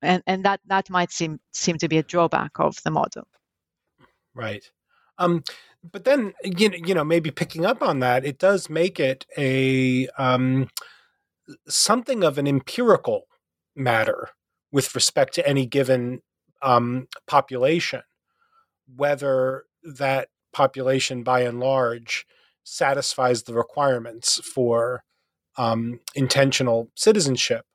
and 0.01 0.23
and 0.25 0.43
that 0.43 0.59
that 0.65 0.89
might 0.89 1.11
seem 1.11 1.39
seem 1.53 1.77
to 1.77 1.87
be 1.87 1.99
a 1.99 2.03
drawback 2.03 2.59
of 2.59 2.75
the 2.83 2.91
model. 2.91 3.27
Right. 4.33 4.69
Um, 5.19 5.43
but 5.89 6.03
then 6.03 6.33
you 6.43 6.69
know, 6.69 6.77
you 6.83 6.95
know, 6.95 7.03
maybe 7.03 7.29
picking 7.29 7.65
up 7.65 7.83
on 7.83 7.99
that, 7.99 8.25
it 8.25 8.39
does 8.39 8.71
make 8.71 8.99
it 8.99 9.27
a 9.37 10.07
um, 10.17 10.67
something 11.67 12.23
of 12.23 12.39
an 12.39 12.47
empirical 12.47 13.27
matter 13.75 14.29
with 14.75 14.93
respect 14.93 15.33
to 15.33 15.47
any 15.47 15.65
given 15.65 16.21
um, 16.61 17.07
population, 17.27 18.01
whether 18.93 19.63
that 19.81 20.27
population 20.51 21.23
by 21.23 21.43
and 21.43 21.61
large 21.61 22.25
satisfies 22.65 23.43
the 23.43 23.53
requirements 23.53 24.41
for 24.43 25.05
um, 25.57 26.01
intentional 26.13 26.91
citizenship. 26.93 27.65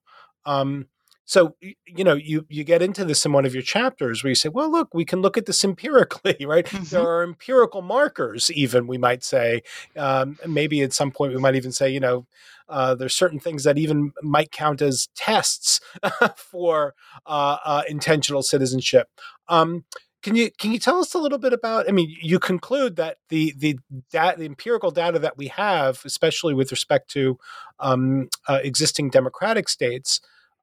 Um, 0.45 0.89
so 1.31 1.55
you 1.87 2.03
know 2.03 2.15
you 2.15 2.45
you 2.49 2.65
get 2.65 2.83
into 2.83 3.05
this 3.05 3.25
in 3.25 3.33
one 3.33 3.47
of 3.47 3.55
your 3.55 3.63
chapters 3.63 4.25
where 4.25 4.31
you 4.31 4.35
say, 4.35 4.49
well, 4.49 4.69
look, 4.69 4.93
we 4.93 5.05
can 5.05 5.23
look 5.23 5.39
at 5.39 5.47
this 5.47 5.63
empirically, 5.71 6.45
right? 6.45 6.67
Mm-hmm. 6.67 6.83
There 6.87 7.07
are 7.07 7.23
empirical 7.23 7.83
markers, 7.83 8.51
even 8.51 8.89
we 8.89 8.99
might 8.99 9.23
say. 9.23 9.63
Um, 9.97 10.41
maybe 10.45 10.83
at 10.83 10.93
some 10.93 11.13
point 11.13 11.33
we 11.33 11.39
might 11.39 11.55
even 11.55 11.71
say, 11.71 11.89
you 11.89 12.01
know, 12.01 12.27
uh, 12.69 12.97
there's 12.97 13.15
certain 13.15 13.39
things 13.39 13.63
that 13.63 13.79
even 13.79 14.13
might 14.23 14.51
count 14.51 14.83
as 14.83 15.09
tests 15.15 15.81
for 16.37 16.97
uh, 17.27 17.59
uh, 17.65 17.83
intentional 17.89 18.43
citizenship. 18.43 19.09
Um, 19.47 19.85
can 20.25 20.35
you 20.35 20.51
can 20.59 20.73
you 20.73 20.81
tell 20.81 20.99
us 20.99 21.15
a 21.15 21.19
little 21.19 21.39
bit 21.39 21.53
about? 21.53 21.89
I 21.89 21.93
mean, 21.93 22.13
you 22.21 22.41
conclude 22.41 22.97
that 22.97 23.19
the 23.29 23.55
the 23.57 23.79
that 24.11 24.39
the 24.39 24.47
empirical 24.47 24.91
data 24.91 25.21
that 25.21 25.39
we 25.39 25.47
have, 25.47 26.03
especially 26.05 26.55
with 26.55 26.73
respect 26.73 27.09
to 27.13 27.39
um, 27.79 28.31
uh, 28.49 28.59
existing 28.65 29.11
democratic 29.11 29.69
states, 29.69 30.21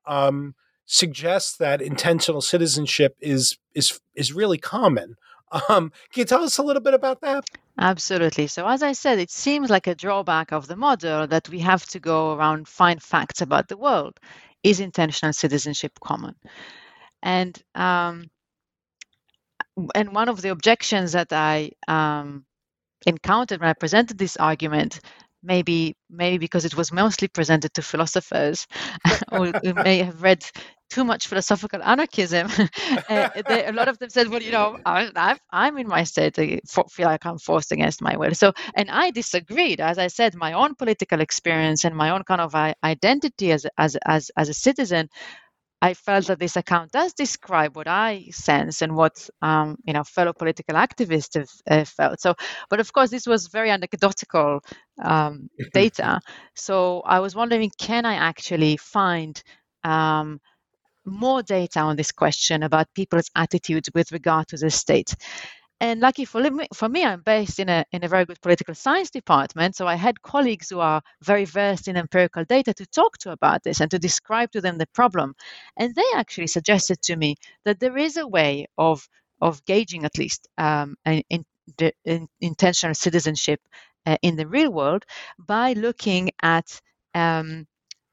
um, 0.08 0.56
suggests 0.86 1.58
that 1.58 1.82
intentional 1.82 2.42
citizenship 2.42 3.16
is 3.20 3.58
is 3.76 4.00
is 4.16 4.34
really 4.34 4.58
common. 4.58 5.16
Um, 5.70 5.92
can 6.12 6.22
you 6.22 6.26
tell 6.26 6.44
us 6.44 6.58
a 6.58 6.64
little 6.64 6.82
bit 6.82 6.94
about 6.94 7.22
that? 7.22 7.46
Absolutely. 7.80 8.48
So, 8.48 8.68
as 8.68 8.84
I 8.84 8.94
said, 8.94 9.20
it 9.20 9.32
seems 9.32 9.70
like 9.70 9.88
a 9.88 9.96
drawback 9.96 10.52
of 10.52 10.68
the 10.68 10.76
model 10.76 11.28
that 11.28 11.48
we 11.48 11.60
have 11.60 11.86
to 11.88 12.00
go 12.00 12.34
around 12.34 12.68
find 12.68 13.02
facts 13.02 13.42
about 13.42 13.68
the 13.68 13.78
world. 13.78 14.20
Is 14.64 14.80
intentional 14.80 15.34
citizenship 15.34 16.00
common? 16.04 16.36
And 17.22 17.62
um, 17.76 18.30
and 19.94 20.14
one 20.14 20.28
of 20.28 20.42
the 20.42 20.50
objections 20.50 21.12
that 21.12 21.32
I 21.32 21.72
um, 21.88 22.46
encountered 23.06 23.60
when 23.60 23.70
I 23.70 23.74
presented 23.74 24.18
this 24.18 24.38
argument 24.38 25.00
maybe 25.48 25.96
maybe 26.10 26.38
because 26.38 26.66
it 26.66 26.76
was 26.78 26.92
mostly 26.92 27.28
presented 27.28 27.74
to 27.74 27.82
philosophers 27.82 28.68
or 29.32 29.54
who 29.64 29.74
may 29.74 29.98
have 30.08 30.22
read 30.22 30.44
too 30.90 31.04
much 31.04 31.28
philosophical 31.28 31.82
anarchism. 31.84 32.48
uh, 33.10 33.28
they, 33.48 33.66
a 33.66 33.72
lot 33.72 33.88
of 33.88 33.98
them 34.00 34.10
said, 34.10 34.30
"Well, 34.30 34.42
you 34.42 34.52
know, 34.52 34.78
I, 34.86 35.36
am 35.52 35.78
in 35.78 35.88
my 35.88 36.04
state. 36.04 36.40
I 36.40 36.60
feel 36.90 37.08
like 37.08 37.26
I'm 37.26 37.40
forced 37.40 37.72
against 37.72 38.02
my 38.02 38.16
will." 38.18 38.34
So, 38.36 38.54
and 38.76 38.90
I 38.90 39.12
disagreed. 39.12 39.82
As 39.82 39.98
I 39.98 40.08
said, 40.08 40.36
my 40.36 40.54
own 40.54 40.76
political 40.76 41.22
experience 41.22 41.84
and 41.86 41.96
my 41.96 42.12
own 42.12 42.24
kind 42.24 42.42
of 42.42 42.56
identity 42.84 43.52
as 43.52 43.66
as 43.78 43.98
as 44.06 44.32
as 44.38 44.50
a 44.50 44.54
citizen 44.54 45.10
I 45.82 45.94
felt 45.94 46.28
that 46.28 46.40
this 46.40 46.56
account 46.56 46.92
does 46.92 47.14
describe 47.14 47.76
what 47.76 47.88
I 47.88 48.26
sense 48.32 48.82
and 48.82 48.96
what 48.96 49.30
um, 49.42 49.78
you 49.86 49.94
know 49.94 50.04
fellow 50.04 50.34
political 50.34 50.76
activists 50.76 51.36
have 51.36 51.50
uh, 51.70 51.86
felt. 51.86 52.20
So, 52.22 52.36
but 52.70 52.80
of 52.80 52.92
course, 52.94 53.12
this 53.12 53.28
was 53.28 53.48
very 53.48 53.70
anecdotal 53.70 54.62
um, 55.04 55.50
data. 55.74 56.20
So 56.56 57.02
I 57.06 57.20
was 57.20 57.36
wondering, 57.36 57.72
can 57.78 58.06
I 58.06 58.16
actually 58.16 58.78
find 58.78 59.42
um, 59.84 60.40
more 61.06 61.44
data 61.44 61.80
on 61.80 61.96
this 61.96 62.12
question 62.12 62.64
about 62.64 62.94
people's 62.96 63.30
attitudes 63.36 63.90
with 63.94 64.12
regard 64.12 64.48
to 64.50 64.58
the 64.58 64.70
state? 64.70 65.16
And 65.80 66.00
lucky 66.00 66.26
for, 66.26 66.42
me, 66.42 66.68
for 66.74 66.90
me, 66.90 67.06
I'm 67.06 67.22
based 67.22 67.60
in 67.60 67.70
a, 67.70 67.86
in 67.92 68.04
a 68.04 68.08
very 68.08 68.26
good 68.26 68.42
political 68.42 68.74
science 68.74 69.12
department. 69.12 69.76
So 69.76 69.86
I 69.86 69.96
had 69.96 70.22
colleagues 70.24 70.70
who 70.70 70.80
are 70.80 71.04
very 71.22 71.46
versed 71.46 71.88
in 71.88 71.98
empirical 71.98 72.46
data 72.46 72.74
to 72.74 72.86
talk 72.88 73.20
to 73.20 73.32
about 73.32 73.64
this 73.64 73.80
and 73.80 73.92
to 73.92 74.00
describe 74.00 74.52
to 74.54 74.62
them 74.62 74.80
the 74.80 74.88
problem. 74.88 75.36
And 75.78 75.94
they 75.94 76.06
actually 76.16 76.48
suggested 76.48 77.02
to 77.04 77.16
me 77.16 77.36
that 77.64 77.80
there 77.80 77.98
is 77.98 78.18
a 78.18 78.28
way 78.28 78.68
of, 78.78 79.08
of 79.40 79.64
gauging, 79.66 80.04
at 80.04 80.18
least, 80.18 80.48
um, 80.58 80.96
in, 81.06 81.24
in, 81.30 81.46
in 82.06 82.28
intentional 82.42 82.96
citizenship 82.96 83.62
uh, 84.08 84.18
in 84.24 84.36
the 84.36 84.48
real 84.48 84.72
world 84.72 85.06
by 85.38 85.74
looking 85.74 86.32
at 86.42 86.82
um, 87.14 87.68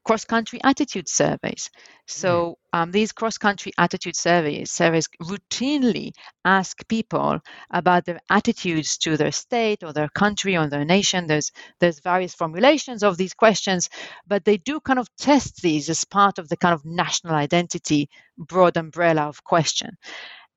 cross 0.05 0.25
country 0.25 0.61
attitude 0.63 1.09
surveys. 1.09 1.71
So 2.07 2.59
mm. 2.75 2.79
um, 2.79 2.91
these 2.91 3.13
cross 3.13 3.39
country 3.39 3.73
attitude 3.79 4.17
surveys 4.17 4.71
surveys 4.71 5.09
routinely 5.23 6.13
ask 6.45 6.87
people 6.89 7.41
about 7.71 8.05
their 8.05 8.21
attitudes 8.31 8.99
to 8.99 9.17
their 9.17 9.33
state 9.33 9.83
or 9.83 9.93
their 9.93 10.09
country 10.09 10.57
or 10.57 10.69
their 10.69 10.85
nation. 10.85 11.27
There's 11.27 11.51
there's 11.81 12.01
various 12.01 12.35
formulations 12.35 13.03
of 13.03 13.17
these 13.17 13.35
questions, 13.35 13.89
but 14.27 14.45
they 14.45 14.59
do 14.59 14.81
kind 14.81 14.99
of 14.99 15.09
test 15.17 15.63
these 15.63 15.89
as 15.89 16.05
part 16.05 16.39
of 16.39 16.49
the 16.49 16.57
kind 16.57 16.75
of 16.75 16.85
national 16.85 17.35
identity 17.35 18.09
broad 18.37 18.77
umbrella 18.77 19.23
of 19.23 19.43
question. 19.45 19.97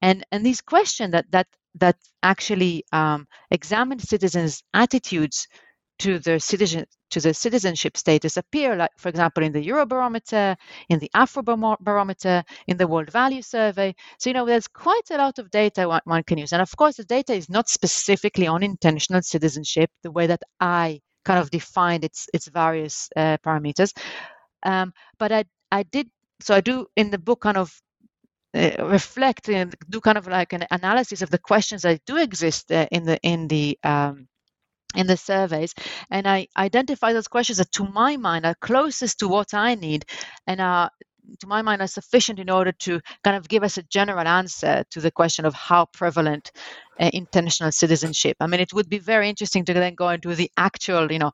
And 0.01 0.25
and 0.31 0.45
these 0.45 0.61
questions 0.61 1.11
that 1.13 1.31
that 1.31 1.47
that 1.79 1.97
actually 2.23 2.83
um, 2.91 3.27
examine 3.51 3.99
citizens' 3.99 4.63
attitudes 4.73 5.47
to 5.99 6.19
their 6.19 6.39
citizen 6.39 6.85
to 7.09 7.21
the 7.21 7.33
citizenship 7.33 7.95
status 7.95 8.37
appear, 8.37 8.75
like 8.75 8.91
for 8.97 9.07
example, 9.09 9.43
in 9.43 9.53
the 9.53 9.65
Eurobarometer, 9.65 10.57
in 10.89 10.99
the 10.99 11.09
Afrobarometer, 11.15 12.43
in 12.67 12.77
the 12.77 12.87
World 12.87 13.09
Value 13.11 13.41
Survey. 13.41 13.95
So 14.19 14.29
you 14.29 14.33
know, 14.33 14.45
there's 14.45 14.67
quite 14.67 15.09
a 15.11 15.17
lot 15.17 15.39
of 15.39 15.49
data 15.49 15.87
one, 15.87 16.01
one 16.03 16.23
can 16.23 16.37
use, 16.37 16.53
and 16.53 16.61
of 16.61 16.75
course, 16.75 16.97
the 16.97 17.05
data 17.05 17.33
is 17.33 17.49
not 17.49 17.69
specifically 17.69 18.47
on 18.47 18.63
intentional 18.63 19.21
citizenship, 19.21 19.89
the 20.03 20.11
way 20.11 20.27
that 20.27 20.41
I 20.59 21.01
kind 21.25 21.39
of 21.39 21.49
defined 21.49 22.03
its 22.03 22.27
its 22.33 22.47
various 22.47 23.09
uh, 23.15 23.37
parameters. 23.45 23.93
Um, 24.63 24.93
but 25.17 25.31
I 25.31 25.45
I 25.71 25.83
did 25.83 26.09
so 26.41 26.55
I 26.55 26.61
do 26.61 26.87
in 26.95 27.09
the 27.09 27.17
book 27.17 27.41
kind 27.41 27.57
of 27.57 27.71
uh, 28.53 28.71
reflect 28.79 29.49
and 29.49 29.75
do 29.89 29.99
kind 30.01 30.17
of 30.17 30.27
like 30.27 30.53
an 30.53 30.65
analysis 30.71 31.21
of 31.21 31.29
the 31.29 31.37
questions 31.37 31.81
that 31.83 32.01
do 32.05 32.17
exist 32.17 32.71
uh, 32.71 32.87
in 32.91 33.03
the 33.03 33.19
in 33.21 33.47
the 33.47 33.77
um, 33.83 34.27
in 34.97 35.07
the 35.07 35.17
surveys 35.17 35.73
and 36.11 36.27
i 36.27 36.47
identify 36.57 37.13
those 37.13 37.27
questions 37.27 37.57
that 37.57 37.71
to 37.71 37.85
my 37.85 38.17
mind 38.17 38.45
are 38.45 38.55
closest 38.55 39.19
to 39.19 39.27
what 39.27 39.53
i 39.53 39.75
need 39.75 40.05
and 40.47 40.59
are 40.59 40.89
to 41.39 41.47
my 41.47 41.61
mind 41.61 41.81
are 41.81 41.87
sufficient 41.87 42.39
in 42.39 42.49
order 42.49 42.71
to 42.71 42.99
kind 43.23 43.35
of 43.35 43.47
give 43.47 43.63
us 43.63 43.77
a 43.77 43.83
general 43.83 44.27
answer 44.27 44.83
to 44.91 45.01
the 45.01 45.11
question 45.11 45.45
of 45.45 45.53
how 45.53 45.85
prevalent 45.85 46.51
uh, 46.99 47.09
intentional 47.13 47.71
citizenship. 47.71 48.37
I 48.39 48.47
mean, 48.47 48.59
it 48.59 48.73
would 48.73 48.89
be 48.89 48.99
very 48.99 49.29
interesting 49.29 49.65
to 49.65 49.73
then 49.73 49.95
go 49.95 50.09
into 50.09 50.33
the 50.35 50.49
actual, 50.57 51.11
you 51.11 51.19
know, 51.19 51.31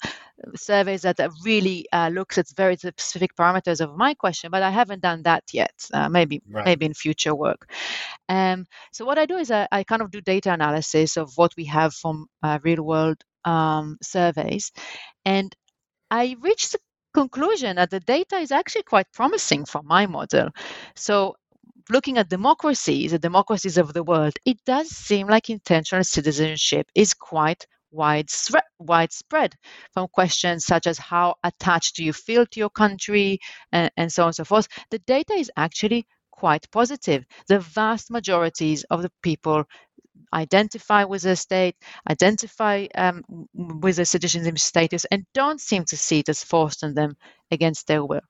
surveys 0.56 1.04
that 1.04 1.20
really 1.46 1.86
uh, 1.94 2.10
looks 2.10 2.38
at 2.38 2.48
very 2.56 2.76
specific 2.76 3.36
parameters 3.36 3.80
of 3.80 3.96
my 3.96 4.14
question, 4.14 4.52
but 4.52 4.64
I 4.64 4.72
haven't 4.72 5.02
done 5.02 5.24
that 5.24 5.44
yet. 5.54 5.74
Uh, 5.94 6.10
maybe, 6.10 6.42
right. 6.50 6.66
maybe 6.66 6.86
in 6.86 6.94
future 6.94 7.36
work. 7.36 7.72
Um, 8.30 8.66
so 8.92 9.06
what 9.06 9.18
I 9.18 9.26
do 9.26 9.38
is 9.38 9.52
I, 9.52 9.68
I, 9.72 9.84
kind 9.84 10.02
of 10.02 10.12
do 10.12 10.22
data 10.22 10.52
analysis 10.52 11.18
of 11.18 11.32
what 11.36 11.54
we 11.56 11.66
have 11.66 11.94
from 11.94 12.28
uh, 12.42 12.60
real 12.64 12.84
world 12.84 13.24
um, 13.46 13.98
surveys. 14.02 14.72
And 15.26 15.56
I 16.12 16.36
reached 16.42 16.74
the 16.74 16.80
conclusion 17.14 17.76
that 17.78 17.92
the 17.92 18.00
data 18.00 18.38
is 18.38 18.52
actually 18.52 18.84
quite 18.84 19.12
promising 19.14 19.66
for 19.66 19.82
my 19.84 20.06
model. 20.08 20.50
So 20.96 21.36
looking 21.90 22.18
at 22.18 22.30
democracies, 22.30 23.12
the 23.12 23.20
democracies 23.20 23.78
of 23.78 23.94
the 23.94 24.04
world, 24.04 24.34
it 24.46 24.58
does 24.66 24.90
seem 24.90 25.28
like 25.28 25.50
intentional 25.50 26.04
citizenship 26.04 26.88
is 26.96 27.14
quite 27.14 27.66
widespread, 27.92 28.64
widespread 28.80 29.56
from 29.94 30.08
questions 30.08 30.66
such 30.66 30.88
as 30.88 30.98
how 30.98 31.36
attached 31.44 31.96
do 31.96 32.04
you 32.04 32.14
feel 32.14 32.46
to 32.48 32.60
your 32.60 32.70
country 32.70 33.40
and, 33.72 33.92
and 33.98 34.12
so 34.12 34.24
on 34.24 34.28
and 34.30 34.36
so 34.36 34.44
forth. 34.44 34.68
The 34.90 35.00
data 35.00 35.34
is 35.34 35.52
actually 35.56 36.08
quite 36.32 36.70
positive. 36.72 37.24
The 37.48 37.60
vast 37.60 38.10
majorities 38.12 38.84
of 38.90 39.02
the 39.04 39.12
people 39.22 39.66
identify 40.34 41.06
with 41.06 41.24
the 41.24 41.36
state, 41.36 41.76
identify 42.10 42.88
um, 42.96 43.24
with 43.54 43.98
the 43.98 44.06
citizenship 44.06 44.60
status, 44.60 45.06
and 45.12 45.26
don't 45.34 45.62
seem 45.62 45.86
to 45.86 45.98
see 45.98 46.20
it 46.20 46.30
as 46.30 46.44
forced 46.44 46.84
on 46.84 46.94
them 46.94 47.16
against 47.52 47.88
their 47.88 48.04
will. 48.06 48.22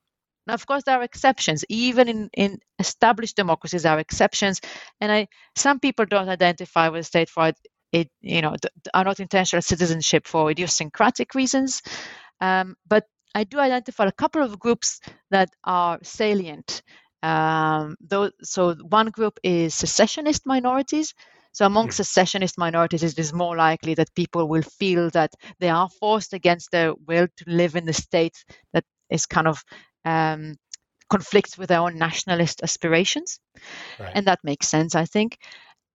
Now, 0.48 0.56
of 0.56 0.66
course, 0.66 0.84
there 0.84 1.00
are 1.00 1.04
exceptions. 1.04 1.64
Even 1.70 2.10
in, 2.10 2.30
in 2.36 2.60
established 2.80 3.38
democracies, 3.38 3.84
there 3.84 3.94
are 3.94 4.00
exceptions, 4.00 4.60
and 5.02 5.12
I, 5.12 5.28
some 5.56 5.80
people 5.80 6.06
don't 6.06 6.30
identify 6.30 6.90
with 6.90 7.02
the 7.02 7.06
state 7.06 7.30
for 7.30 7.54
it. 7.94 8.10
You 8.22 8.42
know, 8.42 8.56
are 8.94 9.04
not 9.04 9.20
intentional 9.20 9.62
citizenship 9.62 10.28
for 10.28 10.52
idiosyncratic 10.52 11.36
reasons, 11.36 11.82
um, 12.42 12.76
but 12.88 13.06
I 13.36 13.44
do 13.46 13.60
identify 13.60 14.06
a 14.06 14.12
couple 14.12 14.44
of 14.44 14.60
groups 14.60 15.00
that 15.32 15.50
are 15.64 16.00
salient. 16.04 16.82
Um, 17.24 17.96
so 18.42 18.76
one 18.90 19.10
group 19.12 19.40
is 19.44 19.74
secessionist 19.74 20.46
minorities. 20.46 21.14
So 21.54 21.66
among 21.66 21.90
mm. 21.90 21.94
secessionist 21.94 22.58
minorities, 22.58 23.04
it 23.04 23.20
is 23.20 23.32
more 23.32 23.56
likely 23.56 23.94
that 23.96 24.14
people 24.16 24.48
will 24.48 24.64
feel 24.64 25.10
that 25.12 25.32
they 25.60 25.70
are 25.70 25.90
forced 26.00 26.34
against 26.34 26.72
their 26.72 26.94
will 27.08 27.28
to 27.38 27.44
live 27.48 27.76
in 27.76 27.86
the 27.86 27.94
state 27.94 28.44
that 28.74 28.84
is 29.10 29.26
kind 29.26 29.48
of 29.48 29.64
um, 30.04 30.56
conflicts 31.10 31.58
with 31.58 31.70
their 31.70 31.80
own 31.80 31.98
nationalist 31.98 32.62
aspirations. 32.64 33.40
Right. 34.00 34.12
And 34.16 34.28
that 34.28 34.40
makes 34.44 34.68
sense, 34.68 34.96
I 34.96 35.06
think. 35.06 35.38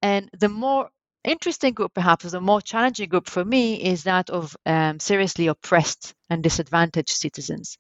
And 0.00 0.30
the 0.38 0.48
more 0.48 0.90
interesting 1.24 1.74
group, 1.74 1.92
perhaps, 1.94 2.24
or 2.24 2.30
the 2.30 2.40
more 2.40 2.60
challenging 2.60 3.08
group 3.08 3.28
for 3.28 3.44
me 3.44 3.82
is 3.82 4.04
that 4.04 4.30
of 4.30 4.56
um, 4.64 5.00
seriously 5.00 5.48
oppressed 5.48 6.14
and 6.30 6.42
disadvantaged 6.42 7.10
citizens. 7.10 7.78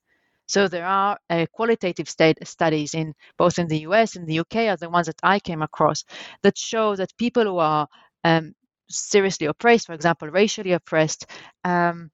So 0.48 0.68
there 0.68 0.86
are 0.86 1.18
uh, 1.30 1.46
qualitative 1.52 2.08
state 2.10 2.38
studies 2.48 2.94
in 2.94 3.14
both 3.38 3.58
in 3.60 3.68
the 3.68 3.80
US 3.80 4.16
and 4.16 4.28
the 4.28 4.40
UK 4.40 4.56
are 4.68 4.78
the 4.78 4.90
ones 4.90 5.08
that 5.08 5.20
I 5.24 5.40
came 5.40 5.62
across 5.62 6.04
that 6.44 6.58
show 6.58 6.96
that 6.96 7.16
people 7.18 7.44
who 7.44 7.58
are 7.58 7.88
um, 8.24 8.54
seriously 8.90 9.48
oppressed, 9.48 9.86
for 9.88 9.94
example, 9.94 10.28
racially 10.30 10.72
oppressed, 10.72 11.26
um, 11.64 12.10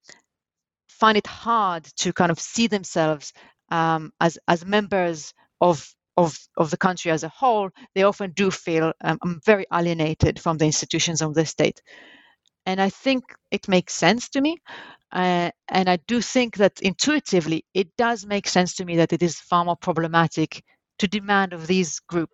find 0.89 1.19
it 1.19 1.27
hard 1.29 1.85
to 1.99 2.13
kind 2.13 2.31
of 2.33 2.41
see 2.41 2.69
themselves 2.69 3.33
um, 3.71 4.13
as 4.21 4.39
as 4.49 4.65
members 4.67 5.35
of 5.61 5.95
of, 6.17 6.39
of 6.57 6.71
the 6.71 6.79
country 6.79 7.11
as 7.11 7.25
a 7.25 7.29
whole, 7.29 7.71
they 7.95 8.05
often 8.05 8.33
do 8.33 8.51
feel 8.51 8.93
um, 9.03 9.19
very 9.47 9.67
alienated 9.73 10.41
from 10.41 10.59
the 10.59 10.67
institutions 10.67 11.23
of 11.23 11.35
the 11.35 11.47
state. 11.47 11.83
And 12.67 12.81
I 12.81 12.91
think 12.91 13.25
it 13.51 13.69
makes 13.69 13.95
sense 13.95 14.29
to 14.31 14.41
me. 14.41 14.59
Uh, 15.15 15.51
and 15.69 15.89
I 15.89 15.97
do 16.09 16.21
think 16.21 16.57
that 16.57 16.81
intuitively, 16.81 17.65
it 17.73 17.97
does 17.97 18.27
make 18.27 18.49
sense 18.49 18.75
to 18.77 18.85
me 18.85 18.97
that 18.97 19.13
it 19.13 19.23
is 19.23 19.39
far 19.39 19.65
more 19.65 19.77
problematic 19.77 20.63
to 20.99 21.07
demand 21.07 21.53
of 21.53 21.69
these 21.69 22.01
groups, 22.01 22.33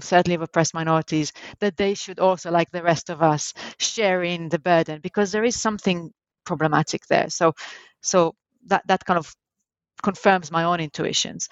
certainly 0.00 0.34
of 0.34 0.42
oppressed 0.42 0.72
minorities, 0.72 1.32
that 1.60 1.76
they 1.76 1.92
should 1.94 2.18
also, 2.18 2.50
like 2.50 2.70
the 2.70 2.82
rest 2.82 3.10
of 3.10 3.22
us, 3.22 3.52
share 3.78 4.22
in 4.22 4.48
the 4.48 4.58
burden 4.58 5.00
because 5.02 5.30
there 5.30 5.44
is 5.44 5.60
something 5.60 6.10
problematic 6.46 7.06
there. 7.06 7.28
So, 7.28 7.52
so 8.00 8.34
that 8.66 8.82
that 8.86 9.04
kind 9.04 9.18
of 9.18 9.34
confirms 10.02 10.50
my 10.50 10.64
own 10.64 10.80
intuitions. 10.80 11.48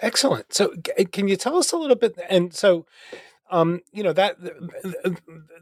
Excellent. 0.00 0.52
So, 0.52 0.74
can 1.12 1.28
you 1.28 1.36
tell 1.36 1.56
us 1.56 1.72
a 1.72 1.76
little 1.76 1.96
bit? 1.96 2.18
And 2.28 2.54
so, 2.54 2.86
um, 3.54 3.80
you 3.92 4.02
know 4.02 4.12
that 4.12 4.36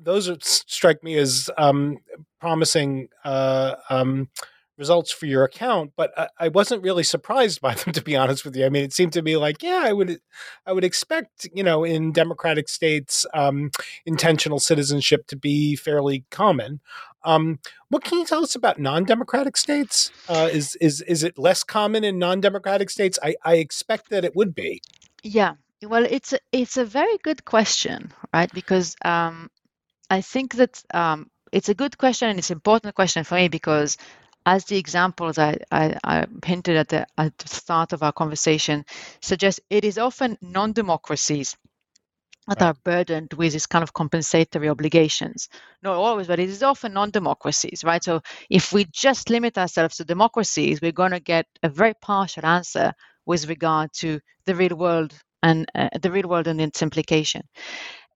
those 0.01 0.31
strike 0.41 1.05
me 1.05 1.17
as 1.19 1.51
um, 1.59 1.99
promising 2.41 3.09
uh, 3.23 3.75
um, 3.91 4.31
results 4.79 5.13
for 5.13 5.27
your 5.27 5.45
account, 5.45 5.93
but 5.95 6.11
I, 6.19 6.29
I, 6.39 6.49
wasn't 6.49 6.83
really 6.83 7.03
surprised 7.03 7.61
by 7.61 7.75
them 7.75 7.93
to 7.99 8.03
be 8.03 8.17
honest 8.17 8.47
with 8.47 8.57
you. 8.57 8.65
I 8.65 8.71
mean, 8.71 8.83
it 8.83 8.95
seemed 8.95 9.13
to 9.13 9.23
me 9.23 9.37
like, 9.37 9.63
yeah, 9.63 9.83
I 9.85 9.93
would, 9.93 10.21
I 10.67 10.73
would 10.73 10.85
expect, 10.85 11.47
you 11.53 11.63
know, 11.63 11.85
in 11.85 12.13
democratic 12.13 12.71
states, 12.71 13.27
um, 13.35 13.71
intentional 14.07 14.59
citizenship 14.59 15.27
to 15.27 15.37
be 15.37 15.77
fairly 15.77 16.25
common. 16.31 16.81
Um, 17.25 17.59
what 17.91 18.03
can 18.03 18.19
you 18.19 18.25
tell 18.25 18.43
us 18.43 18.55
about 18.55 18.81
non-democratic 18.81 19.59
states? 19.59 20.11
Uh, 20.29 20.49
is 20.51 20.77
is 20.77 21.03
is 21.03 21.23
it 21.23 21.39
less 21.39 21.63
common 21.63 22.05
in 22.05 22.19
non-democratic 22.19 22.89
states? 22.89 23.19
I, 23.23 23.37
I 23.45 23.57
expect 23.57 24.09
that 24.11 24.25
it 24.25 24.35
would 24.35 24.55
be. 24.55 24.81
Yeah, 25.23 25.55
well, 25.89 26.07
it's 26.09 26.33
a, 26.33 26.39
it's 26.53 26.77
a 26.77 26.85
very 26.85 27.19
good 27.19 27.45
question, 27.45 28.13
right? 28.33 28.53
Because 28.53 28.97
um, 29.05 29.51
I 30.11 30.21
think 30.21 30.55
that 30.55 30.83
um, 30.95 31.31
it's 31.53 31.69
a 31.69 31.75
good 31.75 31.99
question 31.99 32.29
and 32.29 32.39
it's 32.39 32.51
an 32.51 32.57
important 32.57 32.95
question 32.95 33.25
for 33.25 33.35
me 33.35 33.49
because, 33.49 33.97
as 34.45 34.65
the 34.65 34.77
examples 34.77 35.39
I, 35.39 35.59
I, 35.71 35.97
I 36.05 36.27
hinted 36.45 36.77
at 36.77 36.89
the, 36.89 37.07
at 37.17 37.37
the 37.39 37.49
start 37.49 37.93
of 37.93 38.03
our 38.03 38.13
conversation 38.13 38.85
suggest, 39.21 39.61
it 39.71 39.85
is 39.85 39.99
often 39.99 40.37
non-democracies 40.41 41.57
that 42.49 42.61
right. 42.61 42.69
are 42.69 42.75
burdened 42.85 43.33
with 43.35 43.53
this 43.53 43.67
kind 43.67 43.85
of 43.85 43.93
compensatory 43.93 44.69
obligations. 44.69 45.49
Not 45.83 45.95
always, 45.95 46.27
but 46.27 46.41
it 46.41 46.49
is 46.49 46.63
often 46.63 46.93
non 46.93 47.11
democracies, 47.11 47.85
right? 47.85 48.03
So 48.03 48.21
if 48.51 48.73
we 48.73 48.85
just 48.87 49.31
limit 49.31 49.59
ourselves 49.59 49.97
to 49.97 50.05
democracies, 50.05 50.81
we're 50.81 50.93
going 50.93 51.13
to 51.13 51.21
get 51.21 51.47
a 51.63 51.69
very 51.69 51.95
partial 51.95 52.45
answer 52.45 52.93
with 53.27 53.49
regard 53.49 53.93
to 53.95 54.21
the 54.45 54.57
real 54.57 54.77
world 54.77 55.15
and 55.43 55.67
uh, 55.75 55.89
the 56.01 56.11
real 56.11 56.29
world 56.29 56.47
and 56.47 56.61
its 56.61 56.83
implication. 56.83 57.43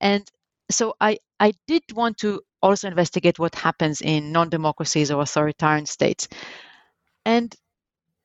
And 0.00 0.28
so 0.70 0.94
I, 1.00 1.18
I 1.40 1.52
did 1.66 1.82
want 1.92 2.18
to 2.18 2.42
also 2.62 2.88
investigate 2.88 3.38
what 3.38 3.54
happens 3.54 4.00
in 4.00 4.32
non-democracies 4.32 5.10
or 5.10 5.22
authoritarian 5.22 5.86
states. 5.86 6.28
And 7.24 7.54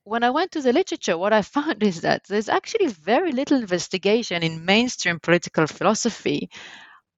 when 0.04 0.24
I 0.24 0.30
went 0.30 0.52
to 0.52 0.62
the 0.62 0.72
literature, 0.72 1.18
what 1.18 1.32
I 1.32 1.42
found 1.56 1.82
is 1.82 2.02
that 2.02 2.22
there's 2.28 2.48
actually 2.48 2.88
very 2.88 3.32
little 3.32 3.58
investigation 3.58 4.42
in 4.42 4.64
mainstream 4.64 5.20
political 5.20 5.66
philosophy 5.66 6.50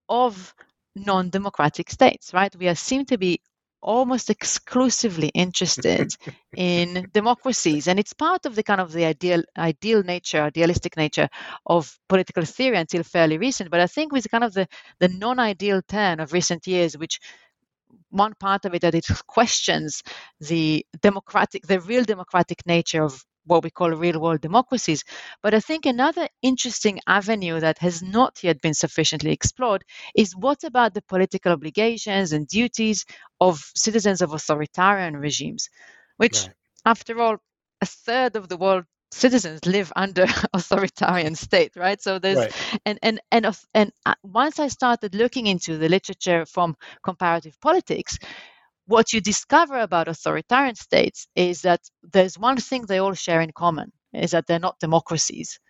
of 0.09 0.55
non-democratic 0.97 1.91
states, 1.91 2.32
right? 2.35 2.55
We 2.57 2.74
seem 2.74 3.07
to 3.07 3.18
be 3.18 3.41
almost 3.85 4.30
exclusively 4.30 5.28
interested 5.28 6.11
in 6.57 7.07
democracies. 7.12 7.87
And 7.87 8.01
it's 8.01 8.14
part 8.14 8.47
of 8.47 8.57
the 8.57 8.62
kind 8.62 8.80
of 8.80 8.93
the 8.93 9.05
ideal 9.05 9.43
ideal 9.57 10.03
nature 10.03 10.43
idealistic 10.43 10.97
nature 10.97 11.28
of 11.66 11.97
political 12.09 12.45
theory 12.45 12.78
until 12.78 13.03
fairly 13.03 13.39
recent. 13.39 13.70
But 13.70 13.80
i 13.80 13.87
think 13.87 14.12
with 14.12 14.30
kind 14.30 14.45
of 14.45 14.55
the 14.55 14.66
the 14.99 15.09
non-ideal 15.09 15.82
turn 15.87 16.20
of 16.20 16.32
recent 16.32 16.66
years 16.66 16.97
which 16.97 17.20
one 18.11 18.35
part 18.41 18.64
of 18.64 18.74
it 18.74 18.82
that 18.82 18.95
it 18.95 19.07
questions 19.26 20.03
the 20.41 20.85
democratic 21.03 21.66
the 21.66 21.80
real 21.80 22.05
democratic 22.05 22.66
nature 22.66 23.03
of 23.03 23.24
what 23.47 23.63
we 23.63 23.71
call 23.71 23.91
real 23.91 24.21
world 24.21 24.41
democracies. 24.41 25.05
But 25.43 25.55
I 25.55 25.61
think 25.61 25.87
another 25.87 26.29
interesting 26.43 27.01
avenue 27.07 27.61
that 27.61 27.79
has 27.79 28.03
not 28.03 28.43
yet 28.43 28.61
been 28.61 28.75
sufficiently 28.75 29.33
explored 29.33 29.85
is 30.15 30.37
what 30.37 30.65
about 30.65 30.95
the 30.95 31.03
political 31.03 31.53
obligations 31.53 32.33
and 32.33 32.47
duties 32.47 33.05
of 33.41 33.59
citizens 33.75 34.23
of 34.23 34.33
authoritarian 34.33 35.17
regimes, 35.17 35.69
which, 36.17 36.43
right. 36.43 36.55
after 36.85 37.21
all, 37.21 37.37
a 37.81 37.87
third 37.87 38.37
of 38.37 38.49
the 38.49 38.57
world 38.57 38.85
citizens 39.15 39.65
live 39.65 39.93
under 39.95 40.27
authoritarian 40.53 41.37
state 41.37 41.73
right 41.77 42.03
so 42.03 42.19
there's 42.19 42.39
right. 42.39 42.81
and 42.85 42.99
and 43.01 43.21
and 43.31 43.47
and 43.73 43.93
uh, 44.07 44.15
once 44.25 44.59
i 44.59 44.67
started 44.67 45.15
looking 45.15 45.47
into 45.47 45.79
the 45.79 45.89
literature 45.89 46.45
from 46.45 46.75
comparative 47.05 47.59
politics 47.61 48.19
what 48.87 49.12
you 49.12 49.20
discover 49.20 49.78
about 49.80 50.09
authoritarian 50.09 50.76
states 50.76 51.28
is 51.37 51.62
that 51.62 51.80
there's 52.03 52.39
one 52.39 52.59
thing 52.59 52.87
they 52.87 52.99
all 52.99 53.14
share 53.14 53.41
in 53.43 53.53
common 53.53 53.93
is 54.12 54.32
that 54.32 54.47
they're 54.47 54.59
not 54.61 54.80
democracies. 54.80 55.61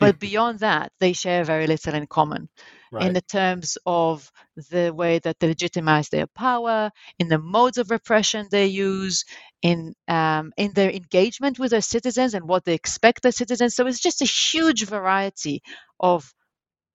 But 0.00 0.18
beyond 0.20 0.60
that 0.60 0.92
they 1.00 1.12
share 1.14 1.44
very 1.44 1.66
little 1.68 1.94
in 1.94 2.06
common. 2.08 2.48
Right. 2.92 3.06
in 3.08 3.14
the 3.14 3.22
terms 3.22 3.78
of 3.86 4.30
the 4.70 4.92
way 4.94 5.18
that 5.20 5.38
they 5.40 5.48
legitimize 5.48 6.08
their 6.10 6.26
power 6.28 6.90
in 7.18 7.28
the 7.28 7.38
modes 7.38 7.78
of 7.78 7.90
repression 7.90 8.48
they 8.50 8.66
use 8.66 9.24
in 9.62 9.94
um, 10.08 10.52
in 10.56 10.72
their 10.74 10.90
engagement 10.90 11.58
with 11.58 11.72
their 11.72 11.82
citizens 11.82 12.34
and 12.34 12.48
what 12.48 12.64
they 12.64 12.74
expect 12.74 13.22
their 13.22 13.32
citizens. 13.32 13.76
So 13.76 13.86
it's 13.86 14.00
just 14.00 14.22
a 14.22 14.26
huge 14.26 14.86
variety 14.86 15.62
of 16.00 16.32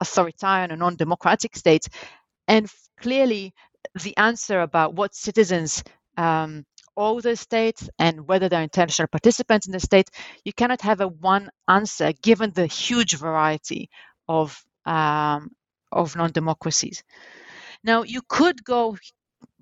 authoritarian 0.02 0.72
and 0.72 0.80
non-democratic 0.80 1.56
states. 1.58 1.90
And 2.48 2.70
clearly 3.00 3.54
the 4.04 4.16
answer 4.18 4.62
about 4.62 4.96
what 4.96 5.16
citizens 5.16 5.84
um, 6.18 6.66
owe 6.96 7.22
the 7.22 7.36
state 7.36 7.90
and 8.00 8.28
whether 8.28 8.50
they're 8.50 8.62
intentional 8.62 9.08
participants 9.08 9.68
in 9.68 9.74
the 9.74 9.80
state, 9.80 10.10
you 10.44 10.54
cannot 10.54 10.82
have 10.82 11.02
a 11.02 11.08
one 11.08 11.50
answer 11.68 12.12
given 12.22 12.52
the 12.52 12.66
huge 12.68 13.16
variety 13.18 13.90
of 14.28 14.62
um, 14.86 15.52
of 15.92 16.16
non-democracies. 16.16 17.04
Now, 17.84 18.04
you 18.04 18.22
could 18.28 18.64
go 18.64 18.98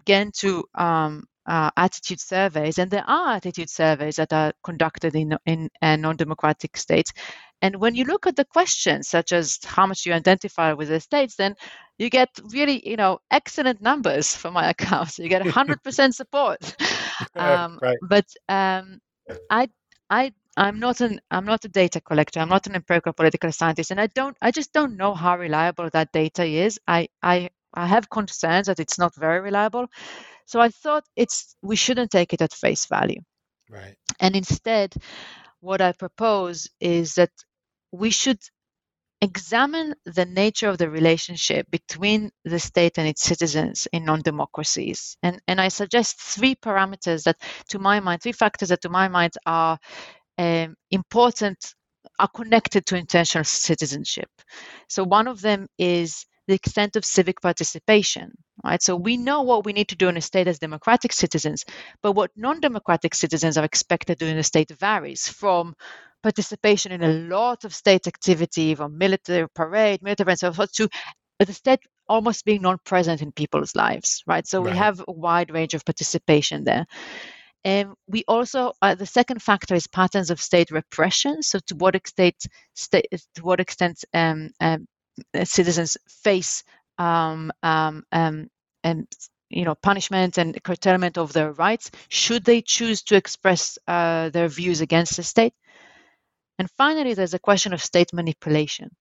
again 0.02 0.32
to 0.38 0.66
um, 0.76 1.26
uh, 1.46 1.72
attitude 1.78 2.20
surveys, 2.20 2.78
and 2.78 2.92
there 2.92 3.08
are 3.08 3.36
attitude 3.36 3.70
surveys 3.70 4.16
that 4.18 4.34
are 4.34 4.54
conducted 4.64 5.16
in 5.16 5.38
in 5.46 5.70
uh, 5.82 5.96
non-democratic 5.96 6.78
states. 6.78 7.12
And 7.62 7.78
when 7.78 7.96
you 7.96 8.04
look 8.04 8.28
at 8.28 8.36
the 8.36 8.46
questions, 8.46 9.08
such 9.10 9.32
as 9.32 9.60
how 9.64 9.88
much 9.88 10.06
you 10.06 10.14
identify 10.14 10.74
with 10.74 10.90
the 10.90 11.00
states, 11.00 11.36
then 11.36 11.56
you 11.98 12.10
get 12.10 12.30
really, 12.52 12.88
you 12.88 12.98
know, 12.98 13.20
excellent 13.32 13.82
numbers 13.82 14.36
for 14.36 14.52
my 14.52 14.70
account. 14.74 15.12
So 15.12 15.24
you 15.24 15.30
get 15.30 15.42
100% 15.42 16.14
support. 16.22 16.76
Um, 17.38 17.80
right. 17.82 17.98
But 18.02 18.26
um, 18.50 19.00
I, 19.50 19.70
I, 20.10 20.34
I'm 20.58 20.80
not 20.80 21.00
an 21.02 21.22
I'm 21.32 21.46
not 21.46 21.64
a 21.66 21.70
data 21.70 22.02
collector. 22.02 22.40
I'm 22.40 22.50
not 22.50 22.68
an 22.68 22.76
empirical 22.76 23.14
political 23.14 23.52
scientist, 23.52 23.92
and 23.92 24.00
I 24.00 24.08
don't 24.08 24.38
I 24.42 24.52
just 24.52 24.74
don't 24.74 24.98
know 24.98 25.14
how 25.14 25.38
reliable 25.38 25.90
that 25.92 26.12
data 26.12 26.44
is. 26.44 26.80
I 26.88 27.08
I 27.22 27.50
I 27.76 27.88
have 27.88 28.10
concerns 28.10 28.68
that 28.68 28.80
it's 28.80 28.98
not 28.98 29.16
very 29.16 29.40
reliable. 29.42 29.88
So 30.46 30.60
I 30.60 30.70
thought 30.70 31.04
it's 31.16 31.56
we 31.62 31.76
shouldn't 31.76 32.12
take 32.12 32.34
it 32.34 32.42
at 32.42 32.54
face 32.54 32.86
value. 32.86 33.22
Right. 33.70 33.96
And 34.20 34.36
instead, 34.36 34.94
what 35.60 35.82
I 35.82 35.92
propose 35.92 36.70
is 36.80 37.16
that 37.16 37.32
we 37.92 38.10
should 38.12 38.40
examine 39.22 39.96
the 40.06 40.26
nature 40.26 40.70
of 40.70 40.78
the 40.78 40.90
relationship 40.90 41.66
between 41.72 42.30
the 42.44 42.60
state 42.60 42.98
and 42.98 43.08
its 43.08 43.24
citizens 43.24 43.88
in 43.94 44.04
non-democracies 44.04 45.18
and 45.24 45.42
and 45.48 45.62
i 45.62 45.70
suggest 45.70 46.20
three 46.20 46.54
parameters 46.54 47.24
that 47.24 47.38
to 47.70 47.80
my 47.80 48.00
mind 48.00 48.22
three 48.22 48.34
factors 48.34 48.70
that 48.70 48.82
to 48.82 48.90
my 48.90 49.08
mind 49.08 49.32
are 49.46 49.80
um, 50.38 50.76
important 50.92 51.58
are 52.20 52.28
connected 52.36 52.86
to 52.86 52.98
intentional 52.98 53.46
citizenship 53.46 54.30
so 54.90 55.04
one 55.04 55.28
of 55.28 55.42
them 55.42 55.66
is 55.80 56.26
the 56.48 56.54
extent 56.54 56.96
of 56.96 57.06
civic 57.06 57.42
participation 57.42 58.32
right 58.64 58.82
so 58.82 58.96
we 58.96 59.18
know 59.18 59.42
what 59.42 59.66
we 59.66 59.74
need 59.74 59.90
to 59.90 59.96
do 59.96 60.10
in 60.10 60.18
a 60.18 60.22
state 60.22 60.48
as 60.48 60.60
democratic 60.60 61.12
citizens 61.12 61.66
but 62.02 62.14
what 62.14 62.32
non-democratic 62.36 63.14
citizens 63.16 63.58
are 63.58 63.66
expected 63.66 64.20
to 64.20 64.26
do 64.26 64.32
in 64.32 64.38
a 64.38 64.44
state 64.44 64.72
varies 64.72 65.28
from 65.28 65.76
participation 66.26 66.92
in 66.92 67.04
a 67.04 67.14
lot 67.38 67.66
of 67.66 67.76
state 67.76 68.08
activity, 68.08 68.74
from 68.74 68.98
military 68.98 69.48
parade, 69.54 70.02
military 70.02 70.32
and 70.32 70.40
so 70.40 70.52
forth, 70.52 70.72
to 70.74 70.90
the 71.40 71.54
state 71.54 71.82
almost 72.10 72.46
being 72.46 72.64
non-present 72.64 73.22
in 73.22 73.32
people's 73.32 73.76
lives, 73.76 74.24
right? 74.26 74.48
So 74.48 74.60
right. 74.60 74.72
we 74.72 74.78
have 74.78 75.04
a 75.08 75.12
wide 75.12 75.52
range 75.52 75.76
of 75.76 75.86
participation 75.86 76.64
there. 76.64 76.88
And 77.64 77.94
we 78.08 78.24
also 78.28 78.74
uh, 78.82 78.96
the 78.96 79.06
second 79.06 79.42
factor 79.44 79.76
is 79.76 79.86
patterns 79.88 80.32
of 80.32 80.42
state 80.42 80.72
repression. 80.72 81.44
So 81.44 81.60
to 81.68 81.76
what 81.76 81.94
extent, 81.96 82.38
state, 82.74 83.08
to 83.36 83.42
what 83.44 83.60
extent 83.60 84.04
um, 84.12 84.50
um, 84.60 84.88
citizens 85.44 85.98
face 86.08 86.64
um, 86.98 87.52
um, 87.64 88.04
um, 88.12 88.50
and 88.84 89.08
you 89.50 89.66
know 89.66 89.76
punishment 89.76 90.38
and 90.38 90.62
curtailment 90.64 91.18
of 91.18 91.34
their 91.34 91.52
rights 91.54 91.92
should 92.10 92.44
they 92.44 92.62
choose 92.62 93.04
to 93.04 93.16
express 93.16 93.78
uh, 93.88 94.30
their 94.30 94.48
views 94.48 94.82
against 94.82 95.16
the 95.18 95.24
state 95.24 95.54
and 96.58 96.70
finally, 96.72 97.14
there's 97.14 97.34
a 97.34 97.40
question 97.40 97.74
of 97.74 97.84
state 97.84 98.14
manipulation, 98.14 98.96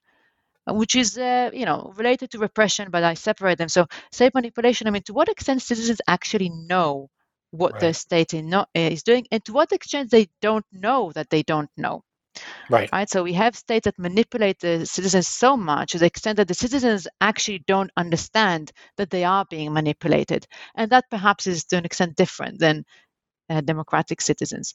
uh, 0.68 0.74
which 0.74 0.96
is, 0.96 1.16
uh, 1.16 1.50
you 1.52 1.64
know, 1.64 1.92
related 1.96 2.30
to 2.32 2.38
repression, 2.38 2.90
but 2.90 3.04
I 3.04 3.14
separate 3.14 3.58
them. 3.58 3.68
So 3.68 3.86
state 4.12 4.34
manipulation, 4.34 4.86
I 4.86 4.90
mean, 4.90 5.02
to 5.04 5.14
what 5.14 5.28
extent 5.28 5.62
citizens 5.62 6.00
actually 6.06 6.50
know 6.50 7.10
what 7.50 7.74
right. 7.74 7.80
their 7.80 7.94
state 7.94 8.34
is 8.34 9.02
doing, 9.04 9.26
and 9.30 9.44
to 9.44 9.52
what 9.52 9.72
extent 9.72 10.10
they 10.10 10.28
don't 10.42 10.66
know 10.72 11.12
that 11.12 11.30
they 11.30 11.42
don't 11.42 11.70
know. 11.76 12.02
Right. 12.68 12.92
Right. 12.92 13.10
So 13.10 13.22
we 13.24 13.32
have 13.34 13.56
states 13.56 13.84
that 13.84 13.98
manipulate 13.98 14.60
the 14.60 14.86
citizens 14.86 15.28
so 15.28 15.56
much 15.56 15.92
to 15.92 15.98
the 15.98 16.06
extent 16.06 16.36
that 16.38 16.48
the 16.48 16.54
citizens 16.54 17.08
actually 17.20 17.60
don't 17.66 17.90
understand 17.96 18.72
that 18.96 19.10
they 19.10 19.24
are 19.24 19.44
being 19.50 19.72
manipulated, 19.72 20.46
and 20.76 20.90
that 20.92 21.10
perhaps 21.10 21.46
is 21.46 21.64
to 21.66 21.76
an 21.78 21.84
extent 21.84 22.16
different 22.16 22.60
than 22.60 22.84
uh, 23.50 23.60
democratic 23.62 24.20
citizens. 24.20 24.74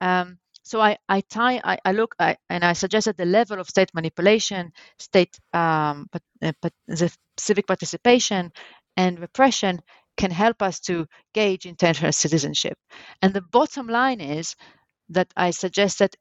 Um, 0.00 0.38
so 0.62 0.80
I, 0.80 0.98
I 1.08 1.22
tie, 1.22 1.60
I, 1.64 1.78
I 1.84 1.92
look, 1.92 2.14
I, 2.18 2.36
and 2.50 2.64
I 2.64 2.74
suggest 2.74 3.06
that 3.06 3.16
the 3.16 3.24
level 3.24 3.58
of 3.60 3.68
state 3.68 3.90
manipulation, 3.94 4.72
state, 4.98 5.38
um, 5.54 6.08
but, 6.12 6.22
uh, 6.42 6.52
but 6.62 6.72
the 6.88 7.14
civic 7.38 7.66
participation 7.66 8.52
and 8.96 9.18
repression 9.20 9.80
can 10.18 10.30
help 10.30 10.62
us 10.62 10.80
to 10.80 11.06
gauge 11.34 11.66
intentional 11.66 12.12
citizenship. 12.12 12.78
And 13.22 13.32
the 13.32 13.42
bottom 13.42 13.88
line 13.88 14.20
is 14.20 14.56
that 15.10 15.32
I 15.36 15.50
suggest 15.50 16.00
that 16.00 16.16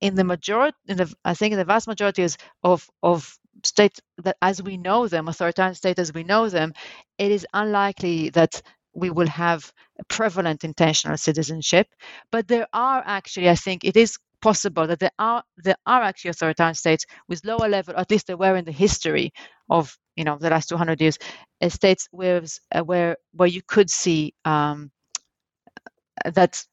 in 0.00 0.14
the 0.14 0.24
majority, 0.24 0.76
in 0.88 0.96
the, 0.98 1.12
I 1.24 1.34
think 1.34 1.52
in 1.52 1.58
the 1.58 1.64
vast 1.64 1.86
majority 1.88 2.26
of, 2.62 2.88
of 3.02 3.38
states 3.64 4.00
that 4.18 4.36
as 4.42 4.62
we 4.62 4.76
know 4.76 5.08
them, 5.08 5.28
authoritarian 5.28 5.74
states 5.74 5.98
as 6.00 6.12
we 6.14 6.24
know 6.24 6.48
them, 6.48 6.72
it 7.18 7.30
is 7.30 7.46
unlikely 7.52 8.30
that 8.30 8.62
we 8.94 9.10
will 9.10 9.26
have 9.28 9.72
prevalent 10.08 10.64
intentional 10.64 11.16
citizenship. 11.16 11.88
But 12.32 12.48
there 12.48 12.66
are 12.72 13.02
actually, 13.06 13.50
I 13.50 13.54
think 13.54 13.84
it 13.84 13.96
is 13.96 14.18
possible 14.42 14.86
that 14.86 14.98
there 15.00 15.10
are 15.18 15.42
there 15.58 15.76
are 15.86 16.02
actually 16.02 16.30
authoritarian 16.30 16.74
states 16.74 17.04
with 17.28 17.44
lower 17.44 17.68
level, 17.68 17.94
at 17.96 18.10
least 18.10 18.26
there 18.26 18.38
were 18.38 18.56
in 18.56 18.64
the 18.64 18.72
history 18.72 19.32
of 19.68 19.96
you 20.16 20.24
know 20.24 20.38
the 20.40 20.50
last 20.50 20.68
200 20.70 21.00
years, 21.00 21.18
uh, 21.62 21.68
states 21.68 22.08
where 22.10 22.42
uh, 22.74 22.82
where 22.82 23.16
where 23.34 23.48
you 23.48 23.62
could 23.66 23.90
see 23.90 24.34
um, 24.44 24.90
that 26.24 26.64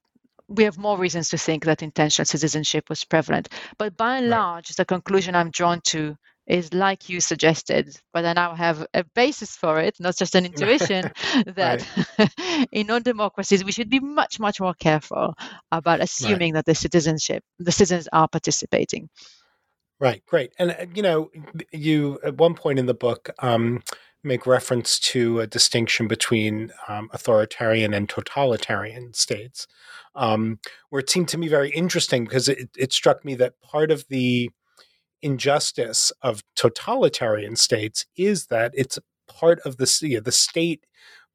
we 0.48 0.64
have 0.64 0.78
more 0.78 0.98
reasons 0.98 1.30
to 1.30 1.38
think 1.38 1.66
that 1.66 1.84
intentional 1.84 2.26
citizenship 2.26 2.90
was 2.90 3.04
prevalent. 3.04 3.50
But 3.78 3.98
by 3.98 4.18
and 4.18 4.30
right. 4.30 4.38
large, 4.38 4.70
the 4.70 4.86
conclusion 4.86 5.36
I'm 5.36 5.52
drawn 5.52 5.82
to 5.88 6.16
is 6.48 6.74
like 6.74 7.10
you 7.10 7.20
suggested, 7.20 8.00
but 8.14 8.24
I 8.24 8.34
now 8.34 8.56
have 8.56 8.88
a 8.94 9.04
basis 9.04 9.58
for 9.58 9.80
it, 9.80 9.98
not 10.00 10.16
just 10.16 10.34
an 10.36 10.46
intuition, 10.52 11.12
that 11.46 11.86
in 12.72 12.88
non-democracies 12.88 13.66
we 13.66 13.74
should 13.74 13.90
be 13.90 14.00
much, 14.00 14.40
much 14.40 14.62
more 14.62 14.74
careful 14.74 15.34
about 15.72 16.00
assuming 16.00 16.54
right. 16.54 16.60
that 16.60 16.66
the 16.66 16.76
citizenship, 16.76 17.44
the 17.60 17.72
citizens 17.72 18.08
are 18.14 18.30
participating. 18.30 19.10
Right, 20.00 20.24
great. 20.28 20.54
And, 20.60 20.72
uh, 20.72 20.86
you 20.94 21.02
know, 21.02 21.32
you 21.72 22.20
at 22.24 22.38
one 22.38 22.54
point 22.54 22.78
in 22.80 22.86
the 22.86 22.94
book 22.94 23.32
um, 23.40 23.82
make 24.28 24.46
reference 24.46 25.00
to 25.00 25.40
a 25.40 25.48
distinction 25.48 26.08
between 26.08 26.72
um, 26.88 27.10
authoritarian 27.14 27.94
and 27.94 28.10
totalitarian 28.10 29.14
states, 29.14 29.68
um, 30.16 30.60
where 30.90 31.00
it 31.00 31.10
seemed 31.10 31.28
to 31.30 31.38
me 31.38 31.48
very 31.48 31.72
interesting 31.72 32.26
because 32.26 32.50
it, 32.50 32.70
it 32.78 32.94
struck 32.94 33.24
me 33.26 33.36
that 33.36 33.60
part 33.62 33.92
of 33.92 34.06
the 34.10 34.50
injustice 35.22 36.12
of 36.22 36.44
totalitarian 36.56 37.56
states 37.56 38.06
is 38.16 38.48
that 38.48 38.72
it's 38.76 39.00
part 39.28 39.60
of 39.62 39.78
the 39.78 40.20
the 40.24 40.32
state 40.32 40.86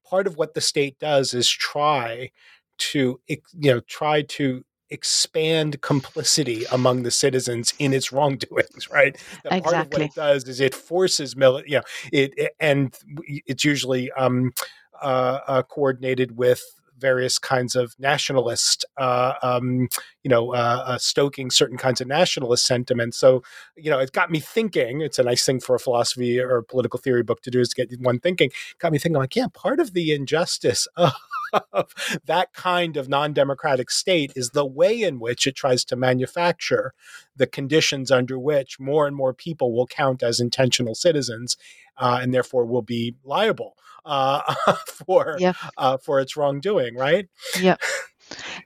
part 0.09 0.26
of 0.26 0.36
what 0.36 0.55
the 0.55 0.61
state 0.61 0.99
does 0.99 1.34
is 1.34 1.49
try 1.49 2.30
to 2.78 3.20
you 3.28 3.74
know 3.74 3.80
try 3.80 4.22
to 4.22 4.64
expand 4.93 5.80
complicity 5.80 6.64
among 6.70 7.03
the 7.03 7.11
citizens 7.11 7.72
in 7.78 7.93
its 7.93 8.12
wrongdoings, 8.12 8.90
right? 8.93 9.16
That 9.43 9.55
exactly. 9.55 9.61
part 9.61 9.86
of 9.86 9.93
what 9.93 10.03
it 10.03 10.14
does 10.14 10.49
is 10.49 10.61
it 10.61 10.74
forces 10.74 11.34
mili- 11.34 11.64
you 11.66 11.76
know, 11.76 11.82
it, 12.12 12.34
it 12.36 12.53
and 12.61 12.95
it's 13.26 13.64
usually 13.64 14.11
um, 14.12 14.53
uh, 15.01 15.38
uh, 15.47 15.62
coordinated 15.62 16.36
with 16.36 16.62
various 17.03 17.36
kinds 17.36 17.74
of 17.74 17.95
nationalist, 17.99 18.84
uh, 18.97 19.34
um, 19.43 19.88
you 20.22 20.28
know, 20.28 20.55
uh, 20.55 20.84
uh, 20.86 20.99
stoking 20.99 21.51
certain 21.51 21.76
kinds 21.76 22.01
of 22.01 22.07
nationalist 22.07 22.64
sentiments. 22.64 23.18
So, 23.18 23.43
you 23.76 23.90
know, 23.90 23.99
it 23.99 24.12
got 24.12 24.30
me 24.30 24.38
thinking. 24.38 25.01
It's 25.01 25.18
a 25.18 25.24
nice 25.24 25.45
thing 25.45 25.59
for 25.59 25.74
a 25.74 25.80
philosophy 25.80 26.38
or 26.38 26.62
political 26.62 27.01
theory 27.01 27.24
book 27.24 27.43
to 27.43 27.51
do 27.51 27.61
is 27.61 27.70
to 27.70 27.86
get 27.86 28.01
one 28.01 28.20
thinking. 28.20 28.51
Got 28.78 28.93
me 28.93 28.99
thinking, 28.99 29.18
like, 29.18 29.34
yeah, 29.34 29.49
part 29.53 29.80
of 29.80 29.95
the 29.95 30.12
injustice 30.12 30.86
of 30.97 31.12
of 31.72 31.94
that 32.24 32.53
kind 32.53 32.96
of 32.96 33.09
non 33.09 33.32
democratic 33.32 33.90
state 33.90 34.32
is 34.36 34.50
the 34.50 34.66
way 34.66 35.03
in 35.03 35.18
which 35.18 35.46
it 35.46 35.57
tries 35.57 35.84
to 35.84 35.96
manufacture 35.96 36.92
the 37.36 37.46
conditions 37.46 38.11
under 38.11 38.38
which 38.38 38.78
more 38.78 39.07
and 39.07 39.16
more 39.16 39.34
people 39.34 39.72
will 39.72 39.86
count 39.86 40.22
as 40.22 40.40
intentional 40.40 40.94
citizens 40.94 41.57
uh, 41.98 42.18
and 42.20 42.32
therefore 42.32 42.64
will 42.64 42.82
be 42.82 43.14
liable 43.24 43.76
uh, 44.05 44.55
for 44.86 45.36
yeah. 45.38 45.53
uh, 45.76 45.96
for 45.96 46.20
its 46.20 46.36
wrongdoing, 46.36 46.96
right? 46.96 47.28
Yeah. 47.61 47.76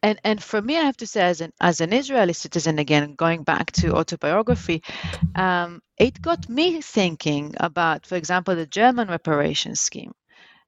And 0.03 0.20
and 0.22 0.43
for 0.43 0.62
me, 0.62 0.76
I 0.76 0.82
have 0.82 0.97
to 0.99 1.07
say, 1.07 1.22
as 1.22 1.41
an 1.41 1.53
as 1.61 1.80
an 1.80 1.93
Israeli 1.93 2.34
citizen, 2.34 2.78
again 2.78 3.14
going 3.14 3.43
back 3.43 3.72
to 3.72 3.97
autobiography, 3.97 4.82
um, 5.34 5.80
it 5.99 6.22
got 6.22 6.49
me 6.49 6.80
thinking 6.80 7.55
about, 7.59 8.07
for 8.07 8.14
example, 8.16 8.55
the 8.55 8.66
German 8.66 9.09
reparations 9.09 9.80
scheme 9.80 10.12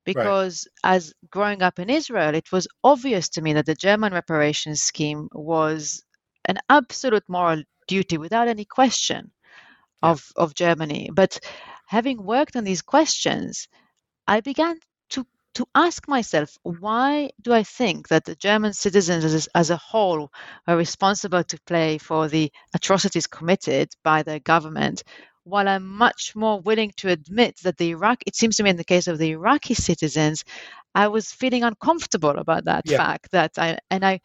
because 0.09 0.67
right. 0.83 0.97
as 0.97 1.13
growing 1.31 1.63
up 1.63 1.79
in 1.79 1.91
Israel, 1.91 2.35
it 2.35 2.51
was 2.51 2.67
obvious 2.83 3.29
to 3.31 3.43
me 3.43 3.53
that 3.53 3.67
the 3.67 3.75
German 3.75 4.15
reparations 4.15 4.83
scheme 4.83 5.29
was 5.33 6.03
an 6.47 6.59
absolute 6.71 7.25
moral 7.29 7.63
duty 7.87 8.17
without 8.17 8.49
any 8.49 8.65
question 8.65 9.31
yeah. 10.03 10.11
of, 10.13 10.25
of 10.35 10.55
Germany. 10.55 11.11
But 11.13 11.41
having 11.87 12.25
worked 12.25 12.57
on 12.57 12.65
these 12.65 12.81
questions, 12.81 13.69
I 14.27 14.41
began 14.41 14.79
to, 15.11 15.27
to 15.57 15.67
ask 15.75 16.09
myself, 16.09 16.57
why 16.63 17.31
do 17.43 17.53
I 17.53 17.63
think 17.63 18.09
that 18.09 18.25
the 18.25 18.35
German 18.35 18.73
citizens 18.73 19.25
as, 19.25 19.47
as 19.55 19.69
a 19.69 19.77
whole 19.77 20.31
are 20.67 20.77
responsible 20.79 21.45
to 21.45 21.61
play 21.67 21.99
for 21.99 22.29
the 22.29 22.51
atrocities 22.75 23.27
committed 23.27 23.91
by 24.03 24.23
their 24.23 24.41
government 24.41 25.03
while 25.49 25.69
I'm 25.69 25.87
much 25.87 26.35
more 26.37 26.61
willing 26.61 26.93
to 26.99 27.09
admit 27.09 27.59
that 27.63 27.77
the 27.77 27.91
Iraq, 27.91 28.23
it 28.27 28.37
seems 28.37 28.57
to 28.57 28.63
me 28.63 28.71
in 28.71 28.77
the 28.77 28.85
case 28.85 29.07
of 29.07 29.19
the 29.19 29.31
Iraqi 29.31 29.75
citizens, 29.75 30.45
I 30.95 31.09
was 31.09 31.33
feeling 31.33 31.65
uncomfortable 31.65 32.37
about 32.39 32.65
that 32.67 32.85
yeah. 32.87 32.99
fact 32.99 33.31
that 33.33 33.53
I 33.59 33.79
and 33.91 34.05
I 34.05 34.21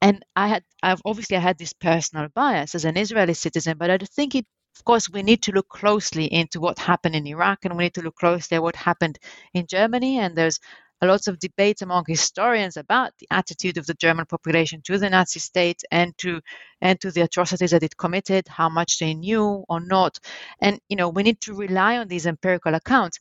and 0.00 0.24
I 0.34 0.48
had 0.48 0.64
I've 0.82 1.02
obviously 1.04 1.36
I 1.36 1.40
had 1.40 1.58
this 1.58 1.72
personal 1.72 2.28
bias 2.34 2.74
as 2.74 2.84
an 2.84 2.96
Israeli 2.96 3.34
citizen, 3.34 3.76
but 3.78 3.90
I 3.90 3.98
think 3.98 4.34
it 4.34 4.46
of 4.78 4.84
course 4.84 5.08
we 5.08 5.22
need 5.22 5.42
to 5.42 5.52
look 5.52 5.68
closely 5.68 6.26
into 6.26 6.60
what 6.60 6.78
happened 6.78 7.16
in 7.16 7.26
Iraq 7.26 7.64
and 7.64 7.76
we 7.76 7.84
need 7.84 7.94
to 7.94 8.02
look 8.02 8.16
closely 8.16 8.56
at 8.56 8.62
what 8.62 8.76
happened 8.76 9.18
in 9.54 9.66
Germany 9.66 10.18
and 10.18 10.36
there's 10.36 10.60
a 11.02 11.06
lots 11.06 11.28
of 11.28 11.38
debates 11.38 11.82
among 11.82 12.04
historians 12.06 12.76
about 12.76 13.12
the 13.18 13.26
attitude 13.30 13.76
of 13.76 13.86
the 13.86 13.94
German 13.94 14.26
population 14.26 14.80
to 14.82 14.98
the 14.98 15.10
Nazi 15.10 15.40
state 15.40 15.82
and 15.90 16.16
to 16.18 16.40
and 16.80 17.00
to 17.00 17.10
the 17.10 17.22
atrocities 17.22 17.70
that 17.70 17.82
it 17.82 17.96
committed, 17.96 18.48
how 18.48 18.68
much 18.68 18.98
they 18.98 19.14
knew 19.14 19.64
or 19.68 19.80
not. 19.80 20.18
And 20.60 20.80
you 20.88 20.96
know, 20.96 21.08
we 21.08 21.22
need 21.22 21.40
to 21.42 21.54
rely 21.54 21.98
on 21.98 22.08
these 22.08 22.26
empirical 22.26 22.74
accounts. 22.74 23.18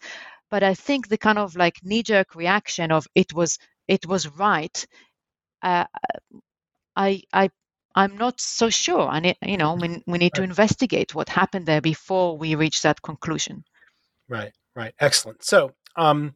But 0.49 0.63
I 0.63 0.73
think 0.73 1.07
the 1.07 1.17
kind 1.17 1.38
of 1.38 1.55
like 1.55 1.80
knee-jerk 1.84 2.36
reaction 2.36 2.91
of 2.91 3.07
it 3.15 3.34
was 3.34 3.57
it 3.88 4.05
was 4.05 4.28
right. 4.28 4.86
Uh, 5.61 5.86
I 6.95 7.23
I 7.34 7.49
I'm 7.95 8.17
not 8.17 8.39
so 8.41 8.69
sure. 8.69 9.09
And 9.11 9.36
you 9.41 9.57
know, 9.57 9.73
we, 9.76 10.03
we 10.05 10.17
need 10.17 10.34
to 10.34 10.43
investigate 10.43 11.15
what 11.15 11.30
happened 11.30 11.65
there 11.65 11.82
before 11.82 12.38
we 12.38 12.55
reach 12.55 12.82
that 12.82 13.01
conclusion. 13.01 13.63
Right, 14.28 14.51
right. 14.76 14.93
Excellent. 14.99 15.43
So, 15.43 15.71
um, 15.95 16.36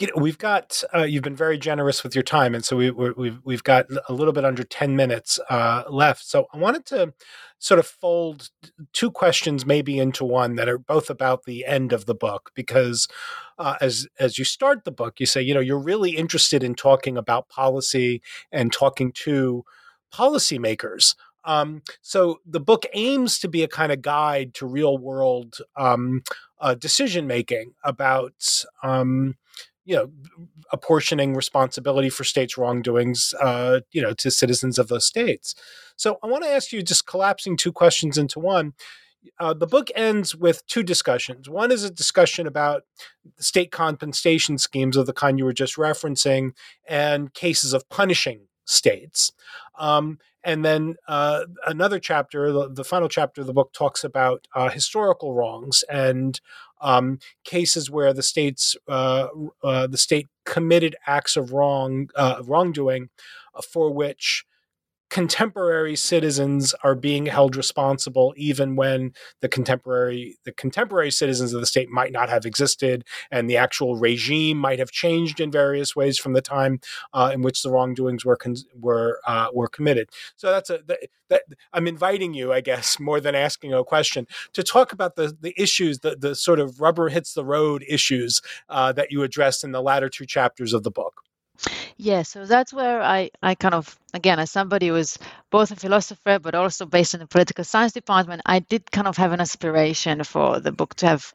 you 0.00 0.06
know, 0.06 0.22
we've 0.22 0.38
got 0.38 0.82
uh, 0.94 1.02
you've 1.04 1.22
been 1.22 1.36
very 1.36 1.58
generous 1.58 2.02
with 2.02 2.14
your 2.14 2.22
time, 2.24 2.54
and 2.54 2.64
so 2.64 2.76
we, 2.76 2.90
we, 2.90 3.10
we've 3.12 3.38
we've 3.44 3.62
got 3.62 3.86
a 4.08 4.12
little 4.12 4.32
bit 4.32 4.44
under 4.44 4.64
ten 4.64 4.96
minutes 4.96 5.38
uh, 5.50 5.84
left. 5.88 6.24
So 6.24 6.46
I 6.52 6.58
wanted 6.58 6.86
to 6.86 7.12
sort 7.58 7.78
of 7.78 7.86
fold 7.86 8.48
two 8.92 9.10
questions 9.10 9.64
maybe 9.64 9.98
into 9.98 10.24
one 10.24 10.56
that 10.56 10.68
are 10.68 10.78
both 10.78 11.10
about 11.10 11.44
the 11.44 11.64
end 11.66 11.92
of 11.92 12.06
the 12.06 12.14
book, 12.14 12.50
because 12.54 13.06
uh, 13.58 13.76
as 13.80 14.08
as 14.18 14.38
you 14.38 14.44
start 14.44 14.84
the 14.84 14.90
book, 14.90 15.20
you 15.20 15.26
say 15.26 15.42
you 15.42 15.54
know 15.54 15.60
you're 15.60 15.78
really 15.78 16.16
interested 16.16 16.64
in 16.64 16.74
talking 16.74 17.16
about 17.16 17.48
policy 17.48 18.22
and 18.50 18.72
talking 18.72 19.12
to 19.12 19.64
policymakers. 20.12 21.14
Um, 21.44 21.82
so 22.00 22.40
the 22.46 22.60
book 22.60 22.86
aims 22.92 23.38
to 23.40 23.48
be 23.48 23.62
a 23.62 23.68
kind 23.68 23.92
of 23.92 24.00
guide 24.00 24.54
to 24.54 24.66
real 24.66 24.96
world 24.96 25.58
um, 25.76 26.22
uh, 26.60 26.74
decision 26.74 27.26
making 27.26 27.74
about 27.84 28.64
um, 28.82 29.34
you 29.84 29.96
know 29.96 30.10
apportioning 30.72 31.34
responsibility 31.34 32.08
for 32.08 32.24
states' 32.24 32.56
wrongdoings, 32.56 33.34
uh, 33.40 33.80
you 33.92 34.00
know, 34.00 34.12
to 34.14 34.30
citizens 34.30 34.78
of 34.78 34.88
those 34.88 35.06
states. 35.06 35.54
So 35.96 36.18
I 36.22 36.26
want 36.26 36.44
to 36.44 36.50
ask 36.50 36.72
you, 36.72 36.82
just 36.82 37.06
collapsing 37.06 37.56
two 37.56 37.72
questions 37.72 38.16
into 38.16 38.40
one. 38.40 38.74
Uh, 39.38 39.54
the 39.54 39.66
book 39.66 39.88
ends 39.94 40.34
with 40.34 40.66
two 40.66 40.82
discussions. 40.82 41.48
One 41.48 41.70
is 41.70 41.84
a 41.84 41.90
discussion 41.90 42.46
about 42.46 42.82
state 43.38 43.70
compensation 43.70 44.58
schemes 44.58 44.96
of 44.96 45.06
the 45.06 45.12
kind 45.12 45.38
you 45.38 45.44
were 45.44 45.52
just 45.52 45.76
referencing 45.76 46.52
and 46.88 47.32
cases 47.32 47.72
of 47.72 47.88
punishing 47.88 48.48
states. 48.64 49.32
Um, 49.78 50.18
and 50.44 50.64
then 50.64 50.96
uh, 51.06 51.44
another 51.66 52.00
chapter, 52.00 52.50
the, 52.52 52.68
the, 52.68 52.84
final 52.84 53.08
chapter 53.08 53.42
of 53.42 53.46
the 53.46 53.52
book, 53.52 53.72
talks 53.72 54.02
about 54.02 54.48
uh, 54.54 54.70
historical 54.70 55.34
wrongs 55.34 55.84
and 55.88 56.40
um, 56.82 57.18
cases 57.44 57.90
where 57.90 58.12
the 58.12 58.22
states 58.22 58.76
uh, 58.88 59.28
uh, 59.62 59.86
the 59.86 59.98
state 59.98 60.28
committed 60.44 60.96
acts 61.06 61.36
of 61.36 61.52
wrong 61.52 62.08
uh, 62.16 62.42
wrongdoing 62.44 63.08
for 63.72 63.92
which 63.92 64.44
contemporary 65.12 65.94
citizens 65.94 66.74
are 66.82 66.94
being 66.94 67.26
held 67.26 67.54
responsible 67.54 68.32
even 68.34 68.76
when 68.76 69.12
the 69.42 69.48
contemporary 69.48 70.38
the 70.46 70.52
contemporary 70.52 71.10
citizens 71.10 71.52
of 71.52 71.60
the 71.60 71.66
state 71.66 71.90
might 71.90 72.12
not 72.12 72.30
have 72.30 72.46
existed 72.46 73.04
and 73.30 73.48
the 73.48 73.56
actual 73.58 73.96
regime 73.96 74.56
might 74.56 74.78
have 74.78 74.90
changed 74.90 75.38
in 75.38 75.50
various 75.50 75.94
ways 75.94 76.18
from 76.18 76.32
the 76.32 76.40
time 76.40 76.80
uh, 77.12 77.30
in 77.30 77.42
which 77.42 77.62
the 77.62 77.70
wrongdoings 77.70 78.24
were 78.24 78.38
con- 78.38 78.56
were 78.74 79.20
uh, 79.26 79.48
were 79.52 79.68
committed. 79.68 80.08
So 80.36 80.50
that's 80.50 80.70
a 80.70 80.78
that, 80.86 81.00
that, 81.28 81.42
I'm 81.74 81.86
inviting 81.86 82.32
you 82.32 82.50
I 82.50 82.62
guess 82.62 82.98
more 83.08 83.20
than 83.20 83.34
asking 83.34 83.74
a 83.74 83.84
question 83.84 84.26
to 84.54 84.62
talk 84.62 84.94
about 84.94 85.16
the 85.16 85.36
the 85.38 85.52
issues 85.60 85.98
the 85.98 86.16
the 86.16 86.34
sort 86.34 86.58
of 86.58 86.80
rubber 86.80 87.10
hits 87.10 87.34
the 87.34 87.44
road 87.44 87.84
issues 87.86 88.40
uh, 88.70 88.92
that 88.92 89.12
you 89.12 89.22
addressed 89.22 89.62
in 89.62 89.72
the 89.72 89.82
latter 89.82 90.08
two 90.08 90.24
chapters 90.24 90.72
of 90.72 90.84
the 90.84 90.90
book 90.90 91.20
yeah, 91.96 92.22
so 92.22 92.46
that's 92.46 92.72
where 92.72 93.02
I, 93.02 93.30
I 93.42 93.54
kind 93.54 93.74
of, 93.74 93.98
again, 94.14 94.38
as 94.38 94.50
somebody 94.50 94.88
who 94.88 94.96
is 94.96 95.18
both 95.50 95.70
a 95.70 95.76
philosopher 95.76 96.38
but 96.38 96.54
also 96.54 96.86
based 96.86 97.14
in 97.14 97.20
the 97.20 97.26
political 97.26 97.64
science 97.64 97.92
department, 97.92 98.42
I 98.46 98.60
did 98.60 98.90
kind 98.90 99.06
of 99.08 99.16
have 99.16 99.32
an 99.32 99.40
aspiration 99.40 100.24
for 100.24 100.60
the 100.60 100.72
book 100.72 100.94
to 100.96 101.06
have, 101.06 101.32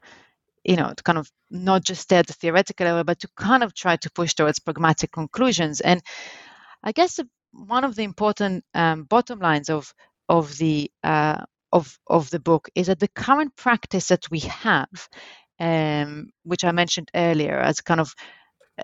you 0.64 0.76
know, 0.76 0.92
to 0.94 1.02
kind 1.02 1.18
of 1.18 1.30
not 1.50 1.84
just 1.84 2.02
stay 2.02 2.16
at 2.16 2.26
the 2.26 2.32
theoretical 2.34 2.86
level, 2.86 3.04
but 3.04 3.20
to 3.20 3.28
kind 3.36 3.62
of 3.62 3.74
try 3.74 3.96
to 3.96 4.10
push 4.10 4.34
towards 4.34 4.58
pragmatic 4.58 5.12
conclusions. 5.12 5.80
And 5.80 6.02
I 6.82 6.92
guess 6.92 7.20
one 7.52 7.84
of 7.84 7.96
the 7.96 8.04
important 8.04 8.64
um, 8.74 9.04
bottom 9.04 9.38
lines 9.40 9.70
of 9.70 9.92
of 10.28 10.56
the 10.58 10.90
uh, 11.02 11.44
of 11.72 11.98
of 12.06 12.30
the 12.30 12.40
book 12.40 12.68
is 12.74 12.86
that 12.88 13.00
the 13.00 13.08
current 13.08 13.56
practice 13.56 14.08
that 14.08 14.30
we 14.30 14.40
have, 14.40 15.08
um, 15.60 16.30
which 16.44 16.64
I 16.64 16.72
mentioned 16.72 17.10
earlier, 17.14 17.58
as 17.58 17.80
kind 17.80 18.00
of 18.00 18.14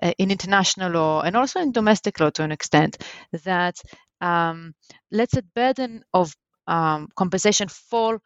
uh, 0.03 0.13
in 0.17 0.31
international 0.31 0.91
law 0.91 1.21
and 1.21 1.35
also 1.37 1.59
in 1.61 1.71
domestic 1.71 2.19
law 2.19 2.29
to 2.31 2.43
an 2.43 2.51
extent 2.51 3.03
that 3.45 3.77
um, 4.21 4.73
lets 5.11 5.35
the 5.35 5.43
burden 5.55 6.03
of 6.13 6.35
um, 6.67 7.09
compensation 7.15 7.67
fall. 7.69 8.19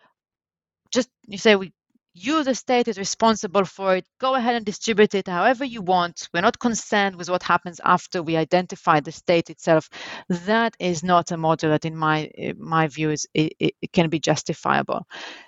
Just 0.91 1.09
you 1.27 1.37
say 1.37 1.55
we 1.55 1.73
you 2.15 2.43
the 2.43 2.55
state 2.55 2.87
is 2.89 2.97
responsible 2.97 3.65
for 3.65 3.95
it. 3.97 4.05
Go 4.19 4.35
ahead 4.35 4.55
and 4.55 4.65
distribute 4.65 5.15
it 5.15 5.27
however 5.27 5.65
you 5.65 5.81
want. 5.81 6.29
We're 6.33 6.41
not 6.41 6.59
concerned 6.59 7.15
with 7.17 7.29
what 7.29 7.43
happens 7.43 7.79
after 7.85 8.23
we 8.23 8.37
identify 8.37 8.99
the 9.01 9.11
state 9.13 9.49
itself. 9.49 9.89
That 10.29 10.75
is 10.79 11.03
not 11.03 11.31
a 11.31 11.37
model 11.37 11.71
that 11.71 11.85
in 11.85 11.95
my 11.97 12.31
my 12.57 12.87
view 12.87 13.11
is 13.11 13.27
it, 13.33 13.53
it 13.59 13.93
can 13.93 14.09
be 14.09 14.19
justifiable. 14.19 15.05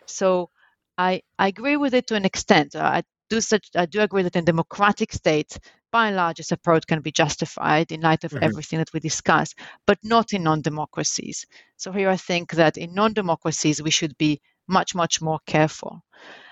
So 0.08 0.50
I, 0.98 1.22
I 1.40 1.50
agree 1.50 1.78
with 1.78 1.94
it 1.94 2.08
to 2.08 2.16
an 2.16 2.26
extent. 2.26 2.76
I 2.76 3.04
do 3.30 3.42
such 3.42 3.70
I 3.76 3.88
do 3.88 4.02
agree 4.02 4.24
that 4.24 4.36
in 4.38 4.46
democratic 4.46 5.14
states, 5.14 5.60
by 5.92 6.08
and 6.08 6.16
large, 6.16 6.38
this 6.38 6.52
approach 6.52 6.88
can 6.88 7.02
be 7.02 7.12
justified 7.12 7.92
in 7.92 8.02
light 8.02 8.24
of 8.24 8.32
mm-hmm. 8.32 8.44
everything 8.44 8.80
that 8.80 8.94
we 8.94 9.00
discussed, 9.00 9.60
but 9.86 9.98
not 10.04 10.34
in 10.34 10.44
non-democracies. 10.44 11.46
So 11.78 11.92
here 11.92 12.10
I 12.10 12.18
think 12.18 12.52
that 12.54 12.78
in 12.78 12.94
non-democracies 12.94 13.82
we 13.82 13.92
should 13.92 14.18
be 14.18 14.42
much 14.68 14.96
much 14.96 15.22
more 15.22 15.40
careful. 15.46 16.02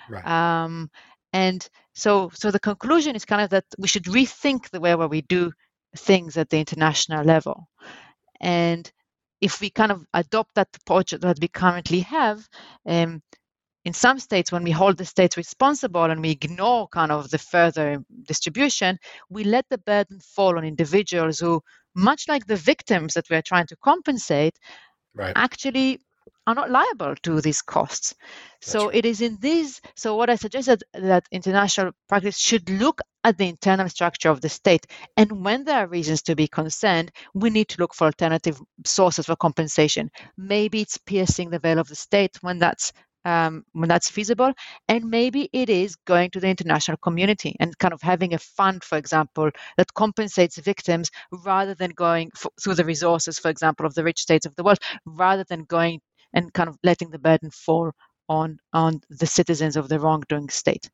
Right. 0.09 0.25
Um, 0.25 0.89
and 1.33 1.67
so 1.93 2.29
so 2.33 2.51
the 2.51 2.59
conclusion 2.59 3.15
is 3.15 3.25
kind 3.25 3.41
of 3.41 3.49
that 3.51 3.65
we 3.77 3.87
should 3.87 4.05
rethink 4.05 4.69
the 4.69 4.79
way 4.79 4.95
where 4.95 5.07
we 5.07 5.21
do 5.21 5.51
things 5.95 6.37
at 6.37 6.49
the 6.49 6.57
international 6.57 7.23
level 7.23 7.67
and 8.41 8.91
if 9.41 9.61
we 9.61 9.69
kind 9.69 9.91
of 9.91 10.05
adopt 10.13 10.55
that 10.55 10.67
approach 10.75 11.11
that 11.11 11.39
we 11.39 11.47
currently 11.47 12.01
have 12.01 12.47
um, 12.85 13.21
in 13.85 13.93
some 13.93 14.19
states 14.19 14.51
when 14.51 14.63
we 14.63 14.71
hold 14.71 14.97
the 14.97 15.05
states 15.05 15.37
responsible 15.37 16.03
and 16.03 16.21
we 16.21 16.31
ignore 16.31 16.87
kind 16.89 17.11
of 17.11 17.29
the 17.29 17.37
further 17.37 18.03
distribution 18.27 18.97
we 19.29 19.43
let 19.43 19.65
the 19.69 19.77
burden 19.77 20.19
fall 20.19 20.57
on 20.57 20.65
individuals 20.65 21.39
who 21.39 21.61
much 21.95 22.27
like 22.27 22.45
the 22.45 22.55
victims 22.55 23.13
that 23.13 23.29
we 23.29 23.35
are 23.35 23.41
trying 23.41 23.67
to 23.67 23.75
compensate 23.77 24.57
right. 25.15 25.33
actually 25.35 25.99
are 26.47 26.55
not 26.55 26.71
liable 26.71 27.15
to 27.21 27.41
these 27.41 27.61
costs. 27.61 28.15
That's 28.61 28.71
so 28.71 28.85
right. 28.85 28.95
it 28.95 29.05
is 29.05 29.21
in 29.21 29.37
these. 29.39 29.81
So 29.95 30.15
what 30.15 30.29
I 30.29 30.35
suggested 30.35 30.83
that 30.93 31.27
international 31.31 31.91
practice 32.07 32.39
should 32.39 32.69
look 32.69 33.01
at 33.23 33.37
the 33.37 33.47
internal 33.47 33.89
structure 33.89 34.29
of 34.29 34.41
the 34.41 34.49
state, 34.49 34.87
and 35.17 35.43
when 35.43 35.63
there 35.63 35.79
are 35.79 35.87
reasons 35.87 36.21
to 36.23 36.35
be 36.35 36.47
concerned, 36.47 37.11
we 37.33 37.49
need 37.49 37.67
to 37.69 37.79
look 37.79 37.93
for 37.93 38.05
alternative 38.05 38.59
sources 38.85 39.25
for 39.25 39.35
compensation. 39.35 40.09
Maybe 40.37 40.81
it's 40.81 40.97
piercing 40.97 41.49
the 41.49 41.59
veil 41.59 41.79
of 41.79 41.87
the 41.87 41.95
state 41.95 42.37
when 42.41 42.59
that's 42.59 42.93
um, 43.29 43.63
when 43.73 43.89
that's 43.89 44.09
feasible. 44.09 44.51
And 44.87 45.09
maybe 45.09 45.49
it 45.53 45.69
is 45.69 45.95
going 45.95 46.31
to 46.31 46.39
the 46.39 46.47
international 46.47 46.97
community 46.97 47.55
and 47.59 47.77
kind 47.77 47.93
of 47.93 48.01
having 48.01 48.33
a 48.33 48.39
fund, 48.39 48.83
for 48.83 48.97
example, 48.97 49.51
that 49.77 49.93
compensates 49.93 50.57
victims 50.57 51.11
rather 51.31 51.75
than 51.75 51.91
going 51.91 52.31
f- 52.35 52.53
through 52.61 52.75
the 52.75 52.85
resources, 52.85 53.39
for 53.39 53.49
example, 53.49 53.85
of 53.85 53.93
the 53.93 54.03
rich 54.03 54.21
states 54.21 54.45
of 54.45 54.55
the 54.55 54.63
world, 54.63 54.79
rather 55.05 55.45
than 55.49 55.63
going 55.65 55.99
and 56.33 56.53
kind 56.53 56.69
of 56.69 56.77
letting 56.83 57.09
the 57.11 57.19
burden 57.19 57.51
fall 57.51 57.91
on 58.27 58.59
on 58.73 59.01
the 59.09 59.25
citizens 59.25 59.75
of 59.75 59.89
the 59.89 59.99
wrongdoing 59.99 60.49
state. 60.49 60.89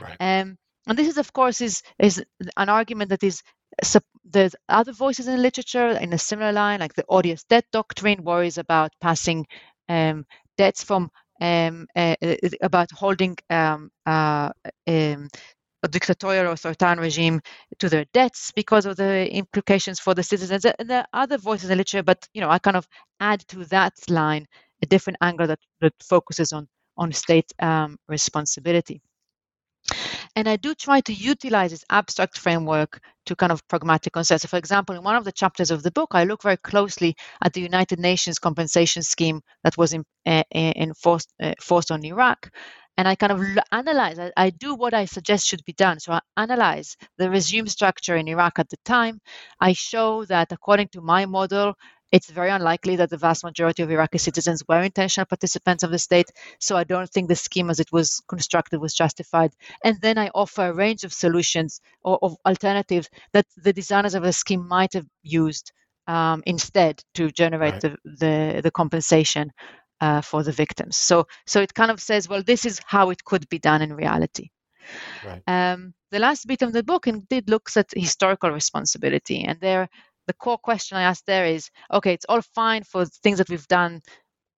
Right. 0.00 0.16
Um, 0.20 0.56
and 0.86 0.96
this 0.96 1.08
is, 1.08 1.18
of 1.18 1.32
course, 1.32 1.60
is 1.60 1.82
is 1.98 2.24
an 2.56 2.68
argument 2.68 3.10
that 3.10 3.22
is 3.22 3.42
there's 4.24 4.56
other 4.68 4.92
voices 4.92 5.28
in 5.28 5.36
the 5.36 5.42
literature 5.42 5.88
in 5.88 6.12
a 6.12 6.18
similar 6.18 6.52
line, 6.52 6.80
like 6.80 6.94
the 6.94 7.04
odious 7.08 7.44
debt 7.44 7.64
doctrine 7.72 8.24
worries 8.24 8.58
about 8.58 8.90
passing 9.00 9.46
um, 9.88 10.24
debts 10.56 10.84
from 10.84 11.10
um, 11.40 11.86
uh, 11.96 12.16
uh 12.22 12.36
about 12.62 12.90
holding 12.90 13.36
um, 13.50 13.90
uh, 14.06 14.50
um, 14.86 15.28
a 15.82 15.88
dictatorial 15.88 16.46
or 16.46 16.52
authoritarian 16.52 16.98
regime 16.98 17.40
to 17.78 17.88
their 17.88 18.04
debts 18.12 18.52
because 18.52 18.86
of 18.86 18.96
the 18.96 19.32
implications 19.32 20.00
for 20.00 20.14
the 20.14 20.22
citizens. 20.22 20.64
And 20.64 20.90
there 20.90 21.00
are 21.00 21.22
other 21.22 21.38
voices 21.38 21.64
in 21.64 21.70
the 21.70 21.76
literature, 21.76 22.02
but 22.02 22.26
you 22.34 22.40
know, 22.40 22.50
I 22.50 22.58
kind 22.58 22.76
of 22.76 22.88
add 23.20 23.40
to 23.48 23.64
that 23.66 23.94
line 24.08 24.46
a 24.82 24.86
different 24.86 25.18
angle 25.20 25.46
that, 25.46 25.60
that 25.80 25.94
focuses 26.02 26.52
on 26.52 26.68
on 26.96 27.12
state 27.12 27.52
um, 27.60 27.96
responsibility. 28.08 29.00
And 30.38 30.48
I 30.48 30.54
do 30.54 30.72
try 30.72 31.00
to 31.00 31.12
utilize 31.12 31.72
this 31.72 31.84
abstract 31.90 32.38
framework 32.38 33.00
to 33.26 33.34
kind 33.34 33.50
of 33.50 33.66
pragmatic 33.66 34.12
concerns. 34.12 34.42
So, 34.42 34.46
for 34.46 34.56
example, 34.56 34.94
in 34.94 35.02
one 35.02 35.16
of 35.16 35.24
the 35.24 35.32
chapters 35.32 35.72
of 35.72 35.82
the 35.82 35.90
book, 35.90 36.10
I 36.12 36.22
look 36.22 36.44
very 36.44 36.58
closely 36.58 37.16
at 37.42 37.54
the 37.54 37.60
United 37.60 37.98
Nations 37.98 38.38
compensation 38.38 39.02
scheme 39.02 39.40
that 39.64 39.76
was 39.76 39.92
in, 39.94 40.04
uh, 40.26 40.44
enforced, 40.54 41.34
uh, 41.42 41.54
forced 41.60 41.90
on 41.90 42.04
Iraq. 42.04 42.50
And 42.96 43.08
I 43.08 43.16
kind 43.16 43.32
of 43.32 43.42
analyze, 43.72 44.20
I, 44.20 44.30
I 44.36 44.50
do 44.50 44.76
what 44.76 44.94
I 44.94 45.06
suggest 45.06 45.44
should 45.44 45.64
be 45.64 45.72
done. 45.72 45.98
So 45.98 46.12
I 46.12 46.20
analyze 46.36 46.96
the 47.16 47.28
regime 47.30 47.66
structure 47.66 48.16
in 48.16 48.28
Iraq 48.28 48.60
at 48.60 48.68
the 48.68 48.78
time. 48.84 49.18
I 49.60 49.72
show 49.72 50.24
that 50.26 50.52
according 50.52 50.90
to 50.92 51.00
my 51.00 51.26
model, 51.26 51.74
it's 52.10 52.30
very 52.30 52.50
unlikely 52.50 52.96
that 52.96 53.10
the 53.10 53.16
vast 53.16 53.44
majority 53.44 53.82
of 53.82 53.90
Iraqi 53.90 54.18
citizens 54.18 54.62
were 54.68 54.82
intentional 54.82 55.26
participants 55.26 55.82
of 55.82 55.90
the 55.90 55.98
state. 55.98 56.30
So 56.58 56.76
I 56.76 56.84
don't 56.84 57.10
think 57.10 57.28
the 57.28 57.36
scheme 57.36 57.70
as 57.70 57.80
it 57.80 57.92
was 57.92 58.22
constructed 58.28 58.80
was 58.80 58.94
justified. 58.94 59.52
And 59.84 60.00
then 60.00 60.18
I 60.18 60.30
offer 60.34 60.66
a 60.66 60.74
range 60.74 61.04
of 61.04 61.12
solutions 61.12 61.80
or 62.02 62.18
of 62.22 62.36
alternatives 62.46 63.08
that 63.32 63.46
the 63.56 63.72
designers 63.72 64.14
of 64.14 64.22
the 64.22 64.32
scheme 64.32 64.66
might 64.66 64.94
have 64.94 65.06
used 65.22 65.72
um, 66.06 66.42
instead 66.46 67.02
to 67.14 67.30
generate 67.30 67.74
right. 67.74 67.82
the, 67.82 67.96
the, 68.04 68.60
the 68.62 68.70
compensation 68.70 69.52
uh, 70.00 70.20
for 70.20 70.42
the 70.42 70.52
victims. 70.52 70.96
So 70.96 71.26
so 71.46 71.60
it 71.60 71.74
kind 71.74 71.90
of 71.90 72.00
says, 72.00 72.28
well, 72.28 72.42
this 72.42 72.64
is 72.64 72.80
how 72.86 73.10
it 73.10 73.24
could 73.24 73.48
be 73.48 73.58
done 73.58 73.82
in 73.82 73.92
reality. 73.92 74.50
Right. 75.24 75.42
Um, 75.46 75.92
the 76.10 76.18
last 76.18 76.46
bit 76.46 76.62
of 76.62 76.72
the 76.72 76.82
book 76.82 77.06
indeed 77.06 77.50
looks 77.50 77.76
at 77.76 77.90
historical 77.94 78.50
responsibility, 78.50 79.44
and 79.44 79.60
there 79.60 79.88
the 80.28 80.34
core 80.34 80.58
question 80.58 80.96
I 80.96 81.02
asked 81.02 81.26
there 81.26 81.46
is 81.46 81.70
okay, 81.92 82.12
it's 82.12 82.26
all 82.28 82.42
fine 82.42 82.84
for 82.84 83.04
things 83.06 83.38
that 83.38 83.48
we've 83.48 83.66
done 83.66 84.00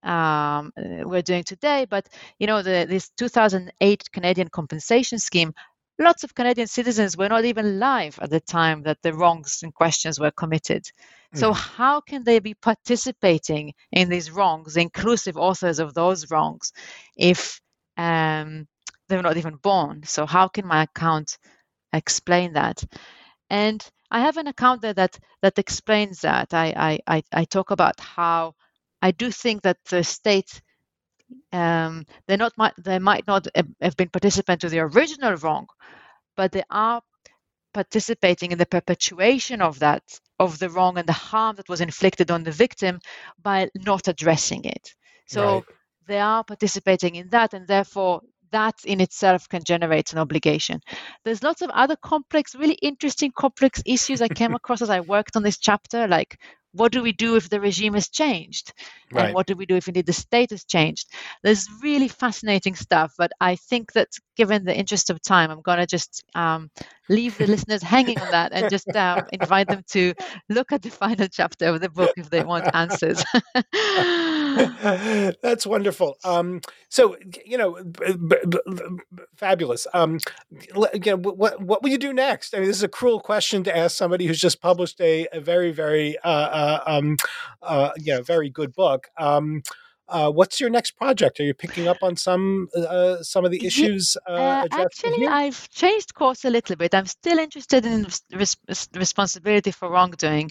um, 0.03 0.73
uh, 0.77 1.05
we're 1.05 1.23
doing 1.23 1.45
today, 1.45 1.87
but 1.89 2.09
you 2.39 2.47
know 2.47 2.63
the, 2.63 2.87
this 2.89 3.11
2008 3.17 4.13
Canadian 4.13 4.49
compensation 4.49 5.19
scheme. 5.19 5.53
Lots 5.99 6.25
of 6.25 6.35
Canadian 6.35 6.67
citizens 6.67 7.17
were 7.17 7.29
not 7.29 7.45
even 7.45 7.67
alive 7.67 8.19
at 8.23 8.31
the 8.31 8.41
time 8.41 8.83
that 8.85 8.97
the 9.03 9.13
wrongs 9.13 9.61
and 9.63 9.75
questions 9.75 10.19
were 10.19 10.31
committed. 10.31 10.85
Mm. 11.35 11.39
So, 11.39 11.51
mm-hmm. 11.51 11.83
how 11.83 12.01
can 12.01 12.25
they 12.25 12.39
be 12.39 12.55
participating 12.55 13.75
in 13.93 14.09
these 14.09 14.31
wrongs, 14.31 14.75
the 14.75 14.81
inclusive 14.81 15.37
authors 15.37 15.79
of 15.79 15.93
those 15.93 16.31
wrongs, 16.31 16.73
if 17.17 17.61
um, 17.99 18.67
they're 19.09 19.23
not 19.23 19.37
even 19.37 19.57
born? 19.57 20.03
So, 20.05 20.25
how 20.25 20.49
can 20.49 20.67
my 20.67 20.85
account 20.85 21.37
explain 21.93 22.55
that? 22.55 22.83
And 23.51 23.87
I 24.11 24.21
have 24.21 24.37
an 24.37 24.47
account 24.49 24.83
there 24.83 24.95
that 24.95 25.19
that 25.43 25.59
explains 25.59 26.21
that. 26.21 26.53
I 26.53 27.01
I 27.09 27.23
I, 27.33 27.45
talk 27.45 27.71
about 27.71 28.01
how 28.01 28.55
I 29.03 29.13
do 29.13 29.31
think 29.31 29.63
that 29.63 29.79
the 29.85 30.03
state 30.05 30.63
um, 31.53 32.07
they 32.27 32.37
not 32.37 32.53
might 32.57 32.75
they 32.79 32.99
might 32.99 33.27
not 33.27 33.47
have 33.81 33.97
been 33.97 34.09
participant 34.09 34.61
to 34.61 34.69
the 34.69 34.81
original 34.81 35.35
wrong, 35.37 35.67
but 36.37 36.53
they 36.53 36.65
are 36.71 37.03
participating 37.73 38.51
in 38.51 38.59
the 38.59 38.67
perpetuation 38.67 39.63
of 39.63 39.79
that 39.79 40.03
of 40.39 40.59
the 40.59 40.71
wrong 40.71 40.99
and 40.99 41.07
the 41.07 41.13
harm 41.13 41.57
that 41.57 41.69
was 41.69 41.81
inflicted 41.81 42.31
on 42.31 42.43
the 42.43 42.51
victim 42.51 42.99
by 43.43 43.69
not 43.75 44.09
addressing 44.09 44.65
it. 44.65 44.95
So 45.27 45.55
right. 45.55 45.65
they 46.07 46.19
are 46.19 46.43
participating 46.43 47.15
in 47.15 47.29
that, 47.31 47.55
and 47.55 47.67
therefore 47.69 48.23
that 48.53 48.75
in 48.85 49.01
itself 49.01 49.49
can 49.49 49.63
generate 49.65 50.13
an 50.13 50.19
obligation. 50.19 50.81
There's 51.25 51.43
lots 51.43 51.63
of 51.63 51.71
other 51.71 51.97
complex, 51.97 52.55
really 52.55 52.79
interesting 52.83 53.33
complex 53.37 53.83
issues 53.87 54.23
I 54.23 54.29
came 54.29 54.55
across 54.61 54.83
as 54.83 54.91
I 54.91 55.01
worked 55.01 55.37
on 55.37 55.43
this 55.43 55.59
chapter, 55.59 56.07
like 56.07 56.39
what 56.73 56.93
do 56.93 57.03
we 57.03 57.13
do 57.13 57.37
if 57.37 57.49
the 57.49 57.61
regime 57.61 57.95
has 57.95 58.09
changed? 58.09 58.73
Right. 59.13 59.27
And 59.27 59.35
what 59.35 59.47
do 59.47 59.57
we 59.57 59.67
do 59.67 59.77
if 59.77 59.89
indeed 59.89 60.07
the 60.07 60.13
state 60.13 60.51
has 60.51 60.65
changed? 60.65 61.09
There's 61.43 61.67
really 61.83 62.09
fascinating 62.09 62.77
stuff, 62.77 63.15
but 63.19 63.33
I 63.41 63.57
think 63.57 63.93
that 63.95 64.09
given 64.37 64.65
the 64.65 64.77
interest 64.77 65.11
of 65.11 65.21
time, 65.21 65.51
I'm 65.51 65.63
going 65.63 65.79
to 65.79 65.87
just 65.87 66.23
um, 66.35 66.71
leave 67.09 67.37
the 67.39 67.47
listeners 67.49 67.83
hanging 67.83 68.21
on 68.21 68.31
that 68.31 68.53
and 68.53 68.71
just 68.71 68.89
um, 68.95 69.23
invite 69.33 69.67
them 69.69 69.83
to 69.91 70.15
look 70.49 70.71
at 70.73 70.83
the 70.83 70.91
final 70.91 71.27
chapter 71.29 71.67
of 71.67 71.81
the 71.81 71.91
book 71.91 72.13
if 72.17 72.31
they 72.31 72.45
want 72.45 72.73
answers. 72.73 73.25
That's 75.43 75.67
wonderful. 75.67 76.17
Um, 76.25 76.61
so, 76.89 77.17
you 77.45 77.59
know, 77.59 77.83
b- 77.83 78.15
b- 78.15 78.37
b- 78.49 78.99
fabulous. 79.37 79.87
Um, 79.95 80.19
you 80.51 80.89
know, 81.07 81.17
what 81.17 81.61
what 81.61 81.83
will 81.83 81.91
you 81.91 81.99
do 81.99 82.13
next? 82.13 82.55
I 82.55 82.59
mean, 82.59 82.69
this 82.69 82.77
is 82.77 82.83
a 82.83 82.89
cruel 82.89 83.21
question 83.21 83.65
to 83.65 83.77
ask 83.77 83.97
somebody 83.97 84.27
who's 84.27 84.41
just 84.41 84.61
published 84.61 85.01
a, 85.01 85.27
a 85.33 85.41
very, 85.41 85.73
very, 85.73 86.19
uh, 86.19 86.29
uh, 86.29 86.83
um, 86.87 87.17
uh, 87.63 87.91
you 87.97 88.15
know, 88.15 88.23
very 88.23 88.51
good 88.51 88.75
book. 88.75 89.09
Um, 89.19 89.63
uh, 90.11 90.31
what's 90.31 90.61
your 90.61 90.71
next 90.71 90.93
project? 90.93 91.39
Are 91.39 91.45
you 91.45 91.55
picking 91.55 91.87
up 91.87 91.99
on 92.03 92.17
some 92.17 92.69
uh, 92.77 93.23
some 93.23 93.45
of 93.45 93.53
the 93.53 93.65
issues? 93.65 94.17
Uh, 94.29 94.33
uh 94.33 94.69
actually? 94.73 95.27
I've 95.27 95.69
changed 95.71 96.15
course 96.15 96.45
a 96.45 96.51
little 96.51 96.77
bit. 96.77 96.95
I'm 96.95 97.07
still 97.07 97.39
interested 97.39 97.87
in 97.87 98.07
res- 98.33 98.57
responsibility 98.95 99.71
for 99.71 99.89
wrongdoing, 99.89 100.51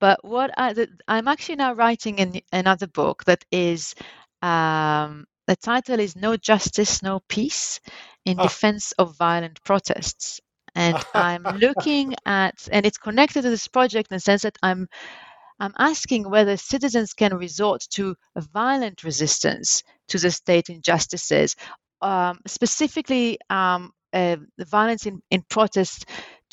but 0.00 0.24
what 0.24 0.50
I, 0.56 0.74
am 1.08 1.28
actually 1.28 1.56
now 1.56 1.72
writing 1.72 2.18
in 2.18 2.40
another 2.52 2.86
book 2.86 3.24
that 3.24 3.44
is 3.50 3.94
um, 4.42 5.26
the 5.46 5.56
title 5.56 6.00
is 6.00 6.16
"No 6.16 6.36
Justice, 6.36 7.02
No 7.02 7.20
Peace" 7.28 7.80
in 8.24 8.38
oh. 8.40 8.42
defense 8.42 8.92
of 8.92 9.16
violent 9.16 9.62
protests, 9.64 10.40
and 10.74 10.96
I'm 11.14 11.42
looking 11.58 12.14
at, 12.26 12.68
and 12.70 12.84
it's 12.84 12.98
connected 12.98 13.42
to 13.42 13.50
this 13.50 13.68
project 13.68 14.10
in 14.10 14.16
the 14.16 14.20
sense 14.20 14.42
that 14.42 14.58
I'm 14.62 14.88
I'm 15.58 15.74
asking 15.78 16.28
whether 16.28 16.56
citizens 16.56 17.14
can 17.14 17.34
resort 17.36 17.86
to 17.92 18.14
violent 18.36 19.04
resistance 19.04 19.82
to 20.08 20.18
the 20.18 20.30
state 20.30 20.68
injustices, 20.68 21.56
um, 22.02 22.40
specifically 22.46 23.38
um, 23.48 23.92
uh, 24.12 24.36
the 24.58 24.64
violence 24.64 25.06
in, 25.06 25.22
in 25.30 25.42
protests 25.48 26.04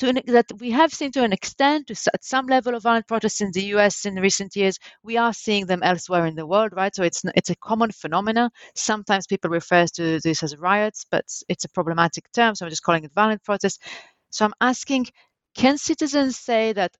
to 0.04 0.10
an, 0.10 0.20
that 0.28 0.46
we 0.60 0.70
have 0.72 0.92
seen 0.94 1.12
to 1.12 1.24
an 1.24 1.32
extent, 1.32 1.88
to, 1.88 1.94
at 2.14 2.24
some 2.24 2.46
level 2.46 2.74
of 2.76 2.84
violent 2.84 3.08
protests 3.08 3.40
in 3.42 3.52
the 3.52 3.64
U.S. 3.76 4.06
in 4.06 4.16
recent 4.16 4.56
years. 4.56 4.78
We 5.04 5.18
are 5.18 5.34
seeing 5.34 5.66
them 5.66 5.82
elsewhere 5.82 6.26
in 6.26 6.36
the 6.36 6.46
world, 6.46 6.72
right? 6.76 6.94
So 6.94 7.04
it's 7.04 7.24
it's 7.36 7.50
a 7.50 7.56
common 7.56 7.92
phenomenon. 7.92 8.50
Sometimes 8.76 9.26
people 9.28 9.50
refer 9.50 9.86
to 9.96 10.20
this 10.20 10.42
as 10.44 10.58
riots, 10.58 11.06
but 11.10 11.26
it's 11.48 11.64
a 11.66 11.70
problematic 11.70 12.30
term, 12.32 12.54
so 12.56 12.66
I'm 12.66 12.70
just 12.70 12.84
calling 12.84 13.04
it 13.04 13.12
violent 13.14 13.44
protest. 13.44 13.82
So 14.30 14.46
I'm 14.46 14.54
asking, 14.60 15.08
can 15.56 15.78
citizens 15.78 16.38
say 16.38 16.74
that, 16.74 16.92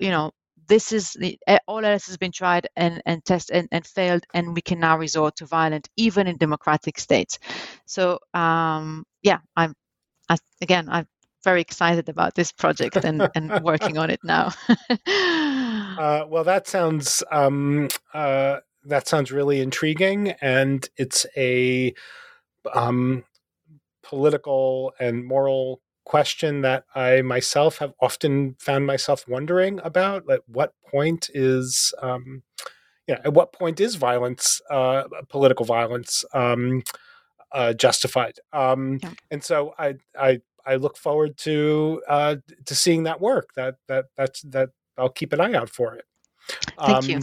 you 0.00 0.10
know, 0.10 0.32
this 0.68 0.92
is 0.92 1.12
the, 1.14 1.38
all 1.68 1.84
else 1.84 2.06
has 2.08 2.18
been 2.18 2.32
tried 2.32 2.68
and 2.76 3.02
and 3.06 3.24
tested 3.24 3.56
and, 3.56 3.68
and 3.72 3.86
failed, 3.86 4.24
and 4.34 4.54
we 4.54 4.62
can 4.62 4.80
now 4.80 4.98
resort 4.98 5.36
to 5.38 5.46
violence 5.46 5.88
even 5.98 6.28
in 6.28 6.38
democratic 6.38 6.98
states. 7.00 7.38
So 7.86 8.20
um, 8.34 9.04
yeah, 9.22 9.40
I'm 9.56 9.74
I, 10.28 10.38
again, 10.62 10.88
I'm 10.90 11.06
very 11.42 11.60
excited 11.60 12.08
about 12.08 12.34
this 12.34 12.52
project 12.52 12.96
and, 12.96 13.28
and 13.34 13.62
working 13.62 13.98
on 13.98 14.10
it 14.10 14.20
now. 14.22 14.52
uh, 15.08 16.24
well, 16.28 16.44
that 16.44 16.66
sounds 16.66 17.22
um, 17.30 17.88
uh, 18.14 18.58
that 18.84 19.08
sounds 19.08 19.30
really 19.30 19.60
intriguing, 19.60 20.30
and 20.40 20.88
it's 20.96 21.26
a 21.36 21.94
um, 22.74 23.24
political 24.02 24.92
and 24.98 25.24
moral 25.24 25.80
question 26.04 26.62
that 26.62 26.84
I 26.94 27.22
myself 27.22 27.78
have 27.78 27.92
often 28.00 28.56
found 28.58 28.86
myself 28.86 29.28
wondering 29.28 29.80
about. 29.84 30.28
At 30.30 30.40
what 30.48 30.72
point 30.90 31.30
is, 31.32 31.94
um, 32.02 32.42
you 33.06 33.14
know, 33.14 33.20
at 33.24 33.34
what 33.34 33.52
point 33.52 33.80
is 33.80 33.94
violence, 33.94 34.60
uh, 34.70 35.04
political 35.28 35.64
violence, 35.64 36.24
um, 36.34 36.82
uh, 37.52 37.72
justified? 37.72 38.38
Um, 38.52 38.98
yeah. 39.02 39.12
And 39.30 39.44
so 39.44 39.74
I, 39.78 39.94
I, 40.18 40.40
I 40.66 40.76
look 40.76 40.96
forward 40.96 41.36
to 41.38 42.02
uh, 42.08 42.36
to 42.66 42.74
seeing 42.74 43.04
that 43.04 43.20
work. 43.20 43.50
That 43.56 43.76
that 43.88 44.06
that's 44.16 44.42
that 44.42 44.70
I'll 44.98 45.08
keep 45.08 45.32
an 45.32 45.40
eye 45.40 45.54
out 45.54 45.70
for 45.70 45.94
it. 45.94 46.04
Thank 46.78 47.08
you. 47.08 47.16
Um, 47.16 47.22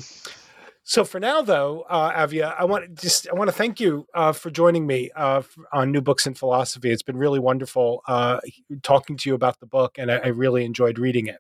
so 0.88 1.04
for 1.04 1.20
now, 1.20 1.42
though, 1.42 1.82
uh, 1.90 2.14
Avia, 2.16 2.56
I 2.58 2.64
want 2.64 2.86
to 2.86 3.02
just 3.02 3.28
I 3.28 3.34
want 3.34 3.50
to 3.50 3.56
thank 3.56 3.82
you 3.82 4.08
uh, 4.14 4.32
for 4.32 4.50
joining 4.50 4.88
me 4.88 5.12
uh, 5.18 5.42
on 5.74 5.92
New 5.92 6.00
Books 6.00 6.26
in 6.26 6.34
Philosophy. 6.34 6.92
It's 6.92 7.04
been 7.04 7.18
really 7.18 7.40
wonderful 7.40 8.04
uh, 8.08 8.40
talking 8.84 9.18
to 9.18 9.30
you 9.30 9.36
about 9.36 9.60
the 9.60 9.66
book, 9.66 9.98
and 9.98 10.10
I, 10.10 10.16
I 10.16 10.28
really 10.28 10.64
enjoyed 10.64 10.98
reading 10.98 11.28
it. 11.28 11.40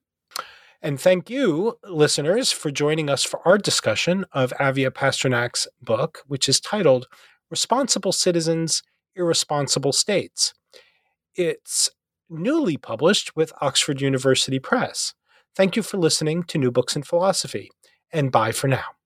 And 0.81 0.99
thank 0.99 1.29
you, 1.29 1.79
listeners, 1.85 2.51
for 2.51 2.71
joining 2.71 3.09
us 3.09 3.23
for 3.23 3.39
our 3.47 3.57
discussion 3.57 4.25
of 4.33 4.51
Avia 4.59 4.91
Pasternak's 4.91 5.65
book, 5.81 6.23
which 6.27 6.49
is 6.49 6.59
titled 6.59 7.07
"Responsible 7.49 8.11
Citizens, 8.11 8.83
Irresponsible 9.15 9.93
States." 9.93 10.53
It's 11.38 11.89
newly 12.29 12.77
published 12.77 13.35
with 13.35 13.53
Oxford 13.61 14.01
University 14.01 14.57
Press. 14.57 15.13
Thank 15.55 15.75
you 15.75 15.83
for 15.83 15.97
listening 15.97 16.43
to 16.43 16.57
New 16.57 16.71
Books 16.71 16.95
in 16.95 17.03
Philosophy, 17.03 17.69
and 18.11 18.31
bye 18.31 18.51
for 18.51 18.67
now. 18.67 18.96